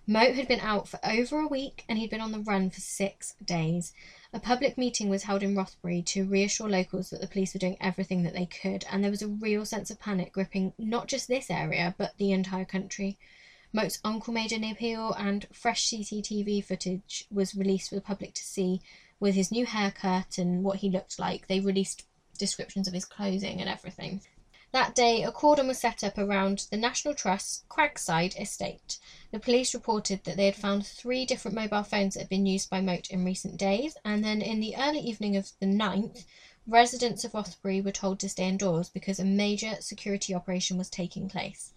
Moat 0.05 0.35
had 0.35 0.47
been 0.47 0.59
out 0.59 0.87
for 0.87 0.99
over 1.03 1.39
a 1.39 1.47
week 1.47 1.85
and 1.89 1.97
he'd 1.97 2.11
been 2.11 2.21
on 2.21 2.31
the 2.31 2.37
run 2.41 2.69
for 2.69 2.81
six 2.81 3.33
days. 3.43 3.93
A 4.31 4.39
public 4.39 4.77
meeting 4.77 5.09
was 5.09 5.23
held 5.23 5.41
in 5.41 5.55
Rothbury 5.55 6.03
to 6.03 6.23
reassure 6.23 6.69
locals 6.69 7.09
that 7.09 7.19
the 7.19 7.25
police 7.25 7.55
were 7.55 7.59
doing 7.59 7.77
everything 7.81 8.21
that 8.21 8.35
they 8.35 8.45
could, 8.45 8.85
and 8.91 9.03
there 9.03 9.09
was 9.09 9.23
a 9.23 9.27
real 9.27 9.65
sense 9.65 9.89
of 9.89 9.99
panic 9.99 10.33
gripping 10.33 10.73
not 10.77 11.07
just 11.07 11.27
this 11.27 11.49
area 11.49 11.95
but 11.97 12.15
the 12.19 12.31
entire 12.31 12.63
country. 12.63 13.17
Moat's 13.73 13.99
uncle 14.03 14.31
made 14.31 14.51
an 14.51 14.63
appeal, 14.63 15.13
and 15.13 15.47
fresh 15.51 15.87
CCTV 15.87 16.63
footage 16.63 17.25
was 17.31 17.55
released 17.55 17.89
for 17.89 17.95
the 17.95 18.01
public 18.01 18.35
to 18.35 18.43
see 18.43 18.81
with 19.19 19.33
his 19.33 19.51
new 19.51 19.65
haircut 19.65 20.37
and 20.37 20.63
what 20.63 20.77
he 20.77 20.91
looked 20.91 21.17
like. 21.17 21.47
They 21.47 21.59
released 21.59 22.05
descriptions 22.37 22.87
of 22.87 22.93
his 22.93 23.05
clothing 23.05 23.61
and 23.61 23.69
everything. 23.69 24.21
That 24.73 24.95
day, 24.95 25.21
a 25.21 25.31
cordon 25.31 25.67
was 25.67 25.77
set 25.77 26.03
up 26.03 26.17
around 26.17 26.65
the 26.71 26.77
National 26.77 27.13
Trust's 27.13 27.63
Cragside 27.69 28.35
estate. 28.41 28.97
The 29.29 29.39
police 29.39 29.75
reported 29.75 30.23
that 30.23 30.35
they 30.35 30.47
had 30.47 30.55
found 30.55 30.87
three 30.87 31.27
different 31.27 31.53
mobile 31.53 31.83
phones 31.83 32.15
that 32.15 32.21
had 32.21 32.29
been 32.29 32.47
used 32.47 32.71
by 32.71 32.81
Moat 32.81 33.11
in 33.11 33.23
recent 33.23 33.57
days, 33.57 33.95
and 34.03 34.25
then 34.25 34.41
in 34.41 34.59
the 34.59 34.75
early 34.75 34.99
evening 34.99 35.37
of 35.37 35.51
the 35.59 35.67
9th, 35.67 36.25
residents 36.65 37.23
of 37.23 37.35
Rothbury 37.35 37.81
were 37.81 37.91
told 37.91 38.19
to 38.21 38.29
stay 38.29 38.47
indoors 38.47 38.89
because 38.89 39.19
a 39.19 39.25
major 39.25 39.79
security 39.79 40.33
operation 40.33 40.79
was 40.79 40.89
taking 40.89 41.29
place. 41.29 41.71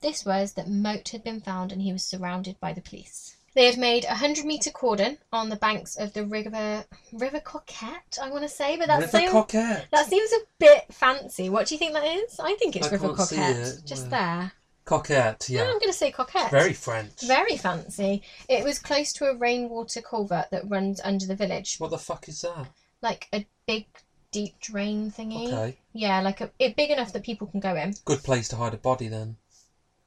This 0.00 0.24
was 0.24 0.52
that 0.52 0.68
Moat 0.68 1.08
had 1.08 1.24
been 1.24 1.40
found 1.40 1.72
and 1.72 1.82
he 1.82 1.92
was 1.92 2.06
surrounded 2.06 2.60
by 2.60 2.72
the 2.72 2.80
police. 2.80 3.34
They 3.54 3.66
had 3.66 3.78
made 3.78 4.04
a 4.04 4.14
hundred 4.14 4.44
metre 4.44 4.70
cordon 4.70 5.18
on 5.32 5.48
the 5.48 5.56
banks 5.56 5.96
of 5.96 6.12
the 6.12 6.24
river 6.24 6.84
River 7.12 7.40
Coquette, 7.40 8.18
I 8.22 8.30
want 8.30 8.42
to 8.44 8.48
say, 8.48 8.76
but 8.76 8.86
that 8.88 9.00
River 9.00 9.18
seems 9.18 9.32
Coquette. 9.32 9.86
that 9.90 10.06
seems 10.06 10.30
a 10.32 10.38
bit 10.58 10.84
fancy. 10.92 11.48
What 11.50 11.66
do 11.66 11.74
you 11.74 11.78
think 11.78 11.92
that 11.94 12.04
is? 12.04 12.38
I 12.38 12.54
think 12.56 12.76
it's 12.76 12.88
I 12.88 12.92
River 12.92 13.08
Coquette, 13.14 13.56
it, 13.56 13.82
just 13.84 14.04
no. 14.04 14.10
there. 14.10 14.52
Coquette, 14.84 15.48
Yeah. 15.50 15.62
yeah. 15.64 15.66
I'm 15.66 15.78
going 15.78 15.92
to 15.92 15.92
say 15.92 16.10
Coquette. 16.10 16.50
Very 16.50 16.72
French. 16.72 17.20
very 17.26 17.56
fancy. 17.58 18.22
It 18.48 18.64
was 18.64 18.78
close 18.78 19.12
to 19.14 19.26
a 19.26 19.36
rainwater 19.36 20.00
culvert 20.00 20.50
that 20.50 20.68
runs 20.68 21.00
under 21.04 21.26
the 21.26 21.34
village, 21.36 21.76
What 21.78 21.90
the 21.90 21.98
fuck 21.98 22.28
is 22.28 22.40
that? 22.42 22.68
like 23.02 23.28
a 23.34 23.46
big 23.66 23.86
deep 24.32 24.58
drain 24.60 25.10
thingy. 25.10 25.48
Okay. 25.52 25.78
Yeah, 25.92 26.20
like 26.20 26.40
a 26.40 26.50
it 26.58 26.76
big 26.76 26.90
enough 26.90 27.12
that 27.12 27.22
people 27.22 27.46
can 27.46 27.60
go 27.60 27.74
in. 27.76 27.94
Good 28.04 28.22
place 28.22 28.48
to 28.48 28.56
hide 28.56 28.74
a 28.74 28.78
body 28.78 29.08
then. 29.08 29.36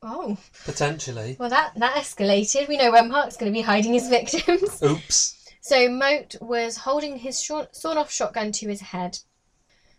Oh, 0.03 0.35
Potentially. 0.65 1.35
well 1.39 1.49
that 1.49 1.73
that 1.75 1.95
escalated. 1.95 2.67
We 2.67 2.77
know 2.77 2.91
where 2.91 3.03
Mark's 3.03 3.37
going 3.37 3.51
to 3.51 3.57
be 3.57 3.61
hiding 3.61 3.93
his 3.93 4.07
victims. 4.17 4.81
Oops. 4.81 5.37
So 5.61 5.87
Moat 5.89 6.35
was 6.41 6.75
holding 6.77 7.17
his 7.17 7.39
short, 7.39 7.75
sawn-off 7.75 8.11
shotgun 8.11 8.51
to 8.53 8.67
his 8.67 8.81
head. 8.81 9.19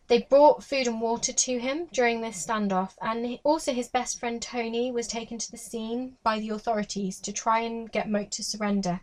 They 0.08 0.22
brought 0.22 0.64
food 0.64 0.88
and 0.88 1.00
water 1.00 1.32
to 1.32 1.58
him 1.60 1.86
during 1.92 2.20
this 2.20 2.44
standoff, 2.44 2.94
and 3.00 3.38
also 3.44 3.72
his 3.72 3.88
best 3.88 4.18
friend 4.18 4.42
Tony 4.42 4.90
was 4.90 5.06
taken 5.06 5.38
to 5.38 5.50
the 5.50 5.56
scene 5.56 6.16
by 6.24 6.40
the 6.40 6.50
authorities 6.50 7.20
to 7.20 7.32
try 7.32 7.60
and 7.60 7.90
get 7.90 8.10
Moat 8.10 8.32
to 8.32 8.42
surrender. 8.42 9.00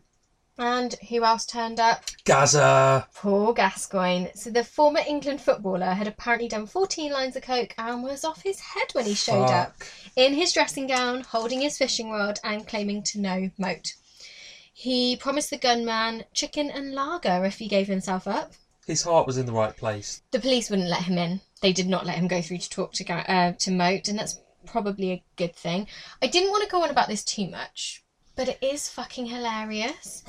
And 0.59 0.93
who 1.09 1.23
else 1.23 1.45
turned 1.45 1.79
up? 1.79 2.03
Gazza. 2.25 3.07
Paul 3.15 3.53
Gascoigne. 3.53 4.27
So 4.35 4.49
the 4.49 4.65
former 4.65 4.99
England 5.07 5.39
footballer 5.39 5.93
had 5.93 6.05
apparently 6.05 6.49
done 6.49 6.65
14 6.67 7.13
lines 7.13 7.37
of 7.37 7.43
coke 7.43 7.73
and 7.77 8.03
was 8.03 8.25
off 8.25 8.43
his 8.43 8.59
head 8.59 8.89
when 8.91 9.05
he 9.05 9.13
showed 9.13 9.45
up 9.45 9.77
in 10.17 10.33
his 10.33 10.51
dressing 10.51 10.85
gown, 10.87 11.21
holding 11.21 11.61
his 11.61 11.77
fishing 11.77 12.11
rod 12.11 12.39
and 12.43 12.67
claiming 12.67 13.03
to 13.03 13.21
know 13.21 13.49
Moat. 13.57 13.93
He 14.73 15.15
promised 15.15 15.49
the 15.49 15.57
gunman 15.57 16.25
chicken 16.33 16.69
and 16.69 16.93
lager 16.93 17.45
if 17.45 17.57
he 17.59 17.69
gave 17.69 17.87
himself 17.87 18.27
up. 18.27 18.51
His 18.85 19.03
heart 19.03 19.27
was 19.27 19.37
in 19.37 19.45
the 19.45 19.53
right 19.53 19.75
place. 19.75 20.21
The 20.31 20.39
police 20.39 20.69
wouldn't 20.69 20.89
let 20.89 21.03
him 21.03 21.17
in. 21.17 21.39
They 21.61 21.71
did 21.71 21.87
not 21.87 22.05
let 22.05 22.17
him 22.17 22.27
go 22.27 22.41
through 22.41 22.57
to 22.57 22.69
talk 22.69 22.91
to 22.93 23.03
Ga- 23.05 23.25
uh, 23.27 23.51
to 23.59 23.71
Moat, 23.71 24.09
and 24.09 24.19
that's 24.19 24.39
probably 24.65 25.11
a 25.11 25.23
good 25.35 25.55
thing. 25.55 25.87
I 26.21 26.27
didn't 26.27 26.51
want 26.51 26.63
to 26.63 26.69
go 26.69 26.83
on 26.83 26.89
about 26.89 27.07
this 27.07 27.23
too 27.23 27.49
much, 27.49 28.03
but 28.39 28.47
it 28.47 28.57
is 28.61 28.87
fucking 28.87 29.25
hilarious. 29.25 30.23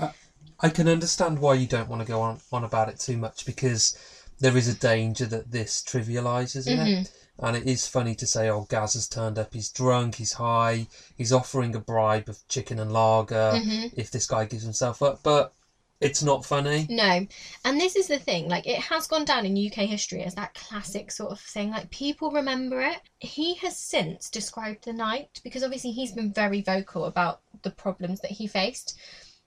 I 0.59 0.69
can 0.69 0.89
understand 0.89 1.39
why 1.39 1.55
you 1.55 1.69
don't 1.69 1.89
want 1.89 2.03
to 2.03 2.09
go 2.09 2.21
on, 2.21 2.41
on 2.53 2.65
about 2.65 2.89
it 2.89 2.99
too 2.99 3.17
much 3.17 3.47
because 3.47 3.97
there 4.41 4.57
is 4.57 4.67
a 4.67 4.75
danger 4.75 5.27
that 5.27 5.53
this 5.53 5.81
trivialises 5.81 6.67
it. 6.67 6.77
Mhm. 6.77 7.11
And 7.39 7.57
it 7.57 7.69
is 7.69 7.87
funny 7.87 8.17
to 8.17 8.27
say, 8.27 8.51
oh, 8.51 8.67
Gaz 8.69 8.95
has 8.95 9.07
turned 9.07 9.39
up, 9.39 9.55
he's 9.55 9.69
drunk, 9.69 10.17
he's 10.17 10.33
high, 10.33 10.89
he's 11.17 11.33
offering 11.33 11.77
a 11.77 11.79
bribe 11.79 12.29
of 12.29 12.47
chicken 12.49 12.81
and 12.81 12.93
lager 12.93 13.53
Mhm. 13.55 13.93
if 13.97 14.11
this 14.11 14.27
guy 14.27 14.45
gives 14.45 14.65
himself 14.65 15.03
up. 15.03 15.21
But 15.23 15.53
it's 16.01 16.23
not 16.23 16.47
funny. 16.47 16.87
No. 16.89 17.27
And 17.65 17.79
this 17.79 17.95
is 17.95 18.09
the 18.09 18.19
thing, 18.19 18.49
like 18.49 18.67
it 18.67 18.79
has 18.79 19.07
gone 19.07 19.25
down 19.25 19.45
in 19.45 19.67
UK 19.67 19.87
history 19.87 20.23
as 20.23 20.35
that 20.35 20.55
classic 20.55 21.11
sort 21.11 21.31
of 21.31 21.41
thing. 21.41 21.71
Like 21.71 21.91
people 21.91 22.31
remember 22.31 22.81
it. 22.81 23.01
He 23.19 23.55
has 23.57 23.77
since 23.77 24.31
described 24.31 24.85
the 24.85 24.95
night 24.95 25.41
because 25.45 25.63
obviously 25.63 25.91
he's 25.91 26.13
been 26.13 26.33
very 26.33 26.63
vocal 26.63 27.05
about 27.05 27.41
the 27.63 27.71
problems 27.71 28.21
that 28.21 28.31
he 28.31 28.47
faced. 28.47 28.99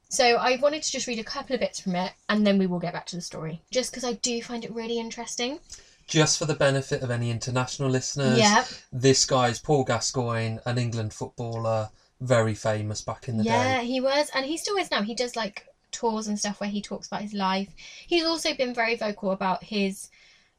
So 0.10 0.36
I 0.36 0.58
wanted 0.58 0.84
to 0.84 0.92
just 0.92 1.08
read 1.08 1.18
a 1.18 1.24
couple 1.24 1.56
of 1.56 1.60
bits 1.60 1.80
from 1.80 1.96
it 1.96 2.12
and 2.30 2.46
then 2.46 2.60
we 2.60 2.68
will 2.68 2.80
get 2.80 2.94
back 2.94 3.08
to 3.08 3.16
the 3.16 3.22
story. 3.22 3.64
Just 3.72 3.92
because 3.92 4.04
I 4.04 4.14
do 4.14 4.40
find 4.44 4.64
it 4.64 4.72
really 4.72 5.00
interesting. 5.00 5.58
Just 6.06 6.38
for 6.38 6.46
the 6.46 6.54
benefit 6.54 7.02
of 7.02 7.10
any 7.10 7.32
international 7.32 7.90
listeners, 7.90 8.38
yeah. 8.38 8.66
this 8.92 9.26
guy 9.26 9.48
is 9.48 9.58
Paul 9.58 9.86
Gascoigne, 9.86 10.60
an 10.66 10.78
England 10.78 11.14
footballer, 11.14 11.90
very 12.22 12.54
famous 12.54 13.02
back 13.02 13.28
in 13.28 13.38
the 13.38 13.44
Yeah, 13.44 13.64
day. 13.64 13.70
Yeah, 13.70 13.82
he 13.82 14.02
was, 14.02 14.30
and 14.36 14.46
he 14.46 14.58
still 14.58 14.78
is 14.78 14.92
now. 14.92 15.02
He 15.02 15.16
does 15.16 15.36
like 15.36 15.66
tours 15.94 16.28
and 16.28 16.38
stuff 16.38 16.60
where 16.60 16.70
he 16.70 16.82
talks 16.82 17.08
about 17.08 17.22
his 17.22 17.34
life. 17.34 17.70
He's 18.06 18.26
also 18.26 18.54
been 18.54 18.74
very 18.74 18.96
vocal 18.96 19.32
about 19.32 19.64
his 19.64 20.10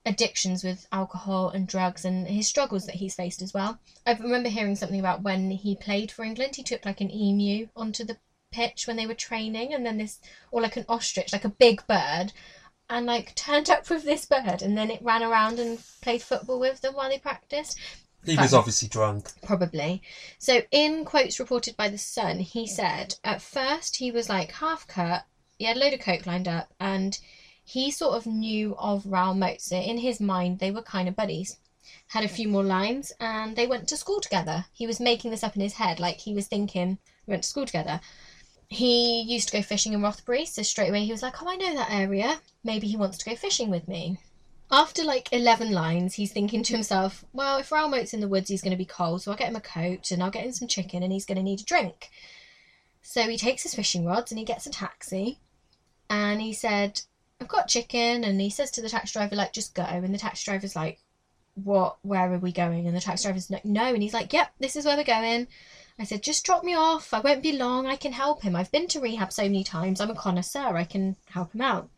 addictions 0.07 0.63
with 0.63 0.87
alcohol 0.93 1.49
and 1.49 1.67
drugs 1.67 2.05
and 2.05 2.27
his 2.27 2.47
struggles 2.47 2.87
that 2.87 2.97
he's 2.97 3.15
faced 3.15 3.43
as 3.43 3.55
well. 3.55 3.79
I 4.07 4.13
remember 4.13 4.49
hearing 4.49 4.77
something 4.77 5.01
about 5.01 5.23
when 5.23 5.51
he 5.51 5.77
played 5.77 6.11
for 6.11 6.25
England, 6.25 6.57
he 6.57 6.63
took 6.63 6.85
like 6.85 7.01
an 7.01 7.11
emu 7.11 7.69
onto 7.75 8.05
the 8.05 8.19
pitch 8.53 8.87
when 8.87 8.97
they 8.97 9.07
were 9.07 9.15
training, 9.15 9.75
and 9.75 9.85
then 9.85 9.99
this, 9.99 10.21
or 10.51 10.63
like 10.63 10.77
an 10.77 10.85
ostrich, 10.89 11.33
like 11.33 11.45
a 11.45 11.49
big 11.49 11.87
bird. 11.87 12.33
And 12.89 13.07
like 13.07 13.35
turned 13.35 13.71
up 13.71 13.89
with 13.89 14.05
this 14.05 14.27
bird, 14.27 14.61
and 14.63 14.77
then 14.77 14.91
it 14.91 15.03
ran 15.03 15.23
around 15.23 15.59
and 15.59 15.83
played 16.03 16.23
football 16.23 16.61
with 16.61 16.83
them 16.83 16.95
while 16.95 17.09
they 17.09 17.19
practiced. 17.19 17.79
He 18.25 18.37
was 18.37 18.55
obviously 18.55 18.89
drunk. 18.89 19.31
Probably. 19.43 20.03
So, 20.39 20.63
in 20.71 21.05
quotes 21.05 21.39
reported 21.39 21.77
by 21.77 21.89
The 21.89 21.99
Sun, 21.99 22.41
he 22.41 22.67
said 22.67 23.17
at 23.23 23.43
first 23.43 23.97
he 23.97 24.11
was 24.11 24.29
like 24.29 24.53
half 24.53 24.87
cut, 24.87 25.27
he 25.59 25.67
had 25.67 25.77
a 25.77 25.81
load 25.81 25.93
of 25.93 26.01
coke 26.01 26.27
lined 26.27 26.49
up, 26.49 26.73
and 26.81 27.19
he 27.65 27.91
sort 27.91 28.17
of 28.17 28.27
knew 28.27 28.75
of 28.77 29.07
Raoul 29.07 29.35
Mozart. 29.35 29.85
In 29.85 29.99
his 29.99 30.21
mind, 30.21 30.59
they 30.59 30.71
were 30.71 30.83
kind 30.83 31.09
of 31.09 31.17
buddies. 31.17 31.59
Had 32.09 32.25
a 32.25 32.29
few 32.29 32.49
more 32.49 32.65
lines, 32.65 33.13
and 33.21 33.57
they 33.57 33.67
went 33.67 33.89
to 33.89 33.97
school 33.97 34.21
together. 34.21 34.67
He 34.73 34.87
was 34.87 35.01
making 35.01 35.31
this 35.31 35.45
up 35.45 35.55
in 35.55 35.63
his 35.63 35.75
head, 35.75 36.01
like 36.01 36.21
he 36.21 36.35
was 36.35 36.47
thinking, 36.47 36.99
we 37.27 37.33
went 37.33 37.43
to 37.45 37.49
school 37.49 37.67
together. 37.67 38.01
He 38.69 39.23
used 39.23 39.49
to 39.49 39.57
go 39.57 39.63
fishing 39.63 39.93
in 39.93 40.03
Rothbury, 40.03 40.47
so 40.47 40.63
straight 40.63 40.89
away 40.89 41.05
he 41.05 41.13
was 41.13 41.23
like, 41.23 41.43
Oh, 41.43 41.49
I 41.49 41.57
know 41.57 41.75
that 41.75 41.91
area. 41.91 42.41
Maybe 42.63 42.89
he 42.89 42.97
wants 42.97 43.19
to 43.19 43.31
go 43.31 43.37
fishing 43.37 43.71
with 43.71 43.87
me. 43.87 44.19
After 44.71 45.05
like 45.05 45.33
11 45.33 45.71
lines, 45.71 46.15
he's 46.15 46.33
thinking 46.33 46.63
to 46.65 46.73
himself, 46.73 47.25
well, 47.33 47.59
if 47.59 47.71
Raoul 47.71 47.89
Moat's 47.89 48.15
in 48.15 48.21
the 48.21 48.29
woods, 48.29 48.49
he's 48.49 48.63
going 48.63 48.73
to 48.73 48.77
be 48.77 48.85
cold, 48.85 49.23
so 49.23 49.31
I'll 49.31 49.37
get 49.37 49.49
him 49.49 49.57
a 49.57 49.61
coat 49.61 50.11
and 50.11 50.23
I'll 50.23 50.31
get 50.31 50.45
him 50.45 50.53
some 50.53 50.69
chicken 50.69 51.03
and 51.03 51.13
he's 51.13 51.27
going 51.27 51.37
to 51.37 51.43
need 51.43 51.61
a 51.61 51.65
drink. 51.65 52.11
So 53.03 53.23
he 53.29 53.37
takes 53.37 53.63
his 53.63 53.75
fishing 53.75 54.05
rods 54.05 54.33
and 54.33 54.39
he 54.39 54.45
gets 54.45 54.67
a 54.67 54.71
taxi 54.71 55.39
and 56.09 56.41
he 56.41 56.53
said, 56.53 57.03
I've 57.41 57.49
got 57.49 57.69
chicken. 57.69 58.25
And 58.25 58.41
he 58.41 58.51
says 58.51 58.71
to 58.73 58.83
the 58.83 58.89
taxi 58.89 59.13
driver, 59.13 59.37
like, 59.37 59.53
just 59.53 59.75
go. 59.75 59.83
And 59.83 60.15
the 60.15 60.19
taxi 60.19 60.45
driver's 60.45 60.75
like, 60.75 61.01
what, 61.55 61.99
where 62.03 62.33
are 62.33 62.39
we 62.39 62.53
going? 62.53 62.87
And 62.87 62.97
the 62.97 63.01
taxi 63.01 63.25
driver's 63.25 63.51
like, 63.51 63.65
no. 63.65 63.93
And 63.93 64.03
he's 64.03 64.15
like, 64.15 64.33
yep, 64.33 64.53
this 64.59 64.77
is 64.77 64.85
where 64.87 64.97
we're 64.97 65.05
going. 65.05 65.47
I 65.99 66.05
said, 66.05 66.23
just 66.23 66.45
drop 66.45 66.65
me 66.65 66.75
off. 66.75 67.15
I 67.15 67.21
won't 67.21 67.43
be 67.43 67.53
long. 67.53 67.87
I 67.87 67.97
can 67.97 68.13
help 68.13 68.43
him. 68.43 68.57
I've 68.57 68.73
been 68.73 68.89
to 68.89 69.01
rehab 69.01 69.33
so 69.33 69.43
many 69.43 69.63
times. 69.63 70.01
I'm 70.01 70.11
a 70.11 70.15
connoisseur. 70.15 70.77
I 70.77 70.85
can 70.85 71.17
help 71.31 71.55
him 71.55 71.61
out. 71.61 71.89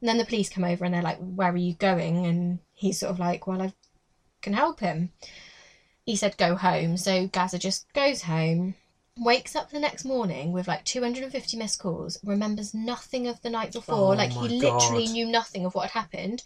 And 0.00 0.08
then 0.08 0.18
the 0.18 0.24
police 0.24 0.48
come 0.48 0.64
over 0.64 0.84
and 0.84 0.94
they're 0.94 1.02
like, 1.02 1.18
Where 1.18 1.52
are 1.52 1.56
you 1.56 1.74
going? 1.74 2.26
And 2.26 2.60
he's 2.72 2.98
sort 2.98 3.10
of 3.10 3.18
like, 3.18 3.46
Well, 3.46 3.62
I 3.62 3.72
can 4.42 4.52
help 4.52 4.80
him. 4.80 5.12
He 6.04 6.16
said, 6.16 6.36
Go 6.36 6.56
home. 6.56 6.96
So 6.96 7.26
Gazza 7.26 7.58
just 7.58 7.92
goes 7.92 8.22
home, 8.22 8.74
wakes 9.18 9.54
up 9.54 9.70
the 9.70 9.78
next 9.78 10.04
morning 10.04 10.52
with 10.52 10.66
like 10.66 10.84
250 10.84 11.56
missed 11.56 11.78
calls, 11.78 12.18
remembers 12.24 12.72
nothing 12.72 13.26
of 13.26 13.40
the 13.42 13.50
night 13.50 13.72
before. 13.72 14.14
Oh 14.14 14.16
like, 14.16 14.32
he 14.32 14.48
literally 14.48 15.06
God. 15.06 15.12
knew 15.12 15.26
nothing 15.26 15.64
of 15.66 15.74
what 15.74 15.90
had 15.90 16.00
happened. 16.00 16.42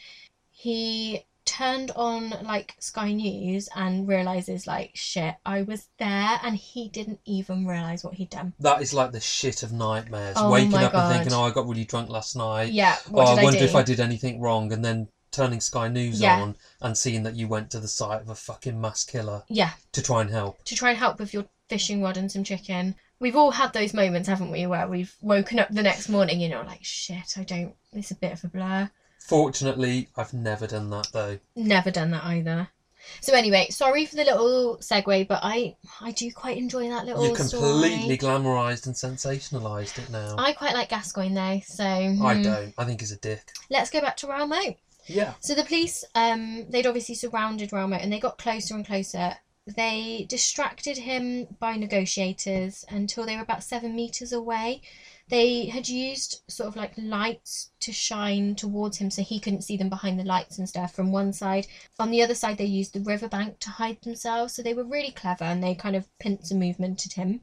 He 0.50 1.24
turned 1.56 1.90
on 1.96 2.30
like 2.42 2.74
Sky 2.78 3.12
News 3.12 3.68
and 3.76 4.08
realizes, 4.08 4.66
like, 4.66 4.90
shit, 4.94 5.34
I 5.46 5.62
was 5.62 5.88
there. 5.98 6.38
And 6.42 6.56
he 6.56 6.88
didn't 6.88 7.20
even 7.24 7.66
realize 7.66 8.02
what 8.04 8.14
he'd 8.14 8.30
done. 8.30 8.52
That 8.60 8.82
is 8.82 8.92
like 8.94 9.12
the 9.12 9.20
shit 9.20 9.62
of 9.62 9.72
nightmares. 9.72 10.36
Oh 10.38 10.50
Waking 10.50 10.74
up 10.74 10.92
God. 10.92 11.06
and 11.10 11.14
thinking, 11.14 11.32
oh, 11.38 11.42
I 11.44 11.50
got 11.50 11.66
really 11.68 11.84
drunk 11.84 12.10
last 12.10 12.36
night. 12.36 12.72
Yeah, 12.72 12.96
oh, 13.08 13.12
what 13.12 13.26
I 13.28 13.34
did 13.34 13.40
I, 13.40 13.44
wonder 13.44 13.58
do? 13.60 13.64
if 13.64 13.74
I 13.74 13.82
did 13.82 14.00
anything 14.00 14.40
wrong. 14.40 14.72
And 14.72 14.84
then 14.84 15.08
turning 15.30 15.60
Sky 15.60 15.88
News 15.88 16.20
Yeah. 16.20 16.40
on 16.40 16.56
and 16.80 16.96
seeing 16.96 17.24
that 17.24 17.34
you 17.34 17.48
went 17.48 17.70
to 17.72 17.80
the 17.80 17.88
site 17.88 18.20
of 18.20 18.28
a 18.28 18.34
fucking 18.34 18.80
mass 18.80 19.04
killer 19.04 19.42
Yeah, 19.48 19.70
to 19.92 20.02
try 20.02 20.20
and 20.20 20.30
help. 20.30 20.62
to 20.64 20.76
try 20.76 20.90
and 20.90 20.98
help 20.98 21.18
with 21.18 21.34
your 21.34 21.46
fishing 21.68 22.02
rod 22.02 22.16
and 22.16 22.30
some 22.30 22.44
chicken. 22.44 22.94
We've 23.18 23.36
all 23.36 23.50
had 23.52 23.72
those 23.72 23.94
moments, 23.94 24.28
haven't 24.28 24.50
we, 24.50 24.66
where 24.66 24.86
we've 24.86 25.14
woken 25.22 25.58
up 25.58 25.70
the 25.70 25.82
next 25.82 26.08
morning, 26.08 26.40
you 26.40 26.48
know, 26.48 26.62
like, 26.62 26.84
shit, 26.84 27.36
I 27.38 27.44
don't, 27.44 27.74
it's 27.92 28.10
a 28.10 28.14
bit 28.16 28.32
of 28.32 28.44
a 28.44 28.48
blur. 28.48 28.90
Fortunately, 29.24 30.08
I've 30.16 30.34
never 30.34 30.66
done 30.66 30.90
that 30.90 31.08
though. 31.12 31.38
Never 31.56 31.90
done 31.90 32.10
that 32.10 32.24
either. 32.24 32.68
So 33.22 33.34
anyway, 33.34 33.68
sorry 33.70 34.04
for 34.04 34.16
the 34.16 34.24
little 34.24 34.78
segue, 34.82 35.28
but 35.28 35.40
I 35.42 35.76
I 36.00 36.12
do 36.12 36.30
quite 36.30 36.58
enjoy 36.58 36.90
that 36.90 37.06
little 37.06 37.26
You 37.26 37.34
completely 37.34 38.16
story. 38.16 38.18
glamorised 38.18 38.86
and 38.86 38.94
sensationalised 38.94 39.98
it 39.98 40.10
now. 40.10 40.34
I 40.36 40.52
quite 40.52 40.74
like 40.74 40.90
Gascoigne 40.90 41.34
though, 41.34 41.60
so 41.64 41.84
I 41.84 42.34
hmm. 42.34 42.42
don't. 42.42 42.74
I 42.76 42.84
think 42.84 43.00
he's 43.00 43.12
a 43.12 43.16
dick. 43.16 43.50
let's 43.70 43.90
go 43.90 44.02
back 44.02 44.18
to 44.18 44.26
Raoul 44.26 44.46
Moat. 44.46 44.76
Yeah. 45.06 45.34
So 45.40 45.54
the 45.54 45.64
police, 45.64 46.04
um, 46.14 46.66
they'd 46.70 46.86
obviously 46.86 47.14
surrounded 47.14 47.72
Raoul 47.72 47.88
Moat 47.88 48.02
and 48.02 48.12
they 48.12 48.20
got 48.20 48.38
closer 48.38 48.74
and 48.74 48.86
closer. 48.86 49.36
They 49.66 50.26
distracted 50.28 50.98
him 50.98 51.46
by 51.58 51.76
negotiators 51.76 52.84
until 52.90 53.24
they 53.24 53.36
were 53.36 53.42
about 53.42 53.64
seven 53.64 53.96
meters 53.96 54.32
away. 54.32 54.82
They 55.28 55.66
had 55.66 55.88
used 55.88 56.42
sort 56.48 56.68
of 56.68 56.76
like 56.76 56.92
lights 56.98 57.70
to 57.80 57.92
shine 57.92 58.54
towards 58.54 58.98
him 58.98 59.10
so 59.10 59.22
he 59.22 59.40
couldn't 59.40 59.62
see 59.62 59.76
them 59.76 59.88
behind 59.88 60.20
the 60.20 60.24
lights 60.24 60.58
and 60.58 60.68
stuff 60.68 60.94
from 60.94 61.12
one 61.12 61.32
side. 61.32 61.66
On 61.98 62.10
the 62.10 62.22
other 62.22 62.34
side, 62.34 62.58
they 62.58 62.66
used 62.66 62.92
the 62.92 63.00
riverbank 63.00 63.58
to 63.60 63.70
hide 63.70 64.02
themselves. 64.02 64.54
So 64.54 64.62
they 64.62 64.74
were 64.74 64.84
really 64.84 65.12
clever 65.12 65.44
and 65.44 65.62
they 65.62 65.74
kind 65.74 65.96
of 65.96 66.08
pincer 66.18 66.54
movemented 66.54 67.14
him. 67.14 67.40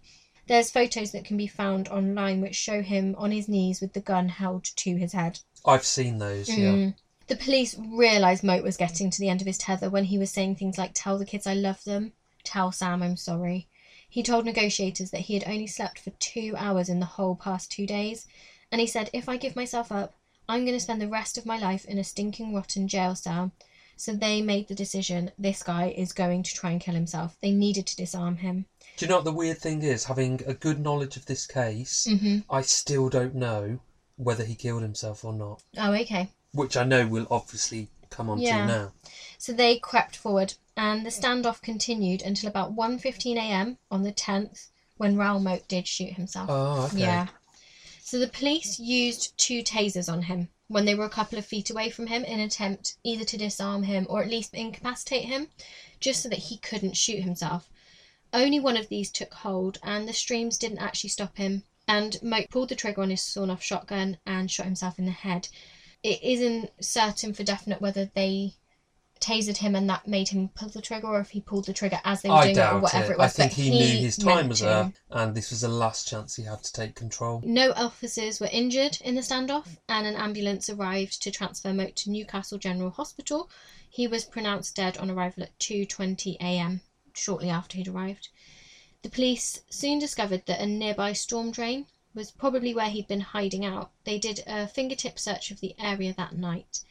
There's 0.47 0.71
photos 0.71 1.11
that 1.11 1.25
can 1.25 1.37
be 1.37 1.47
found 1.47 1.87
online 1.87 2.41
which 2.41 2.55
show 2.55 2.81
him 2.81 3.15
on 3.17 3.31
his 3.31 3.47
knees 3.47 3.81
with 3.81 3.93
the 3.93 4.01
gun 4.01 4.29
held 4.29 4.63
to 4.63 4.95
his 4.95 5.13
head. 5.13 5.39
I've 5.65 5.85
seen 5.85 6.17
those, 6.17 6.49
yeah. 6.49 6.73
Mm. 6.73 6.95
The 7.27 7.35
police 7.35 7.75
realised 7.79 8.43
Moat 8.43 8.63
was 8.63 8.77
getting 8.77 9.09
to 9.09 9.19
the 9.19 9.29
end 9.29 9.41
of 9.41 9.47
his 9.47 9.57
tether 9.57 9.89
when 9.89 10.05
he 10.05 10.17
was 10.17 10.29
saying 10.31 10.55
things 10.55 10.77
like, 10.77 10.91
Tell 10.93 11.17
the 11.17 11.25
kids 11.25 11.47
I 11.47 11.53
love 11.53 11.83
them, 11.83 12.13
tell 12.43 12.71
Sam 12.71 13.01
I'm 13.01 13.17
sorry. 13.17 13.67
He 14.11 14.23
told 14.23 14.43
negotiators 14.43 15.11
that 15.11 15.21
he 15.21 15.35
had 15.35 15.47
only 15.47 15.67
slept 15.67 15.97
for 15.97 16.09
two 16.19 16.53
hours 16.57 16.89
in 16.89 16.99
the 16.99 17.05
whole 17.05 17.33
past 17.33 17.71
two 17.71 17.87
days, 17.87 18.27
and 18.69 18.81
he 18.81 18.85
said, 18.85 19.09
If 19.13 19.29
I 19.29 19.37
give 19.37 19.55
myself 19.55 19.89
up, 19.89 20.13
I'm 20.49 20.65
going 20.65 20.75
to 20.75 20.81
spend 20.81 21.01
the 21.01 21.07
rest 21.07 21.37
of 21.37 21.45
my 21.45 21.57
life 21.57 21.85
in 21.85 21.97
a 21.97 22.03
stinking, 22.03 22.53
rotten 22.53 22.89
jail 22.89 23.15
cell. 23.15 23.53
So 23.95 24.11
they 24.13 24.41
made 24.41 24.67
the 24.67 24.75
decision 24.75 25.31
this 25.39 25.63
guy 25.63 25.93
is 25.95 26.11
going 26.11 26.43
to 26.43 26.53
try 26.53 26.71
and 26.71 26.81
kill 26.81 26.93
himself. 26.93 27.37
They 27.41 27.51
needed 27.51 27.87
to 27.87 27.95
disarm 27.95 28.35
him. 28.37 28.65
Do 28.97 29.05
you 29.05 29.09
know 29.09 29.15
what 29.15 29.23
the 29.23 29.31
weird 29.31 29.59
thing 29.59 29.81
is? 29.81 30.03
Having 30.03 30.41
a 30.45 30.53
good 30.55 30.81
knowledge 30.81 31.15
of 31.15 31.25
this 31.25 31.47
case, 31.47 32.05
hmm 32.09 32.39
I 32.49 32.63
still 32.63 33.07
don't 33.07 33.35
know 33.35 33.79
whether 34.17 34.43
he 34.43 34.55
killed 34.55 34.81
himself 34.81 35.23
or 35.23 35.31
not. 35.31 35.63
Oh, 35.77 35.93
okay. 35.93 36.27
Which 36.51 36.75
I 36.75 36.83
know 36.83 37.07
we'll 37.07 37.27
obviously 37.31 37.87
come 38.09 38.29
on 38.29 38.39
Yeah. 38.39 38.61
to 38.61 38.67
now. 38.67 38.91
So 39.37 39.53
they 39.53 39.77
crept 39.79 40.17
forward, 40.17 40.55
and 40.77 41.05
the 41.05 41.09
standoff 41.09 41.61
continued 41.61 42.21
until 42.21 42.49
about 42.49 42.75
1.15 42.75 43.35
a.m. 43.35 43.77
on 43.89 44.03
the 44.03 44.11
10th, 44.11 44.67
when 44.97 45.17
Raoul 45.17 45.39
Moat 45.39 45.67
did 45.67 45.87
shoot 45.87 46.13
himself. 46.13 46.49
Oh, 46.49 46.85
okay. 46.85 46.99
Yeah. 46.99 47.27
So 48.01 48.19
the 48.19 48.27
police 48.27 48.79
used 48.79 49.37
two 49.37 49.63
tasers 49.63 50.11
on 50.11 50.23
him 50.23 50.49
when 50.67 50.85
they 50.85 50.95
were 50.95 51.05
a 51.05 51.09
couple 51.09 51.37
of 51.37 51.45
feet 51.45 51.69
away 51.69 51.89
from 51.89 52.07
him 52.07 52.23
in 52.23 52.39
an 52.39 52.45
attempt 52.45 52.95
either 53.03 53.25
to 53.25 53.37
disarm 53.37 53.83
him 53.83 54.05
or 54.09 54.21
at 54.21 54.29
least 54.29 54.53
incapacitate 54.53 55.25
him, 55.25 55.47
just 55.99 56.23
so 56.23 56.29
that 56.29 56.39
he 56.39 56.57
couldn't 56.57 56.97
shoot 56.97 57.21
himself. 57.21 57.69
Only 58.33 58.59
one 58.59 58.77
of 58.77 58.87
these 58.87 59.11
took 59.11 59.33
hold, 59.33 59.79
and 59.83 60.07
the 60.07 60.13
streams 60.13 60.57
didn't 60.57 60.79
actually 60.79 61.09
stop 61.09 61.37
him. 61.37 61.63
And 61.87 62.21
Moat 62.21 62.49
pulled 62.49 62.69
the 62.69 62.75
trigger 62.75 63.01
on 63.01 63.09
his 63.09 63.21
sawn-off 63.21 63.61
shotgun 63.61 64.17
and 64.25 64.49
shot 64.49 64.65
himself 64.65 64.97
in 64.97 65.05
the 65.05 65.11
head. 65.11 65.49
It 66.03 66.23
isn't 66.23 66.69
certain 66.79 67.33
for 67.33 67.43
definite 67.43 67.81
whether 67.81 68.09
they 68.13 68.53
tasered 69.21 69.57
him 69.57 69.75
and 69.75 69.89
that 69.89 70.07
made 70.07 70.29
him 70.29 70.49
pull 70.49 70.69
the 70.69 70.81
trigger, 70.81 71.07
or 71.07 71.19
if 71.21 71.29
he 71.29 71.39
pulled 71.39 71.65
the 71.65 71.73
trigger 71.73 72.01
as 72.03 72.21
they 72.21 72.29
were 72.29 72.35
I 72.35 72.43
doing 72.45 72.57
it, 72.57 72.59
or 72.59 72.63
doubt 72.63 72.81
whatever 72.81 73.11
it. 73.11 73.15
it 73.15 73.17
was. 73.19 73.39
I 73.39 73.47
think 73.47 73.51
but 73.51 73.63
he, 73.63 73.69
knew 73.69 73.99
his 73.99 74.17
time 74.17 74.35
meant 74.35 74.49
was 74.49 74.59
to. 74.59 74.69
up, 74.69 74.93
and 75.11 75.35
this 75.35 75.51
was 75.51 75.61
the 75.61 75.69
last 75.69 76.07
chance 76.07 76.35
he 76.35 76.43
had 76.43 76.63
to 76.63 76.73
take 76.73 76.95
control. 76.95 77.41
No 77.45 77.71
officers 77.73 78.39
were 78.39 78.49
injured 78.51 78.97
in 79.01 79.15
the 79.15 79.21
standoff, 79.21 79.77
and 79.87 80.05
an 80.05 80.15
ambulance 80.15 80.69
arrived 80.69 81.21
to 81.21 81.31
transfer 81.31 81.71
Moat 81.71 81.95
to 81.97 82.09
Newcastle 82.09 82.57
General 82.57 82.89
Hospital. 82.89 83.49
He 83.89 84.07
was 84.07 84.25
pronounced 84.25 84.75
dead 84.75 84.97
on 84.97 85.09
arrival 85.09 85.43
at 85.43 85.57
2:20 85.59 86.37
a.m. 86.41 86.81
shortly 87.13 87.49
after 87.49 87.77
he'd 87.77 87.87
arrived. 87.87 88.29
The 89.03 89.09
police 89.09 89.61
soon 89.69 89.99
discovered 89.99 90.45
that 90.45 90.61
a 90.61 90.65
nearby 90.65 91.13
storm 91.13 91.51
drain 91.51 91.87
was 92.13 92.31
probably 92.31 92.73
where 92.73 92.89
he'd 92.89 93.07
been 93.07 93.21
hiding 93.21 93.65
out. 93.65 93.91
They 94.03 94.19
did 94.19 94.43
a 94.45 94.67
fingertip 94.67 95.17
search 95.17 95.49
of 95.49 95.59
the 95.59 95.75
area 95.79 96.13
that 96.13 96.35
night, 96.35 96.81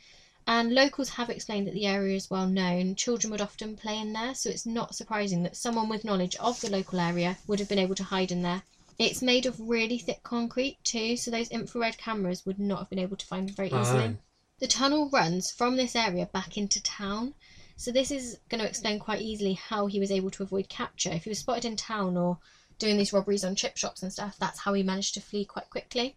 And 0.52 0.74
locals 0.74 1.10
have 1.10 1.30
explained 1.30 1.68
that 1.68 1.74
the 1.74 1.86
area 1.86 2.16
is 2.16 2.28
well 2.28 2.48
known. 2.48 2.96
Children 2.96 3.30
would 3.30 3.40
often 3.40 3.76
play 3.76 3.96
in 3.96 4.12
there, 4.12 4.34
so 4.34 4.50
it's 4.50 4.66
not 4.66 4.96
surprising 4.96 5.44
that 5.44 5.56
someone 5.56 5.88
with 5.88 6.04
knowledge 6.04 6.34
of 6.40 6.60
the 6.60 6.68
local 6.68 6.98
area 6.98 7.38
would 7.46 7.60
have 7.60 7.68
been 7.68 7.78
able 7.78 7.94
to 7.94 8.02
hide 8.02 8.32
in 8.32 8.42
there. 8.42 8.64
It's 8.98 9.22
made 9.22 9.46
of 9.46 9.60
really 9.60 9.96
thick 9.96 10.24
concrete 10.24 10.78
too, 10.82 11.16
so 11.16 11.30
those 11.30 11.52
infrared 11.52 11.98
cameras 11.98 12.44
would 12.44 12.58
not 12.58 12.80
have 12.80 12.90
been 12.90 12.98
able 12.98 13.16
to 13.16 13.26
find 13.26 13.48
it 13.48 13.54
very 13.54 13.68
easily. 13.68 14.06
Oh. 14.06 14.16
The 14.58 14.66
tunnel 14.66 15.08
runs 15.10 15.52
from 15.52 15.76
this 15.76 15.94
area 15.94 16.26
back 16.26 16.58
into 16.58 16.82
town, 16.82 17.34
so 17.76 17.92
this 17.92 18.10
is 18.10 18.40
going 18.48 18.60
to 18.60 18.68
explain 18.68 18.98
quite 18.98 19.22
easily 19.22 19.52
how 19.52 19.86
he 19.86 20.00
was 20.00 20.10
able 20.10 20.32
to 20.32 20.42
avoid 20.42 20.68
capture. 20.68 21.10
If 21.10 21.22
he 21.22 21.30
was 21.30 21.38
spotted 21.38 21.64
in 21.64 21.76
town 21.76 22.16
or 22.16 22.40
doing 22.80 22.96
these 22.96 23.12
robberies 23.12 23.44
on 23.44 23.54
chip 23.54 23.76
shops 23.76 24.02
and 24.02 24.12
stuff, 24.12 24.36
that's 24.40 24.58
how 24.58 24.72
he 24.72 24.82
managed 24.82 25.14
to 25.14 25.20
flee 25.20 25.44
quite 25.44 25.70
quickly. 25.70 26.16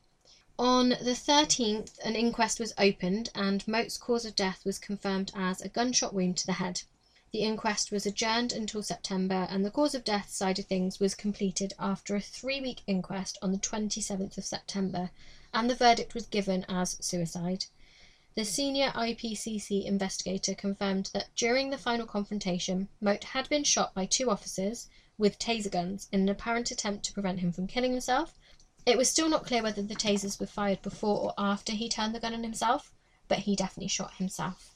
On 0.59 0.89
the 0.89 1.17
13th, 1.17 1.97
an 2.05 2.15
inquest 2.15 2.59
was 2.59 2.75
opened, 2.77 3.31
and 3.33 3.67
Moat's 3.67 3.97
cause 3.97 4.23
of 4.23 4.35
death 4.35 4.63
was 4.63 4.77
confirmed 4.77 5.31
as 5.33 5.61
a 5.61 5.67
gunshot 5.67 6.13
wound 6.13 6.37
to 6.37 6.45
the 6.45 6.53
head. 6.53 6.83
The 7.31 7.39
inquest 7.39 7.91
was 7.91 8.05
adjourned 8.05 8.53
until 8.53 8.83
September, 8.83 9.47
and 9.49 9.65
the 9.65 9.71
cause 9.71 9.95
of 9.95 10.03
death 10.03 10.29
side 10.29 10.59
of 10.59 10.65
things 10.65 10.99
was 10.99 11.15
completed 11.15 11.73
after 11.79 12.15
a 12.15 12.21
three 12.21 12.61
week 12.61 12.83
inquest 12.85 13.39
on 13.41 13.51
the 13.51 13.57
27th 13.57 14.37
of 14.37 14.45
September, 14.45 15.09
and 15.51 15.67
the 15.67 15.75
verdict 15.75 16.13
was 16.13 16.27
given 16.27 16.67
as 16.69 17.03
suicide. 17.03 17.65
The 18.35 18.45
senior 18.45 18.91
IPCC 18.91 19.83
investigator 19.83 20.53
confirmed 20.53 21.09
that 21.13 21.35
during 21.35 21.71
the 21.71 21.79
final 21.79 22.05
confrontation, 22.05 22.89
Moat 23.01 23.23
had 23.23 23.49
been 23.49 23.63
shot 23.63 23.95
by 23.95 24.05
two 24.05 24.29
officers 24.29 24.87
with 25.17 25.39
taser 25.39 25.71
guns 25.71 26.07
in 26.11 26.21
an 26.21 26.29
apparent 26.29 26.69
attempt 26.69 27.05
to 27.05 27.13
prevent 27.13 27.39
him 27.39 27.51
from 27.51 27.65
killing 27.65 27.93
himself. 27.93 28.37
It 28.85 28.97
was 28.97 29.09
still 29.09 29.29
not 29.29 29.45
clear 29.45 29.63
whether 29.63 29.81
the 29.81 29.95
tasers 29.95 30.39
were 30.39 30.45
fired 30.45 30.81
before 30.81 31.19
or 31.19 31.33
after 31.37 31.71
he 31.71 31.87
turned 31.87 32.13
the 32.13 32.19
gun 32.19 32.33
on 32.33 32.43
himself, 32.43 32.91
but 33.29 33.39
he 33.39 33.55
definitely 33.55 33.87
shot 33.87 34.15
himself. 34.15 34.75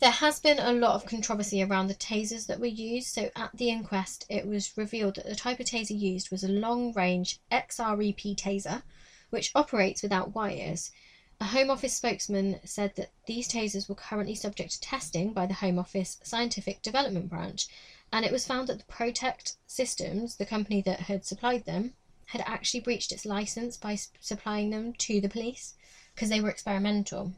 There 0.00 0.10
has 0.10 0.40
been 0.40 0.58
a 0.58 0.72
lot 0.72 0.96
of 0.96 1.06
controversy 1.06 1.62
around 1.62 1.86
the 1.86 1.94
tasers 1.94 2.46
that 2.46 2.58
were 2.58 2.66
used, 2.66 3.14
so 3.14 3.30
at 3.36 3.56
the 3.56 3.70
inquest 3.70 4.26
it 4.28 4.48
was 4.48 4.76
revealed 4.76 5.14
that 5.14 5.26
the 5.26 5.36
type 5.36 5.60
of 5.60 5.66
taser 5.66 5.96
used 5.96 6.32
was 6.32 6.42
a 6.42 6.48
long 6.48 6.92
range 6.94 7.38
XREP 7.52 8.34
taser, 8.34 8.82
which 9.30 9.52
operates 9.54 10.02
without 10.02 10.34
wires. 10.34 10.90
A 11.40 11.44
Home 11.44 11.70
Office 11.70 11.94
spokesman 11.94 12.58
said 12.64 12.96
that 12.96 13.12
these 13.26 13.46
tasers 13.46 13.88
were 13.88 13.94
currently 13.94 14.34
subject 14.34 14.72
to 14.72 14.80
testing 14.80 15.32
by 15.32 15.46
the 15.46 15.54
Home 15.54 15.78
Office 15.78 16.18
Scientific 16.24 16.82
Development 16.82 17.28
Branch, 17.28 17.68
and 18.12 18.24
it 18.24 18.32
was 18.32 18.44
found 18.44 18.68
that 18.68 18.78
the 18.78 18.84
Protect 18.86 19.56
Systems, 19.68 20.34
the 20.34 20.44
company 20.44 20.82
that 20.82 21.00
had 21.02 21.24
supplied 21.24 21.64
them, 21.64 21.94
had 22.26 22.42
actually 22.46 22.80
breached 22.80 23.12
its 23.12 23.26
license 23.26 23.76
by 23.76 23.98
supplying 24.20 24.70
them 24.70 24.92
to 24.94 25.20
the 25.20 25.28
police 25.28 25.74
because 26.14 26.28
they 26.28 26.40
were 26.40 26.50
experimental. 26.50 27.32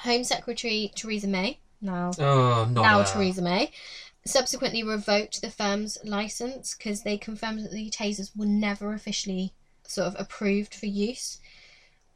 Home 0.00 0.24
Secretary 0.24 0.92
Theresa 0.94 1.28
May, 1.28 1.60
now 1.80 2.12
Oh, 2.18 2.66
now 2.70 3.00
her. 3.00 3.04
Theresa 3.04 3.42
May, 3.42 3.72
subsequently 4.24 4.82
revoked 4.82 5.40
the 5.40 5.50
firm's 5.50 5.98
license 6.04 6.74
because 6.74 7.02
they 7.02 7.18
confirmed 7.18 7.60
that 7.64 7.72
the 7.72 7.90
tasers 7.90 8.36
were 8.36 8.46
never 8.46 8.92
officially 8.92 9.52
sort 9.84 10.08
of 10.08 10.16
approved 10.18 10.74
for 10.74 10.86
use. 10.86 11.38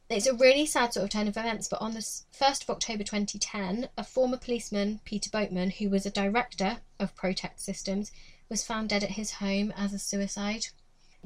It's 0.09 0.25
a 0.25 0.33
really 0.33 0.65
sad 0.65 0.93
sort 0.93 1.03
of 1.03 1.09
turn 1.09 1.27
of 1.27 1.35
events, 1.35 1.67
but 1.67 1.81
on 1.81 1.93
the 1.93 1.99
1st 1.99 2.63
of 2.63 2.69
October 2.69 3.03
2010, 3.03 3.89
a 3.97 4.03
former 4.05 4.37
policeman, 4.37 5.01
Peter 5.03 5.29
Boatman, 5.29 5.71
who 5.71 5.89
was 5.89 6.05
a 6.05 6.11
director 6.11 6.77
of 6.97 7.13
Protect 7.15 7.59
Systems, 7.59 8.11
was 8.47 8.63
found 8.63 8.87
dead 8.87 9.03
at 9.03 9.11
his 9.11 9.31
home 9.33 9.73
as 9.75 9.91
a 9.93 9.99
suicide. 9.99 10.67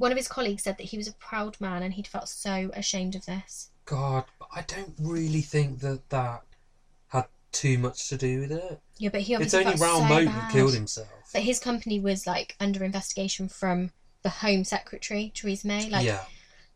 One 0.01 0.11
of 0.11 0.17
his 0.17 0.27
colleagues 0.27 0.63
said 0.63 0.77
that 0.77 0.85
he 0.87 0.97
was 0.97 1.07
a 1.07 1.13
proud 1.13 1.57
man 1.61 1.83
and 1.83 1.93
he'd 1.93 2.07
felt 2.07 2.27
so 2.27 2.71
ashamed 2.73 3.15
of 3.15 3.25
this. 3.27 3.69
God, 3.85 4.25
but 4.39 4.47
I 4.55 4.61
don't 4.63 4.95
really 4.99 5.41
think 5.41 5.79
that 5.81 6.09
that 6.09 6.41
had 7.09 7.25
too 7.51 7.77
much 7.77 8.09
to 8.09 8.17
do 8.17 8.39
with 8.41 8.51
it. 8.51 8.81
Yeah, 8.97 9.09
but 9.09 9.21
he 9.21 9.33
It's 9.35 9.53
obviously 9.53 9.65
only 9.65 9.77
felt 9.77 9.81
Raoul 9.91 10.01
so 10.01 10.07
Moat 10.07 10.25
bad. 10.25 10.35
that 10.35 10.51
killed 10.51 10.73
himself. 10.73 11.07
But 11.33 11.43
his 11.43 11.59
company 11.59 11.99
was 11.99 12.25
like 12.25 12.55
under 12.59 12.83
investigation 12.83 13.47
from 13.47 13.91
the 14.23 14.29
Home 14.29 14.63
Secretary, 14.63 15.31
Theresa 15.35 15.67
May. 15.67 15.89
Like 15.89 16.05
yeah, 16.05 16.23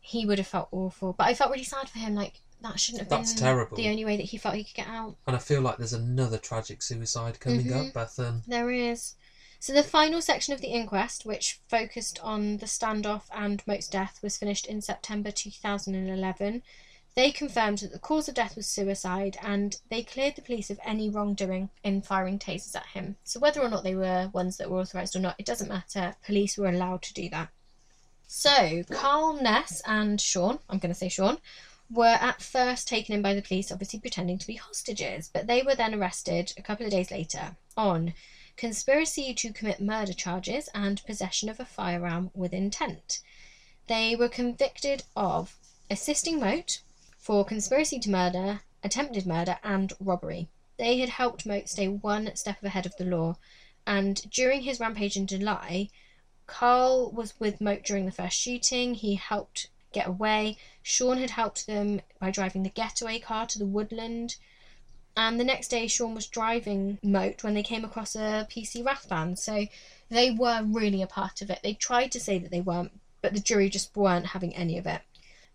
he 0.00 0.24
would 0.24 0.38
have 0.38 0.46
felt 0.46 0.68
awful. 0.70 1.12
But 1.12 1.26
I 1.26 1.34
felt 1.34 1.50
really 1.50 1.64
sad 1.64 1.88
for 1.88 1.98
him. 1.98 2.14
Like 2.14 2.40
that 2.62 2.78
shouldn't 2.78 3.00
have 3.02 3.08
That's 3.10 3.32
been 3.34 3.42
terrible. 3.42 3.76
the 3.76 3.88
only 3.88 4.04
way 4.04 4.16
that 4.16 4.22
he 4.24 4.36
felt 4.38 4.54
he 4.54 4.64
could 4.64 4.74
get 4.74 4.88
out. 4.88 5.16
and 5.26 5.34
I 5.34 5.38
feel 5.40 5.60
like 5.62 5.78
there's 5.78 5.92
another 5.92 6.38
tragic 6.38 6.80
suicide 6.82 7.38
coming 7.40 7.66
Mhm. 7.66 7.88
up, 7.88 7.92
Bethan. 7.94 8.44
There 8.46 8.70
is. 8.70 9.14
So 9.58 9.72
the 9.72 9.82
final 9.82 10.20
section 10.20 10.52
of 10.54 10.60
the 10.60 10.68
inquest, 10.68 11.24
which 11.24 11.60
focused 11.68 12.20
on 12.22 12.58
the 12.58 12.66
standoff 12.66 13.24
and 13.34 13.66
Moat's 13.66 13.88
death, 13.88 14.20
was 14.22 14.36
finished 14.36 14.66
in 14.66 14.82
September 14.82 15.30
2011. 15.30 16.62
They 17.14 17.32
confirmed 17.32 17.78
that 17.78 17.92
the 17.92 17.98
cause 17.98 18.28
of 18.28 18.34
death 18.34 18.56
was 18.56 18.66
suicide 18.66 19.38
and 19.42 19.76
they 19.88 20.02
cleared 20.02 20.36
the 20.36 20.42
police 20.42 20.68
of 20.68 20.78
any 20.84 21.08
wrongdoing 21.08 21.70
in 21.82 22.02
firing 22.02 22.38
tasers 22.38 22.76
at 22.76 22.88
him. 22.88 23.16
So 23.24 23.40
whether 23.40 23.62
or 23.62 23.70
not 23.70 23.84
they 23.84 23.94
were 23.94 24.28
ones 24.34 24.58
that 24.58 24.70
were 24.70 24.80
authorised 24.80 25.16
or 25.16 25.20
not, 25.20 25.36
it 25.38 25.46
doesn't 25.46 25.68
matter. 25.68 26.14
Police 26.24 26.58
were 26.58 26.68
allowed 26.68 27.00
to 27.02 27.14
do 27.14 27.30
that. 27.30 27.48
So 28.26 28.82
Carl 28.90 29.40
Ness 29.40 29.80
and 29.86 30.20
Sean, 30.20 30.58
I'm 30.68 30.78
going 30.78 30.92
to 30.92 30.98
say 30.98 31.08
Sean, 31.08 31.38
were 31.90 32.18
at 32.20 32.42
first 32.42 32.86
taken 32.86 33.14
in 33.14 33.22
by 33.22 33.32
the 33.32 33.42
police, 33.42 33.72
obviously 33.72 34.00
pretending 34.00 34.36
to 34.38 34.46
be 34.46 34.56
hostages, 34.56 35.30
but 35.32 35.46
they 35.46 35.62
were 35.62 35.74
then 35.74 35.94
arrested 35.94 36.52
a 36.58 36.62
couple 36.62 36.84
of 36.84 36.92
days 36.92 37.10
later 37.10 37.56
on 37.78 38.12
conspiracy 38.56 39.34
to 39.34 39.52
commit 39.52 39.80
murder 39.80 40.12
charges 40.12 40.68
and 40.74 41.04
possession 41.04 41.48
of 41.48 41.60
a 41.60 41.64
firearm 41.64 42.30
with 42.34 42.52
intent. 42.52 43.20
They 43.86 44.16
were 44.16 44.28
convicted 44.28 45.04
of 45.14 45.56
assisting 45.90 46.40
Moat 46.40 46.80
for 47.18 47.44
conspiracy 47.44 47.98
to 48.00 48.10
murder, 48.10 48.60
attempted 48.82 49.26
murder, 49.26 49.58
and 49.62 49.92
robbery. 50.00 50.48
They 50.78 50.98
had 50.98 51.10
helped 51.10 51.46
Moat 51.46 51.68
stay 51.68 51.88
one 51.88 52.34
step 52.36 52.62
ahead 52.62 52.86
of 52.86 52.96
the 52.96 53.04
law, 53.04 53.36
and 53.86 54.28
during 54.30 54.62
his 54.62 54.80
rampage 54.80 55.16
in 55.16 55.26
July, 55.26 55.90
Carl 56.46 57.10
was 57.10 57.38
with 57.40 57.60
Moat 57.60 57.82
during 57.84 58.06
the 58.06 58.12
first 58.12 58.38
shooting. 58.38 58.94
He 58.94 59.16
helped 59.16 59.68
get 59.92 60.06
away. 60.06 60.56
Sean 60.82 61.18
had 61.18 61.30
helped 61.30 61.66
them 61.66 62.00
by 62.20 62.30
driving 62.30 62.62
the 62.62 62.70
getaway 62.70 63.18
car 63.18 63.46
to 63.46 63.58
the 63.58 63.66
woodland. 63.66 64.36
And 65.16 65.40
the 65.40 65.44
next 65.44 65.68
day, 65.68 65.86
Sean 65.86 66.14
was 66.14 66.26
driving 66.26 66.98
Moat 67.02 67.42
when 67.42 67.54
they 67.54 67.62
came 67.62 67.84
across 67.84 68.14
a 68.14 68.46
PC 68.50 68.84
Rathband. 68.84 69.38
So 69.38 69.66
they 70.10 70.30
were 70.30 70.62
really 70.64 71.00
a 71.00 71.06
part 71.06 71.40
of 71.40 71.50
it. 71.50 71.60
They 71.62 71.72
tried 71.72 72.12
to 72.12 72.20
say 72.20 72.38
that 72.38 72.50
they 72.50 72.60
weren't, 72.60 72.92
but 73.22 73.32
the 73.32 73.40
jury 73.40 73.70
just 73.70 73.96
weren't 73.96 74.26
having 74.26 74.54
any 74.54 74.76
of 74.76 74.86
it. 74.86 75.00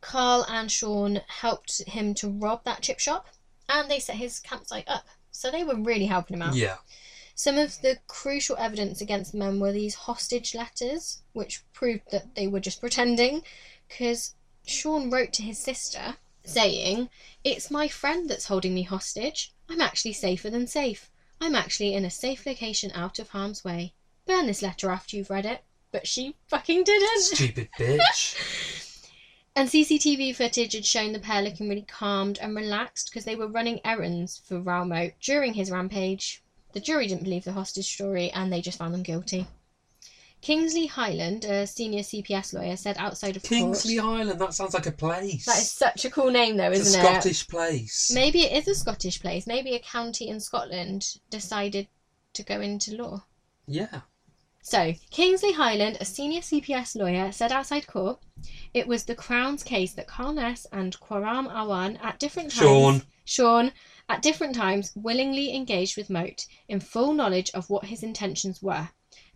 Carl 0.02 0.46
and 0.50 0.72
Sean 0.72 1.22
helped 1.28 1.88
him 1.88 2.16
to 2.16 2.28
rob 2.28 2.64
that 2.64 2.82
chip 2.82 3.00
shop 3.00 3.28
and 3.70 3.90
they 3.90 4.00
set 4.00 4.16
his 4.16 4.40
campsite 4.40 4.88
up. 4.88 5.06
So 5.30 5.52
they 5.52 5.64
were 5.64 5.76
really 5.76 6.08
helping 6.08 6.38
him 6.38 6.42
out. 6.42 6.56
Yeah, 6.56 6.78
Some 7.36 7.58
of 7.58 7.82
the 7.82 8.00
crucial 8.08 8.58
evidence 8.58 9.00
against 9.00 9.32
the 9.32 9.38
men 9.38 9.60
were 9.60 9.72
these 9.72 9.94
hostage 9.94 10.54
letters, 10.56 11.22
which 11.34 11.64
proved 11.72 12.12
that 12.12 12.36
they 12.36 12.48
were 12.48 12.60
just 12.60 12.82
pretending, 12.82 13.44
because 13.88 14.34
Sean 14.66 15.10
wrote 15.10 15.34
to 15.34 15.44
his 15.44 15.60
sister 15.60 16.16
saying, 16.44 17.10
It's 17.44 17.72
my 17.72 17.88
friend 17.88 18.30
that's 18.30 18.46
holding 18.48 18.74
me 18.74 18.84
hostage. 18.84 19.54
I'm 19.70 19.82
actually 19.82 20.14
safer 20.14 20.50
than 20.50 20.68
safe. 20.68 21.10
I'm 21.40 21.56
actually 21.56 21.94
in 21.94 22.06
a 22.06 22.10
safe 22.10 22.46
location 22.46 22.92
out 22.94 23.20
of 23.20 23.30
harm's 23.30 23.64
way. 23.64 23.94
Burn 24.26 24.48
this 24.48 24.62
letter 24.62 24.92
after 24.92 25.18
you've 25.18 25.30
read 25.30 25.46
it. 25.46 25.64
But 25.92 26.08
she 26.08 26.36
fucking 26.48 26.84
didn't. 26.84 27.22
stupid 27.22 27.70
bitch. 27.80 29.08
And 29.56 29.68
CCTV 29.68 30.34
footage 30.36 30.74
had 30.74 30.86
shown 30.86 31.12
the 31.12 31.20
pair 31.20 31.42
looking 31.42 31.68
really 31.68 31.82
calmed 31.82 32.40
and 32.40 32.56
relaxed 32.56 33.10
because 33.10 33.26
they 33.26 33.36
were 33.36 33.48
running 33.48 33.82
errands 33.84 34.42
for 34.46 34.62
Raoul 34.62 34.86
Moat 34.86 35.14
during 35.20 35.54
his 35.56 35.70
rampage. 35.70 36.42
The 36.74 36.80
jury 36.80 37.08
didn't 37.08 37.26
believe 37.26 37.44
the 37.44 37.52
hostage 37.52 37.94
story 37.94 38.32
and 38.32 38.52
they 38.52 38.62
just 38.62 38.78
found 38.78 38.94
them 38.94 39.04
guilty. 39.04 39.48
Kingsley 40.42 40.88
Hyland, 40.88 41.46
a 41.46 41.68
senior 41.68 42.02
CPS 42.02 42.54
lawyer, 42.54 42.76
said 42.76 42.98
outside 42.98 43.36
of 43.36 43.44
Kingsley 43.44 43.98
court. 43.98 44.22
Island, 44.22 44.42
that 44.42 44.54
sounds 44.54 44.74
like 44.74 44.88
a 44.88 44.92
place. 44.92 45.46
That 45.46 45.60
is 45.60 45.72
such 45.72 46.04
a 46.04 46.10
cool 46.10 46.32
name, 46.32 46.58
though, 46.58 46.72
it's 46.72 46.88
isn't 46.88 47.00
it? 47.00 47.06
Scottish 47.06 47.48
place. 47.48 48.12
Maybe 48.14 48.42
it 48.42 48.52
is 48.52 48.68
a 48.68 48.74
Scottish 48.74 49.22
place. 49.22 49.46
Maybe 49.46 49.76
a 49.76 49.80
county 49.80 50.30
in 50.30 50.40
Scotland 50.40 51.06
decided 51.30 51.88
to 52.34 52.44
go 52.44 52.60
into 52.60 52.96
law. 52.96 53.24
Yeah. 53.68 54.02
So, 54.64 54.94
Kingsley 55.10 55.54
Hyland, 55.54 55.98
a 56.00 56.06
senior 56.06 56.42
CPS 56.42 56.96
lawyer, 56.96 57.32
said 57.32 57.52
outside 57.52 57.88
court 57.88 58.20
it 58.74 58.88
was 58.88 59.04
the 59.04 59.16
Crown's 59.16 59.64
case 59.64 59.94
that 59.94 60.08
Carl 60.08 60.34
Ness 60.34 60.66
and 60.72 61.00
Qhuram 61.00 61.52
Awan 61.52 62.04
at 62.04 62.20
different 62.20 62.52
times. 62.52 62.62
Sean. 62.62 63.02
Sean, 63.26 63.72
at 64.10 64.22
different 64.22 64.56
times, 64.56 64.92
willingly 64.96 65.56
engaged 65.56 65.98
with 65.98 66.10
Moat 66.10 66.46
in 66.68 66.80
full 66.80 67.14
knowledge 67.14 67.52
of 67.54 67.70
what 67.70 67.86
his 67.86 68.02
intentions 68.02 68.62
were. 68.62 68.90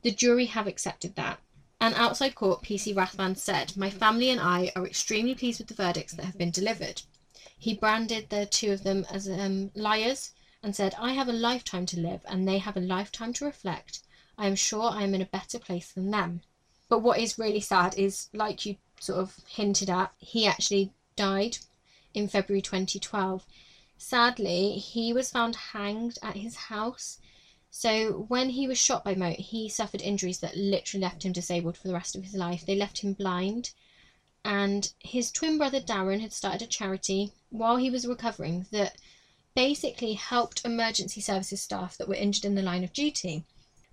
The 0.06 0.12
jury 0.12 0.46
have 0.46 0.68
accepted 0.68 1.16
that. 1.16 1.40
And 1.82 1.96
outside 1.96 2.36
court, 2.36 2.62
PC 2.62 2.94
Rathband 2.94 3.40
said, 3.40 3.76
My 3.76 3.90
family 3.90 4.30
and 4.30 4.40
I 4.40 4.72
are 4.76 4.86
extremely 4.86 5.34
pleased 5.34 5.58
with 5.58 5.68
the 5.68 5.74
verdicts 5.74 6.14
that 6.14 6.26
have 6.26 6.38
been 6.38 6.52
delivered. 6.52 7.02
He 7.58 7.74
branded 7.74 8.30
the 8.30 8.46
two 8.46 8.72
of 8.72 8.84
them 8.84 9.08
as 9.10 9.28
um, 9.28 9.72
liars 9.74 10.34
and 10.62 10.76
said, 10.76 10.94
I 11.00 11.14
have 11.14 11.28
a 11.28 11.34
lifetime 11.34 11.88
to 11.88 12.00
live 12.00 12.22
and 12.26 12.48
they 12.48 12.60
have 12.60 12.78
a 12.78 12.82
lifetime 12.82 13.34
to 13.34 13.46
reflect. 13.46 14.02
I 14.38 14.46
am 14.46 14.54
sure 14.54 14.92
I 14.92 15.02
am 15.02 15.16
in 15.16 15.24
a 15.24 15.26
better 15.26 15.58
place 15.58 15.92
than 15.92 16.12
them. 16.12 16.42
But 16.88 17.00
what 17.00 17.18
is 17.18 17.40
really 17.40 17.60
sad 17.60 17.98
is, 17.98 18.30
like 18.32 18.64
you 18.64 18.76
sort 19.00 19.18
of 19.18 19.40
hinted 19.48 19.90
at, 19.90 20.14
he 20.20 20.46
actually 20.46 20.94
died 21.16 21.58
in 22.14 22.28
February 22.28 22.62
2012. 22.62 23.44
Sadly, 23.98 24.74
he 24.74 25.14
was 25.14 25.32
found 25.32 25.56
hanged 25.56 26.20
at 26.22 26.36
his 26.36 26.56
house. 26.56 27.18
So 27.78 28.26
when 28.30 28.52
he 28.52 28.70
was 28.70 28.78
shot 28.78 29.04
by 29.04 29.16
Moat, 29.16 29.36
he 29.36 29.68
suffered 29.68 30.02
injuries 30.02 30.40
that 30.40 30.56
literally 30.56 31.02
left 31.02 31.26
him 31.26 31.34
disabled 31.34 31.78
for 31.78 31.90
the 31.90 31.94
rest 31.94 32.16
of 32.16 32.24
his 32.24 32.34
life. 32.34 32.66
They 32.66 32.74
left 32.74 33.00
him 33.00 33.12
blind. 33.12 33.72
And 34.46 34.94
his 35.00 35.30
twin 35.30 35.58
brother 35.58 35.82
Darren 35.82 36.22
had 36.22 36.32
started 36.32 36.62
a 36.62 36.68
charity 36.68 37.34
while 37.50 37.76
he 37.76 37.90
was 37.90 38.08
recovering 38.08 38.66
that 38.72 38.96
basically 39.56 40.14
helped 40.14 40.64
emergency 40.64 41.20
services 41.20 41.62
staff 41.62 41.98
that 41.98 42.08
were 42.08 42.16
injured 42.16 42.46
in 42.46 42.56
the 42.56 42.62
line 42.62 42.86
of 42.86 42.94
duty. 42.94 43.44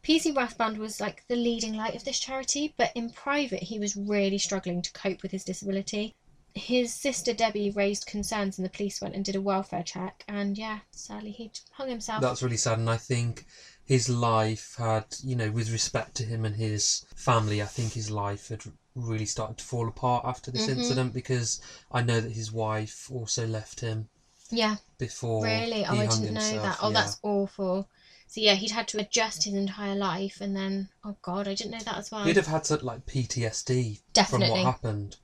PC 0.04 0.32
Rathband 0.32 0.76
was 0.76 1.00
like 1.00 1.26
the 1.26 1.34
leading 1.34 1.74
light 1.74 1.96
of 1.96 2.04
this 2.04 2.20
charity, 2.20 2.74
but 2.76 2.92
in 2.94 3.10
private 3.10 3.64
he 3.64 3.80
was 3.80 3.96
really 3.96 4.38
struggling 4.38 4.80
to 4.82 4.92
cope 4.92 5.22
with 5.22 5.32
his 5.32 5.42
disability. 5.42 6.14
His 6.54 6.94
sister 6.94 7.32
Debbie 7.32 7.70
raised 7.70 8.06
concerns 8.06 8.58
and 8.58 8.64
the 8.64 8.70
police 8.70 9.00
went 9.00 9.16
and 9.16 9.24
did 9.24 9.34
a 9.34 9.40
welfare 9.40 9.82
check 9.82 10.22
and 10.28 10.56
yeah, 10.56 10.80
sadly 10.92 11.32
he 11.32 11.50
hung 11.72 11.88
himself. 11.88 12.22
That's 12.22 12.44
really 12.44 12.56
sad, 12.56 12.78
and 12.78 12.88
I 12.88 12.96
think 12.96 13.44
his 13.92 14.08
life 14.08 14.76
had, 14.78 15.04
you 15.22 15.36
know, 15.36 15.50
with 15.50 15.70
respect 15.70 16.14
to 16.14 16.24
him 16.24 16.46
and 16.46 16.56
his 16.56 17.04
family, 17.14 17.60
I 17.60 17.66
think 17.66 17.92
his 17.92 18.10
life 18.10 18.48
had 18.48 18.62
really 18.94 19.26
started 19.26 19.58
to 19.58 19.64
fall 19.64 19.86
apart 19.86 20.24
after 20.24 20.50
this 20.50 20.66
Mhm. 20.66 20.72
incident 20.78 21.12
because 21.12 21.60
I 21.90 22.00
know 22.00 22.18
that 22.22 22.32
his 22.32 22.50
wife 22.50 23.10
also 23.12 23.46
left 23.46 23.80
him 23.80 24.08
yeah, 24.48 24.76
before 24.96 25.44
really? 25.44 25.84
Oh, 25.84 25.98
I 25.98 26.06
didn't 26.06 26.32
know 26.32 26.62
that. 26.62 26.78
Oh, 26.80 26.88
yeah. 26.88 26.94
that's 26.94 27.18
awful. 27.22 27.86
So 28.28 28.40
yeah, 28.40 28.54
he'd 28.54 28.70
had 28.70 28.88
to 28.88 28.98
adjust 28.98 29.44
his 29.44 29.52
entire 29.52 29.94
life 29.94 30.38
and 30.40 30.56
then 30.56 30.88
oh 31.04 31.16
god, 31.20 31.46
I 31.46 31.52
didn't 31.52 31.72
know 31.72 31.84
that 31.84 31.98
as 31.98 32.10
well. 32.10 32.24
He'd 32.24 32.36
have 32.36 32.46
had 32.46 32.64
to, 32.64 32.76
like 32.76 33.04
PTSD 33.04 33.98
from 33.98 34.04
Definitely. 34.14 34.48
what 34.62 34.72
happened. 34.72 35.16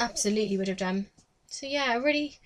absolutely 0.00 0.56
would 0.56 0.66
have 0.66 0.76
done. 0.88 1.06
So 1.46 1.64
yeah, 1.66 1.94
really 1.94 2.40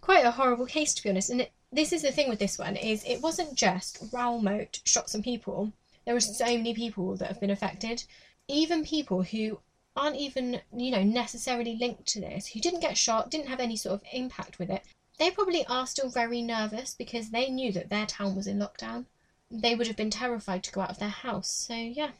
quite 0.00 0.24
a 0.24 0.30
horrible 0.30 0.64
case 0.64 0.94
to 0.94 1.02
be 1.02 1.10
honest. 1.10 1.28
And 1.28 1.42
it, 1.42 1.52
this 1.72 1.92
is 1.92 2.02
the 2.02 2.12
thing 2.12 2.28
with 2.28 2.38
this 2.38 2.58
one 2.58 2.76
is 2.76 3.04
it 3.04 3.20
wasn't 3.20 3.54
just 3.54 3.98
Raoul 4.12 4.40
Moat 4.40 4.80
shot 4.84 5.10
some 5.10 5.22
people. 5.22 5.72
There 6.04 6.14
were 6.14 6.20
so 6.20 6.46
many 6.46 6.74
people 6.74 7.16
that 7.16 7.28
have 7.28 7.40
been 7.40 7.50
affected, 7.50 8.04
even 8.48 8.84
people 8.84 9.22
who 9.22 9.60
aren't 9.94 10.16
even 10.16 10.60
you 10.74 10.90
know 10.90 11.02
necessarily 11.02 11.76
linked 11.76 12.06
to 12.06 12.20
this, 12.20 12.46
who 12.46 12.60
didn't 12.60 12.80
get 12.80 12.96
shot, 12.96 13.30
didn't 13.30 13.48
have 13.48 13.60
any 13.60 13.76
sort 13.76 14.00
of 14.00 14.06
impact 14.12 14.58
with 14.58 14.70
it. 14.70 14.82
They 15.18 15.30
probably 15.30 15.66
are 15.66 15.86
still 15.86 16.08
very 16.08 16.40
nervous 16.42 16.94
because 16.94 17.30
they 17.30 17.50
knew 17.50 17.72
that 17.72 17.90
their 17.90 18.06
town 18.06 18.36
was 18.36 18.46
in 18.46 18.58
lockdown. 18.58 19.06
They 19.50 19.74
would 19.74 19.86
have 19.86 19.96
been 19.96 20.10
terrified 20.10 20.62
to 20.64 20.72
go 20.72 20.82
out 20.82 20.90
of 20.90 20.98
their 20.98 21.08
house. 21.08 21.50
So 21.50 21.74
yeah. 21.74 22.10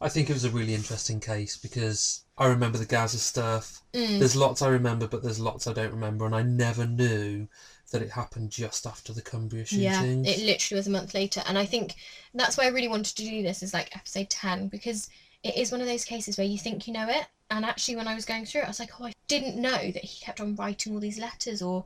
I 0.00 0.08
think 0.08 0.30
it 0.30 0.34
was 0.34 0.44
a 0.44 0.50
really 0.50 0.74
interesting 0.74 1.18
case 1.18 1.56
because 1.56 2.24
I 2.38 2.46
remember 2.46 2.78
the 2.78 2.84
Gazza 2.84 3.18
stuff. 3.18 3.82
Mm. 3.92 4.18
There's 4.18 4.36
lots 4.36 4.62
I 4.62 4.68
remember, 4.68 5.08
but 5.08 5.22
there's 5.22 5.40
lots 5.40 5.66
I 5.66 5.72
don't 5.72 5.92
remember, 5.92 6.26
and 6.26 6.34
I 6.34 6.42
never 6.42 6.86
knew 6.86 7.48
that 7.90 8.02
it 8.02 8.10
happened 8.10 8.50
just 8.50 8.86
after 8.86 9.12
the 9.12 9.22
Cumbria 9.22 9.64
Yeah, 9.70 10.02
it 10.02 10.40
literally 10.40 10.78
was 10.78 10.86
a 10.86 10.90
month 10.90 11.14
later, 11.14 11.42
and 11.46 11.58
I 11.58 11.64
think 11.64 11.94
that's 12.34 12.56
why 12.56 12.64
I 12.64 12.68
really 12.68 12.88
wanted 12.88 13.16
to 13.16 13.24
do 13.24 13.42
this 13.42 13.62
as 13.62 13.74
like 13.74 13.96
episode 13.96 14.30
ten 14.30 14.68
because 14.68 15.08
it 15.42 15.56
is 15.56 15.70
one 15.70 15.80
of 15.80 15.86
those 15.86 16.04
cases 16.04 16.38
where 16.38 16.46
you 16.46 16.58
think 16.58 16.86
you 16.86 16.92
know 16.92 17.08
it, 17.08 17.26
and 17.50 17.64
actually 17.64 17.96
when 17.96 18.08
I 18.08 18.14
was 18.14 18.24
going 18.24 18.46
through 18.46 18.62
it, 18.62 18.64
I 18.64 18.68
was 18.68 18.80
like, 18.80 19.00
oh, 19.00 19.06
I 19.06 19.12
didn't 19.28 19.60
know 19.60 19.90
that 19.90 20.04
he 20.04 20.24
kept 20.24 20.40
on 20.40 20.56
writing 20.56 20.94
all 20.94 21.00
these 21.00 21.18
letters 21.18 21.62
or 21.62 21.84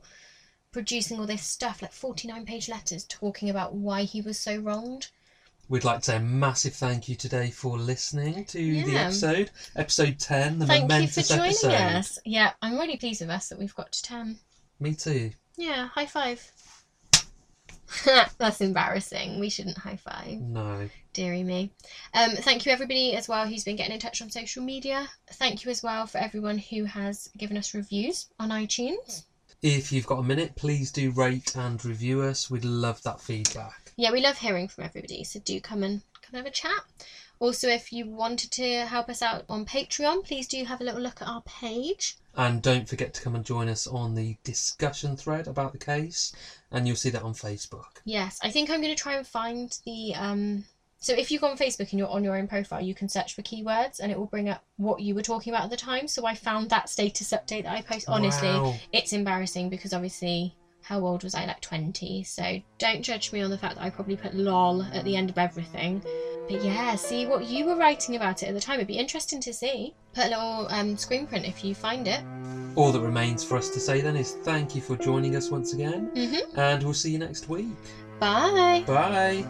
producing 0.71 1.19
all 1.19 1.27
this 1.27 1.43
stuff, 1.43 1.81
like 1.81 1.91
forty-nine 1.93 2.45
page 2.45 2.69
letters 2.69 3.03
talking 3.05 3.49
about 3.49 3.73
why 3.73 4.03
he 4.03 4.21
was 4.21 4.39
so 4.39 4.57
wronged. 4.57 5.09
We'd 5.67 5.83
like 5.83 5.99
to 5.99 6.05
say 6.05 6.15
a 6.17 6.19
massive 6.19 6.73
thank 6.73 7.07
you 7.07 7.15
today 7.15 7.51
for 7.51 7.77
listening 7.77 8.43
to 8.45 8.57
the 8.57 8.97
episode, 8.97 9.51
episode 9.75 10.17
10, 10.17 10.57
the 10.57 10.65
Thank 10.65 10.81
you 10.81 10.87
for 10.87 10.93
momentous 10.93 11.27
joining 11.27 11.43
episode. 11.43 11.71
us. 11.73 12.19
Yeah, 12.25 12.53
I'm 12.63 12.79
really 12.79 12.97
pleased 12.97 13.21
with 13.21 13.29
us 13.29 13.49
that 13.49 13.59
we've 13.59 13.75
got 13.75 13.91
to 13.91 14.01
ten. 14.01 14.39
Me 14.79 14.95
too. 14.95 15.29
Yeah, 15.59 15.87
high 15.87 16.05
five. 16.05 16.51
That's 18.37 18.61
embarrassing. 18.61 19.41
We 19.41 19.49
shouldn't 19.49 19.77
high 19.77 19.97
five. 19.97 20.39
No. 20.39 20.89
Deary 21.11 21.43
me. 21.43 21.73
Um, 22.13 22.31
thank 22.31 22.65
you, 22.65 22.71
everybody, 22.71 23.13
as 23.13 23.27
well, 23.27 23.45
who's 23.45 23.65
been 23.65 23.75
getting 23.75 23.93
in 23.93 23.99
touch 23.99 24.21
on 24.21 24.29
social 24.29 24.63
media. 24.63 25.09
Thank 25.33 25.65
you 25.65 25.71
as 25.71 25.83
well 25.83 26.07
for 26.07 26.17
everyone 26.19 26.59
who 26.59 26.85
has 26.85 27.29
given 27.37 27.57
us 27.57 27.73
reviews 27.73 28.27
on 28.39 28.51
iTunes. 28.51 29.25
If 29.61 29.91
you've 29.91 30.07
got 30.07 30.19
a 30.19 30.23
minute, 30.23 30.55
please 30.55 30.93
do 30.93 31.11
rate 31.11 31.57
and 31.57 31.83
review 31.83 32.21
us. 32.21 32.49
We'd 32.49 32.63
love 32.63 33.03
that 33.03 33.19
feedback. 33.19 33.91
Yeah, 33.97 34.13
we 34.13 34.21
love 34.21 34.37
hearing 34.37 34.69
from 34.69 34.85
everybody, 34.85 35.25
so 35.25 35.41
do 35.41 35.59
come 35.59 35.83
and 35.83 36.01
come 36.21 36.37
have 36.37 36.45
a 36.45 36.51
chat. 36.51 36.83
Also, 37.39 37.69
if 37.69 37.93
you 37.93 38.05
wanted 38.05 38.51
to 38.51 38.85
help 38.85 39.07
us 39.09 39.21
out 39.21 39.45
on 39.47 39.65
Patreon, 39.65 40.25
please 40.25 40.47
do 40.47 40.65
have 40.65 40.81
a 40.81 40.83
little 40.83 40.99
look 41.01 41.21
at 41.21 41.27
our 41.27 41.41
page. 41.43 42.17
And 42.35 42.61
don't 42.61 42.87
forget 42.87 43.13
to 43.13 43.21
come 43.21 43.33
and 43.35 43.45
join 43.45 43.69
us 43.69 43.87
on 43.87 44.13
the 44.15 44.37
discussion 44.43 45.15
thread 45.15 45.47
about 45.47 45.71
the 45.71 45.77
case, 45.77 46.33
and 46.71 46.85
you'll 46.85 46.97
see 46.97 47.09
that 47.11 47.23
on 47.23 47.33
Facebook. 47.33 48.01
Yes, 48.05 48.39
I 48.43 48.49
think 48.49 48.69
I'm 48.69 48.81
going 48.81 48.95
to 48.95 49.01
try 49.01 49.15
and 49.15 49.25
find 49.25 49.77
the. 49.85 50.13
Um... 50.15 50.65
So 51.01 51.13
if 51.13 51.31
you 51.31 51.39
go 51.39 51.47
on 51.47 51.57
Facebook 51.57 51.91
and 51.91 51.99
you're 51.99 52.09
on 52.09 52.25
your 52.25 52.35
own 52.35 52.49
profile, 52.49 52.81
you 52.81 52.93
can 52.93 53.07
search 53.07 53.33
for 53.33 53.41
keywords 53.41 54.01
and 54.01 54.11
it 54.11 54.19
will 54.19 54.25
bring 54.25 54.49
up 54.49 54.65
what 54.75 54.99
you 54.99 55.15
were 55.15 55.21
talking 55.21 55.53
about 55.53 55.63
at 55.63 55.69
the 55.69 55.77
time. 55.77 56.09
So 56.09 56.25
I 56.25 56.35
found 56.35 56.69
that 56.71 56.89
status 56.89 57.31
update 57.31 57.63
that 57.63 57.73
I 57.73 57.81
post. 57.81 58.09
Honestly, 58.09 58.49
Wow. 58.49 58.75
it's 58.91 59.13
embarrassing 59.13 59.69
because 59.69 59.93
obviously 59.93 60.57
how 60.89 61.05
old 61.05 61.23
was 61.23 61.35
I? 61.35 61.45
Like 61.45 61.61
20. 61.61 62.23
So 62.23 62.59
don't 62.79 63.03
judge 63.03 63.31
me 63.31 63.41
on 63.41 63.51
the 63.51 63.59
fact 63.59 63.75
that 63.75 63.83
I 63.83 63.91
probably 63.91 64.17
put 64.17 64.33
lol 64.33 64.81
at 64.91 65.05
the 65.05 65.15
end 65.15 65.29
of 65.29 65.37
everything. 65.37 66.01
But 66.49 66.63
yeah, 66.63 66.95
see 66.95 67.27
what 67.27 67.45
you 67.45 67.67
were 67.67 67.75
writing 67.75 68.15
about 68.15 68.41
it 68.41 68.47
at 68.47 68.55
the 68.55 68.59
time. 68.59 68.79
It'd 68.79 68.87
be 68.87 68.97
interesting 68.97 69.39
to 69.41 69.53
see. 69.53 69.93
Put 70.15 70.25
a 70.25 70.29
little 70.29 70.67
um, 70.71 70.97
screen 70.97 71.27
print 71.27 71.45
if 71.45 71.63
you 71.63 71.75
find 71.75 72.07
it. 72.07 72.21
All 72.75 72.91
that 72.91 73.01
remains 73.01 73.43
for 73.43 73.55
us 73.55 73.69
to 73.69 73.79
say 73.79 74.01
then 74.01 74.15
is 74.15 74.31
thank 74.43 74.75
you 74.75 74.81
for 74.81 74.97
joining 74.97 75.35
us 75.35 75.51
once 75.51 75.73
again, 75.73 76.09
hmm 76.15 76.59
and 76.59 76.81
we'll 76.81 76.93
see 76.93 77.11
you 77.11 77.19
next 77.19 77.49
week. 77.49 77.67
Bye. 78.19 78.83
Bye. 78.87 79.45